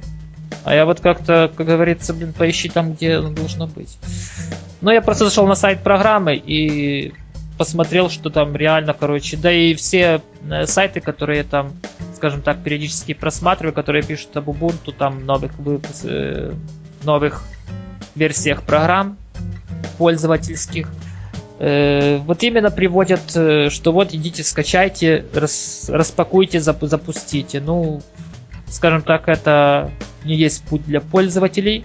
А 0.64 0.74
я 0.74 0.86
вот 0.86 1.00
как-то, 1.00 1.52
как 1.56 1.68
говорится, 1.68 2.14
блин, 2.14 2.34
поищи 2.34 2.70
там, 2.70 2.94
где 2.94 3.20
он 3.20 3.36
должно 3.36 3.68
быть. 3.68 3.98
Но 4.82 4.92
я 4.92 5.02
просто 5.02 5.26
зашел 5.26 5.48
на 5.48 5.56
сайт 5.56 5.84
программы 5.84 6.36
и 6.36 7.14
посмотрел, 7.58 8.10
что 8.10 8.30
там 8.30 8.56
реально, 8.56 8.94
короче, 8.94 9.38
да 9.38 9.52
и 9.52 9.74
все 9.76 10.22
э, 10.50 10.66
сайты, 10.66 11.00
которые 11.02 11.44
там, 11.44 11.74
скажем 12.16 12.42
так, 12.42 12.64
периодически 12.64 13.14
просматриваю, 13.14 13.74
которые 13.74 14.04
пишут 14.04 14.36
об 14.38 14.50
Ubuntu, 14.50 14.94
там 14.98 15.26
новых 15.26 15.52
э, 16.04 16.54
новых 17.04 17.44
версиях 18.16 18.64
программ 18.64 19.18
пользовательских, 19.98 20.88
Э, 21.60 22.18
вот 22.18 22.44
именно 22.44 22.72
приводят, 22.72 23.30
что 23.30 23.92
вот 23.94 24.14
идите 24.14 24.44
скачайте, 24.44 25.26
рас, 25.34 25.86
распакуйте, 25.88 26.60
зап, 26.60 26.80
запустите. 26.82 27.62
Ну, 27.62 28.02
скажем 28.68 29.02
так, 29.02 29.30
это 29.30 29.90
не 30.26 30.36
есть 30.36 30.64
путь 30.64 30.86
для 30.86 31.02
пользователей. 31.02 31.84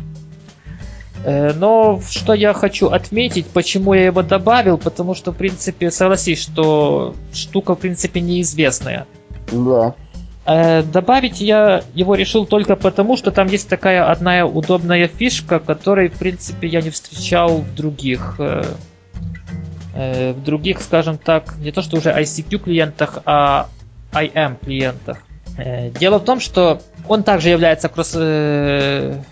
Э, 1.24 1.52
но 1.52 2.00
что 2.08 2.34
я 2.34 2.52
хочу 2.54 2.88
отметить, 2.88 3.46
почему 3.46 3.94
я 3.94 4.06
его 4.06 4.22
добавил, 4.22 4.78
потому 4.78 5.14
что, 5.14 5.32
в 5.32 5.36
принципе, 5.36 5.90
согласись, 5.90 6.42
что 6.42 7.14
штука, 7.32 7.74
в 7.74 7.78
принципе, 7.78 8.20
неизвестная. 8.20 9.06
Да. 9.52 9.94
Э, 10.46 10.82
добавить 10.82 11.40
я 11.40 11.82
его 11.94 12.14
решил 12.14 12.46
только 12.46 12.76
потому, 12.76 13.16
что 13.16 13.30
там 13.30 13.48
есть 13.48 13.68
такая 13.68 14.10
одна 14.10 14.46
удобная 14.46 15.08
фишка, 15.08 15.58
которой, 15.58 16.08
в 16.08 16.18
принципе, 16.18 16.68
я 16.68 16.80
не 16.80 16.90
встречал 16.90 17.58
в 17.58 17.74
других 17.74 18.36
э, 18.38 18.62
в 19.94 20.44
других, 20.44 20.80
скажем 20.80 21.18
так, 21.18 21.56
не 21.58 21.72
то 21.72 21.82
что 21.82 21.96
уже 21.96 22.10
ICQ 22.10 22.58
клиентах, 22.58 23.18
а 23.24 23.68
IM 24.12 24.56
клиентах. 24.64 25.18
Дело 25.58 26.18
в 26.18 26.24
том, 26.24 26.40
что 26.40 26.80
он 27.08 27.24
также 27.24 27.48
является 27.48 27.88
кросс, 27.88 28.14
не 28.14 29.24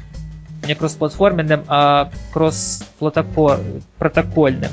кроссплатформенным, 0.75 1.65
а 1.69 2.11
кросс-протокольным. 2.33 4.71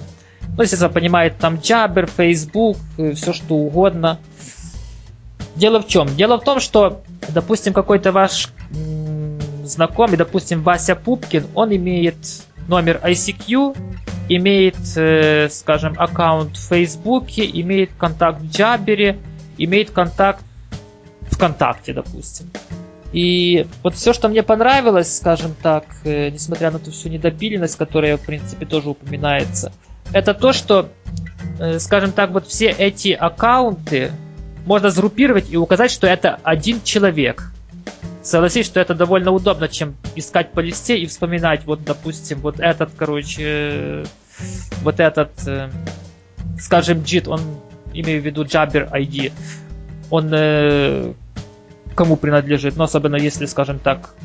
Ну, 0.56 0.62
естественно, 0.62 0.92
понимает 0.92 1.38
там 1.38 1.56
Jabber, 1.56 2.10
Facebook, 2.10 2.78
все 3.16 3.34
что 3.34 3.56
угодно. 3.56 4.20
Дело 5.56 5.82
в 5.82 5.88
чем? 5.88 6.08
Дело 6.16 6.40
в 6.40 6.44
том, 6.44 6.60
что, 6.60 7.02
допустим, 7.30 7.74
какой-то 7.74 8.12
ваш 8.12 8.50
знакомый, 9.64 10.18
допустим, 10.18 10.64
Вася 10.64 10.96
Пупкин, 10.96 11.46
он 11.54 11.76
имеет 11.76 12.18
номер 12.68 13.00
ICQ, 13.04 13.78
имеет, 14.30 14.78
э, 14.96 15.50
скажем, 15.50 15.94
аккаунт 15.98 16.58
в 16.58 16.68
Фейсбуке, 16.70 17.46
имеет 17.46 17.92
контакт 17.98 18.42
в 18.42 18.50
Джабере, 18.50 19.20
имеет 19.58 19.92
контакт 19.92 20.44
ВКонтакте, 21.34 21.94
допустим. 21.94 22.50
И 23.14 23.68
вот 23.84 23.94
все, 23.94 24.12
что 24.12 24.28
мне 24.28 24.42
понравилось, 24.42 25.18
скажем 25.18 25.56
так, 25.62 25.86
э, 26.04 26.30
несмотря 26.30 26.72
на 26.72 26.80
ту 26.80 26.90
всю 26.90 27.10
недопиленность, 27.10 27.78
которая, 27.78 28.18
в 28.18 28.22
принципе, 28.22 28.66
тоже 28.66 28.90
упоминается, 28.90 29.72
это 30.12 30.34
то, 30.34 30.52
что, 30.52 30.90
э, 31.60 31.78
скажем 31.78 32.12
так, 32.12 32.32
вот 32.32 32.48
все 32.48 32.70
эти 32.70 33.10
аккаунты, 33.10 34.12
можно 34.66 34.90
сгруппировать 34.90 35.52
и 35.52 35.58
указать, 35.58 35.92
что 35.92 36.08
это 36.08 36.40
один 36.44 36.82
человек. 36.82 37.52
Согласись, 38.24 38.66
что 38.66 38.80
это 38.80 38.96
довольно 38.96 39.32
удобно, 39.32 39.68
чем 39.68 39.96
искать 40.16 40.52
по 40.52 40.62
листе 40.62 40.98
и 40.98 41.06
вспоминать, 41.06 41.66
вот, 41.66 41.84
допустим, 41.84 42.40
вот 42.40 42.60
этот, 42.60 42.92
короче, 42.98 44.06
вот 44.82 45.00
этот, 45.00 45.32
э, 45.46 45.70
скажем, 46.60 47.00
JIT, 47.00 47.30
он, 47.30 47.42
имею 47.94 48.24
в 48.24 48.26
виду 48.26 48.44
Jabber 48.44 48.90
ID, 48.92 49.32
он 50.10 50.34
кому 51.94 52.16
принадлежит, 52.16 52.76
но 52.76 52.86
особенно 52.86 53.16
если, 53.16 53.46
скажем 53.46 53.80
так, 53.80 54.16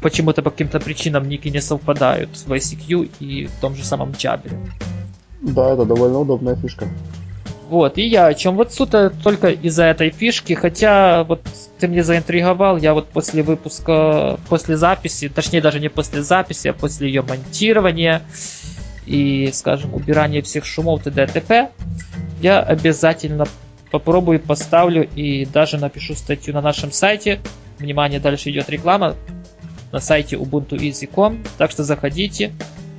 почему-то 0.00 0.42
по 0.42 0.50
каким-то 0.50 0.80
причинам 0.80 1.28
ники 1.28 1.48
не 1.48 1.60
совпадают 1.60 2.30
в 2.30 2.52
ICQ 2.52 3.10
и 3.20 3.46
в 3.46 3.60
том 3.60 3.74
же 3.74 3.84
самом 3.84 4.10
Jabber. 4.10 4.52
Да, 5.42 5.72
это 5.72 5.84
довольно 5.84 6.20
удобная 6.20 6.56
фишка. 6.56 6.86
Вот, 7.68 7.98
и 7.98 8.02
я 8.02 8.26
о 8.26 8.34
чем. 8.34 8.56
Вот 8.56 8.72
суд 8.72 8.94
только 9.22 9.50
из-за 9.50 9.84
этой 9.84 10.10
фишки, 10.10 10.54
хотя 10.54 11.22
вот 11.22 11.42
ты 11.78 11.86
мне 11.86 12.02
заинтриговал, 12.02 12.76
я 12.76 12.94
вот 12.94 13.08
после 13.08 13.44
выпуска, 13.44 14.40
после 14.48 14.76
записи, 14.76 15.28
точнее 15.28 15.60
даже 15.60 15.78
не 15.78 15.88
после 15.88 16.22
записи, 16.22 16.68
а 16.68 16.72
после 16.72 17.06
ее 17.06 17.22
монтирования 17.22 18.22
и, 19.06 19.50
скажем, 19.52 19.94
убирания 19.94 20.42
всех 20.42 20.64
шумов 20.64 21.02
т.д. 21.04 21.26
т.п., 21.28 21.70
я 22.42 22.60
обязательно 22.60 23.46
попробую, 23.90 24.40
поставлю 24.40 25.08
и 25.14 25.44
даже 25.44 25.78
напишу 25.78 26.14
статью 26.14 26.54
на 26.54 26.60
нашем 26.60 26.92
сайте. 26.92 27.40
Внимание, 27.78 28.20
дальше 28.20 28.50
идет 28.50 28.68
реклама 28.70 29.16
на 29.92 30.00
сайте 30.00 30.36
ubuntueasy.com, 30.36 31.42
так 31.58 31.70
что 31.70 31.82
заходите, 31.82 32.52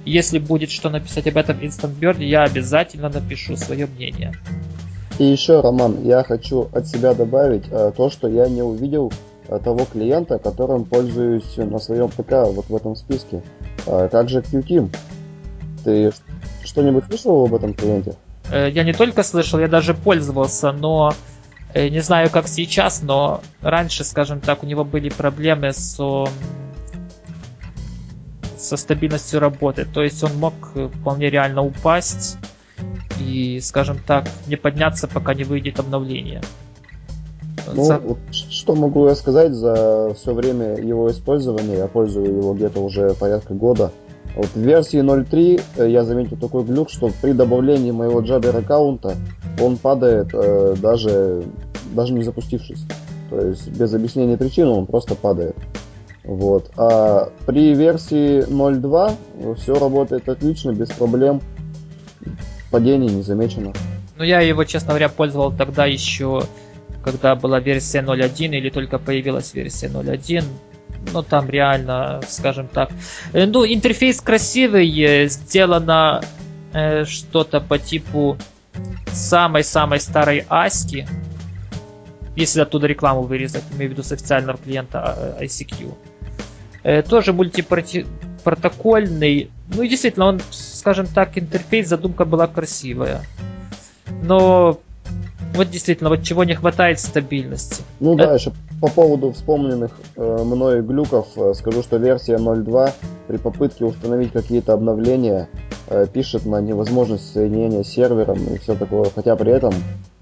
если 0.06 0.39
будет 0.39 0.72
что 0.72 0.89
написать 0.89 1.28
об 1.28 1.38
этом 1.38 1.60
Instant 1.60 1.98
Bird, 2.00 2.24
я 2.24 2.44
обязательно 2.44 3.10
напишу 3.10 3.56
свое 3.56 3.86
мнение. 3.86 4.34
И 5.20 5.26
еще, 5.26 5.62
Роман, 5.62 6.04
я 6.04 6.24
хочу 6.24 6.70
от 6.74 6.88
себя 6.88 7.14
добавить 7.14 7.66
э, 7.70 7.92
то, 7.96 8.10
что 8.10 8.28
я 8.28 8.48
не 8.48 8.64
увидел 8.64 9.12
э, 9.48 9.60
того 9.64 9.86
клиента, 9.86 10.39
которым 10.39 10.86
пользуюсь 10.86 11.58
на 11.58 11.80
своем 11.80 12.10
ПК 12.10 12.32
вот 12.48 12.66
в 12.70 12.76
этом 12.76 12.96
списке. 12.96 13.44
Э, 13.86 14.10
как 14.12 14.30
же 14.30 14.39
QTeam? 14.39 14.89
Ты 15.84 16.12
что-нибудь 16.64 17.06
слышал 17.06 17.46
об 17.46 17.54
этом 17.54 17.74
клиенте? 17.74 18.16
Э, 18.52 18.70
я 18.70 18.84
не 18.84 18.93
только 18.93 19.24
слышал, 19.24 19.60
я 19.60 19.68
даже 19.68 19.93
пользовался, 19.93 20.72
но 20.72 21.14
э, 21.74 21.88
не 21.89 22.02
знаю 22.02 22.30
как 22.30 22.47
сейчас, 22.47 23.02
но 23.02 23.41
раньше, 23.62 24.04
скажем 24.04 24.41
так, 24.41 24.64
у 24.64 24.66
него 24.66 24.84
были 24.84 25.10
проблемы 25.10 25.72
с 25.74 25.99
со 28.58 28.78
стабильностью 28.78 29.39
работы. 29.39 29.86
То 29.91 30.04
есть 30.04 30.24
он 30.24 30.38
мог 30.38 30.54
э, 30.76 30.88
вполне 30.88 31.30
реально 31.30 31.64
упасть 31.64 32.38
и, 33.20 33.60
скажем 33.62 33.97
так, 34.06 34.28
не 34.47 34.56
подняться, 34.56 35.08
пока 35.08 35.34
не 35.34 35.43
выйдет 35.43 35.80
обновление. 35.80 36.41
Ну, 37.74 37.84
за... 37.84 37.99
вот, 37.99 38.18
что 38.32 38.76
могу 38.76 39.08
я 39.08 39.16
сказать 39.16 39.54
за 39.54 40.14
все 40.16 40.34
время 40.34 40.76
его 40.76 41.10
использования? 41.10 41.78
Я 41.78 41.88
пользую 41.88 42.38
его 42.38 42.54
где-то 42.54 42.80
уже 42.80 43.14
порядка 43.14 43.54
года. 43.54 43.91
Вот 44.36 44.48
в 44.48 44.58
версии 44.58 45.00
0.3 45.00 45.62
э, 45.78 45.90
я 45.90 46.04
заметил 46.04 46.38
такой 46.38 46.64
глюк, 46.64 46.90
что 46.90 47.12
при 47.22 47.34
добавлении 47.34 47.92
моего 47.92 48.22
Jabber 48.22 48.58
аккаунта 48.58 49.16
он 49.60 49.78
падает 49.78 50.30
э, 50.34 50.76
даже, 50.82 51.44
даже 51.94 52.14
не 52.14 52.24
запустившись. 52.24 52.86
То 53.30 53.40
есть 53.40 53.68
без 53.70 53.94
объяснения 53.94 54.38
причины 54.38 54.70
он 54.70 54.86
просто 54.86 55.16
падает. 55.16 55.56
Вот. 56.24 56.72
А 56.78 57.30
при 57.46 57.74
версии 57.74 58.48
0.2 58.48 59.56
все 59.56 59.74
работает 59.74 60.30
отлично, 60.30 60.72
без 60.72 60.90
проблем. 60.90 61.42
Падений 62.70 63.10
не 63.10 63.22
замечено. 63.22 63.74
Ну, 64.18 64.24
я 64.24 64.40
его, 64.42 64.64
честно 64.64 64.90
говоря, 64.90 65.10
пользовал 65.10 65.52
тогда 65.52 65.86
еще, 65.86 66.44
когда 67.04 67.36
была 67.36 67.60
версия 67.60 68.02
0.1 68.02 68.58
или 68.58 68.70
только 68.70 68.98
появилась 69.00 69.54
версия 69.54 69.88
0.1. 69.88 70.44
Ну, 71.14 71.24
там 71.24 71.49
реально, 71.49 72.22
скажем 72.28 72.68
так. 72.68 72.89
Э, 73.34 73.45
ну, 73.45 73.66
интерфейс 73.66 74.22
красивый, 74.22 74.89
э, 75.02 75.28
сделано 75.28 76.22
э, 76.74 77.06
что-то 77.06 77.60
по 77.60 77.78
типу 77.78 78.38
самой-самой 79.12 79.99
старой 79.99 80.45
Аськи. 80.49 81.08
Если 82.36 82.62
оттуда 82.62 82.88
рекламу 82.88 83.22
вырезать, 83.24 83.64
имею 83.74 83.89
в 83.89 83.93
виду 83.93 84.04
с 84.04 84.12
официального 84.12 84.58
клиента 84.58 85.04
а, 85.04 85.43
ICQ. 85.43 85.93
Э, 86.84 87.04
тоже 87.04 87.34
мультипротокольный. 87.34 89.52
Ну 89.68 89.82
и 89.82 89.89
действительно, 89.89 90.28
он, 90.28 90.39
скажем 90.49 91.08
так, 91.08 91.38
интерфейс, 91.38 91.89
задумка 91.89 92.24
была 92.26 92.47
красивая. 92.47 93.22
Но 94.24 94.80
вот 95.54 95.70
действительно, 95.70 96.10
вот 96.10 96.24
чего 96.24 96.43
не 96.43 96.56
хватает 96.56 96.99
стабильности. 96.99 97.84
Ну 97.99 98.16
да, 98.16 98.34
еще 98.34 98.52
по 98.82 98.88
поводу 98.88 99.32
вспомненных 99.32 99.91
э, 100.16 100.43
мной 100.43 100.82
глюков 100.82 101.28
э, 101.36 101.54
скажу, 101.54 101.84
что 101.84 101.97
версия 101.97 102.36
0.2 102.36 102.91
при 103.28 103.38
попытке 103.38 103.86
установить 103.86 104.32
какие-то 104.32 104.74
обновления 104.74 105.49
э, 105.88 106.08
пишет 106.12 106.45
на 106.45 106.62
невозможность 106.62 107.32
соединения 107.32 107.84
с 107.84 107.89
сервером 107.89 108.43
и 108.45 108.58
все 108.58 108.76
такое, 108.76 109.10
хотя 109.14 109.36
при 109.36 109.52
этом 109.52 109.74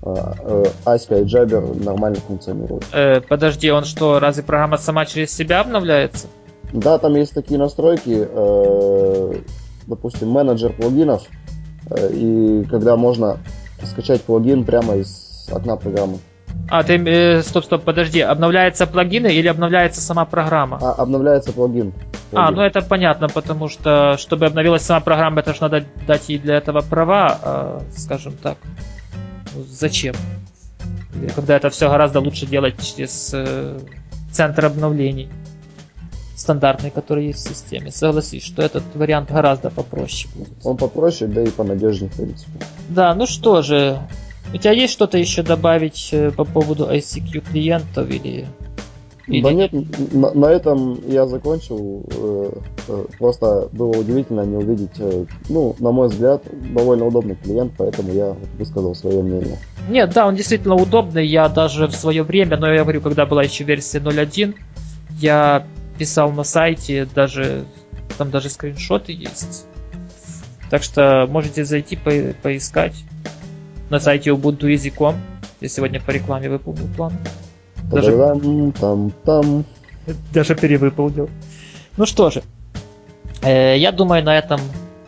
э, 0.04 0.16
э, 0.40 0.64
Аська 0.86 1.20
и 1.20 1.24
Jabber 1.24 1.84
нормально 1.84 2.20
функционируют. 2.20 2.86
Э, 2.92 3.22
подожди, 3.22 3.72
он 3.72 3.86
что, 3.86 4.20
разве 4.20 4.44
программа 4.44 4.78
сама 4.78 5.06
через 5.06 5.32
себя 5.32 5.62
обновляется? 5.62 6.28
Да, 6.74 6.98
там 6.98 7.16
есть 7.16 7.34
такие 7.34 7.60
настройки, 7.60 8.28
э, 8.30 9.34
допустим, 9.88 10.30
менеджер 10.30 10.74
плагинов, 10.74 11.24
э, 11.90 12.12
и 12.14 12.66
когда 12.70 12.96
можно 12.96 13.38
скачать 13.84 14.22
плагин 14.22 14.66
прямо 14.66 14.98
из 14.98 15.19
окна 15.52 15.76
программы. 15.76 16.20
А, 16.70 16.84
ты, 16.84 16.98
э, 16.98 17.42
стоп, 17.42 17.66
стоп, 17.66 17.84
подожди, 17.84 18.22
обновляется 18.22 18.86
плагин 18.86 19.26
или 19.28 19.48
обновляется 19.48 20.02
сама 20.02 20.26
программа? 20.26 20.78
А, 20.82 20.94
обновляется 20.94 21.52
плагин. 21.52 21.94
плагин. 22.32 22.48
А, 22.48 22.52
ну 22.52 22.62
это 22.62 22.82
понятно, 22.82 23.28
потому 23.28 23.70
что, 23.70 24.18
чтобы 24.18 24.46
обновилась 24.46 24.84
сама 24.84 25.00
программа, 25.00 25.40
это 25.40 25.54
же 25.54 25.62
надо 25.62 25.86
дать 26.08 26.30
ей 26.30 26.38
для 26.38 26.58
этого 26.58 26.82
права, 26.82 27.40
э, 27.42 27.80
скажем 27.98 28.34
так. 28.34 28.58
Ну, 29.56 29.64
зачем? 29.64 30.16
Когда 31.36 31.56
это 31.56 31.70
все 31.70 31.90
гораздо 31.90 32.20
лучше 32.20 32.46
делать 32.46 32.76
через 32.82 33.32
э, 33.34 33.80
центр 34.32 34.66
обновлений 34.66 35.30
стандартный, 36.36 36.90
который 36.90 37.28
есть 37.28 37.46
в 37.46 37.50
системе. 37.50 37.92
Согласись, 37.92 38.44
что 38.44 38.62
этот 38.62 38.84
вариант 38.96 39.30
гораздо 39.32 39.70
попроще 39.70 40.32
будет. 40.34 40.50
Он 40.64 40.78
попроще, 40.78 41.30
да 41.30 41.44
и 41.44 41.50
понадежнее, 41.50 42.10
в 42.10 42.16
принципе. 42.16 42.52
Да, 42.90 43.14
ну 43.14 43.26
что 43.26 43.62
же, 43.62 44.00
у 44.54 44.58
тебя 44.58 44.72
есть 44.72 44.94
что-то 44.94 45.18
еще 45.18 45.44
добавить 45.44 46.10
э, 46.12 46.32
по 46.32 46.44
поводу 46.44 46.86
ICQ 46.86 47.52
клиентов 47.52 48.10
или... 48.10 48.48
или... 49.28 49.42
Да 49.42 49.54
нет, 49.54 49.72
на, 50.14 50.34
на 50.34 50.46
этом 50.48 51.00
я 51.08 51.28
закончил. 51.28 52.04
Э, 52.10 52.52
э, 52.88 53.06
просто 53.20 53.70
было 53.72 53.92
удивительно 53.92 54.42
не 54.42 54.58
увидеть, 54.58 55.28
ну, 55.50 55.76
на 55.80 55.92
мой 55.92 56.08
взгляд, 56.08 56.44
довольно 56.74 57.06
удобный 57.06 57.36
клиент, 57.36 57.74
поэтому 57.78 58.12
я 58.12 58.36
высказал 58.58 58.96
свое 58.96 59.22
мнение. 59.22 59.58
Нет, 59.88 60.12
да, 60.14 60.28
он 60.28 60.36
действительно 60.36 60.76
удобный. 60.76 61.26
Я 61.26 61.48
даже 61.48 61.88
в 61.88 61.94
свое 61.94 62.24
время, 62.24 62.58
но 62.58 62.72
я 62.72 62.84
говорю, 62.84 63.02
когда 63.02 63.26
была 63.26 63.44
еще 63.44 63.64
версия 63.64 64.00
0.1, 64.00 64.56
я 65.20 65.66
писал 65.98 66.32
на 66.32 66.44
сайте, 66.44 67.08
даже 67.14 67.66
там 68.18 68.32
даже 68.32 68.50
скриншоты 68.50 69.14
есть. 69.14 69.66
Так 70.70 70.84
что 70.84 71.28
можете 71.30 71.66
зайти 71.66 71.96
по 71.96 72.12
поискать 72.42 73.04
на 73.90 74.00
сайте 74.00 74.30
ubuntueasy.com. 74.32 75.16
Я 75.62 75.70
сегодня 75.70 76.00
по 76.02 76.12
рекламе 76.12 76.50
выполнил 76.50 76.88
план. 76.96 77.14
Даже- 77.92 78.12
там, 78.80 79.12
там. 79.26 79.66
Даже 80.34 80.56
перевыполнил. 80.56 81.30
Ну 81.98 82.06
что 82.06 82.30
же, 82.30 82.44
э, 83.42 83.78
я 83.78 83.92
думаю, 83.92 84.24
на 84.24 84.38
этом 84.38 84.60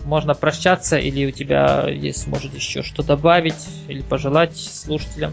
можно 0.06 0.34
прощаться, 0.34 0.98
или 0.98 1.26
у 1.26 1.32
тебя 1.32 1.88
есть, 1.88 2.28
может, 2.28 2.54
еще 2.54 2.82
что 2.84 3.04
добавить, 3.04 3.68
или 3.88 4.02
пожелать 4.02 4.58
слушателям. 4.58 5.32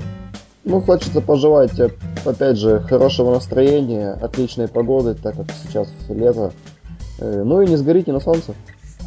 Ну, 0.65 0.81
хочется 0.83 1.21
пожелать, 1.21 1.79
э, 1.81 1.91
опять 2.25 2.59
же, 2.59 2.81
хорошего 2.81 3.33
настроения, 3.35 4.13
отличной 4.13 4.69
погоды, 4.69 5.15
так 5.15 5.37
как 5.37 5.47
сейчас 5.65 5.89
лето. 6.09 6.53
Э, 7.19 7.43
Ну 7.45 7.63
и 7.63 7.67
не 7.67 7.77
сгорите 7.77 8.13
на 8.13 8.21
солнце. 8.21 8.55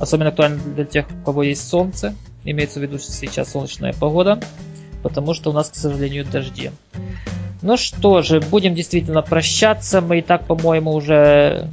Особенно 0.02 0.30
актуально 0.30 0.58
для 0.58 0.84
тех, 0.84 1.06
у 1.12 1.26
кого 1.26 1.44
есть 1.44 1.70
солнце. 1.70 2.16
Имеется 2.44 2.80
в 2.80 2.82
виду, 2.82 2.98
сейчас 2.98 3.52
солнечная 3.52 3.94
погода, 3.94 4.40
потому 5.04 5.36
что 5.36 5.52
у 5.52 5.54
нас, 5.54 5.70
к 5.70 5.76
сожалению, 5.76 6.26
дожди. 6.26 6.72
Ну 7.62 7.78
что 7.78 8.24
же, 8.24 8.40
будем 8.42 8.74
действительно 8.74 9.22
прощаться. 9.22 10.02
Мы 10.02 10.18
и 10.18 10.22
так, 10.24 10.48
по-моему, 10.48 10.92
уже, 10.92 11.70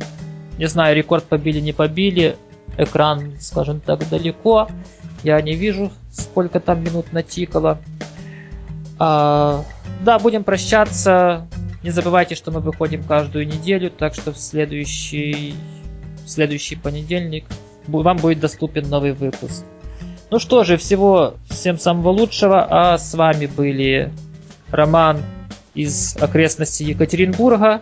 не 0.59 0.67
знаю, 0.67 0.95
рекорд 0.95 1.25
побили, 1.25 1.59
не 1.61 1.73
побили. 1.73 2.37
Экран, 2.77 3.33
скажем 3.41 3.81
так, 3.81 4.07
далеко. 4.11 4.69
Я 5.25 5.41
не 5.41 5.55
вижу, 5.55 5.91
сколько 6.13 6.61
там 6.61 6.85
минут 6.85 7.15
натикало. 7.15 7.79
А, 8.99 9.65
да, 10.05 10.19
будем 10.19 10.45
прощаться. 10.45 11.49
Не 11.83 11.89
забывайте, 11.89 12.35
что 12.35 12.51
мы 12.51 12.61
выходим 12.61 13.03
каждую 13.05 13.47
неделю, 13.47 13.91
так 13.91 14.15
что 14.15 14.33
в 14.35 14.39
следующий, 14.39 15.55
в 16.27 16.29
следующий 16.29 16.77
понедельник 16.77 17.47
вам 17.89 18.17
будет 18.19 18.41
доступен 18.41 18.89
новый 18.89 19.13
выпуск. 19.13 19.65
Ну 20.31 20.39
что 20.39 20.65
же, 20.65 20.77
всего 20.77 21.35
всем 21.49 21.79
самого 21.79 22.11
лучшего, 22.11 22.67
а 22.69 22.99
с 22.99 23.15
вами 23.15 23.47
были 23.47 24.13
Роман 24.71 25.23
из 25.75 26.17
окрестностей 26.17 26.87
Екатеринбурга. 26.87 27.81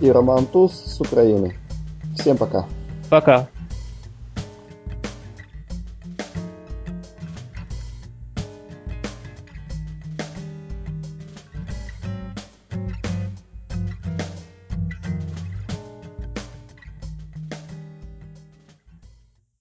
И 0.00 0.10
Роман 0.10 0.46
Туз 0.46 0.72
с 0.72 1.00
Украины. 1.00 1.54
Всем 2.16 2.36
пока. 2.36 2.66
Пока. 3.10 3.48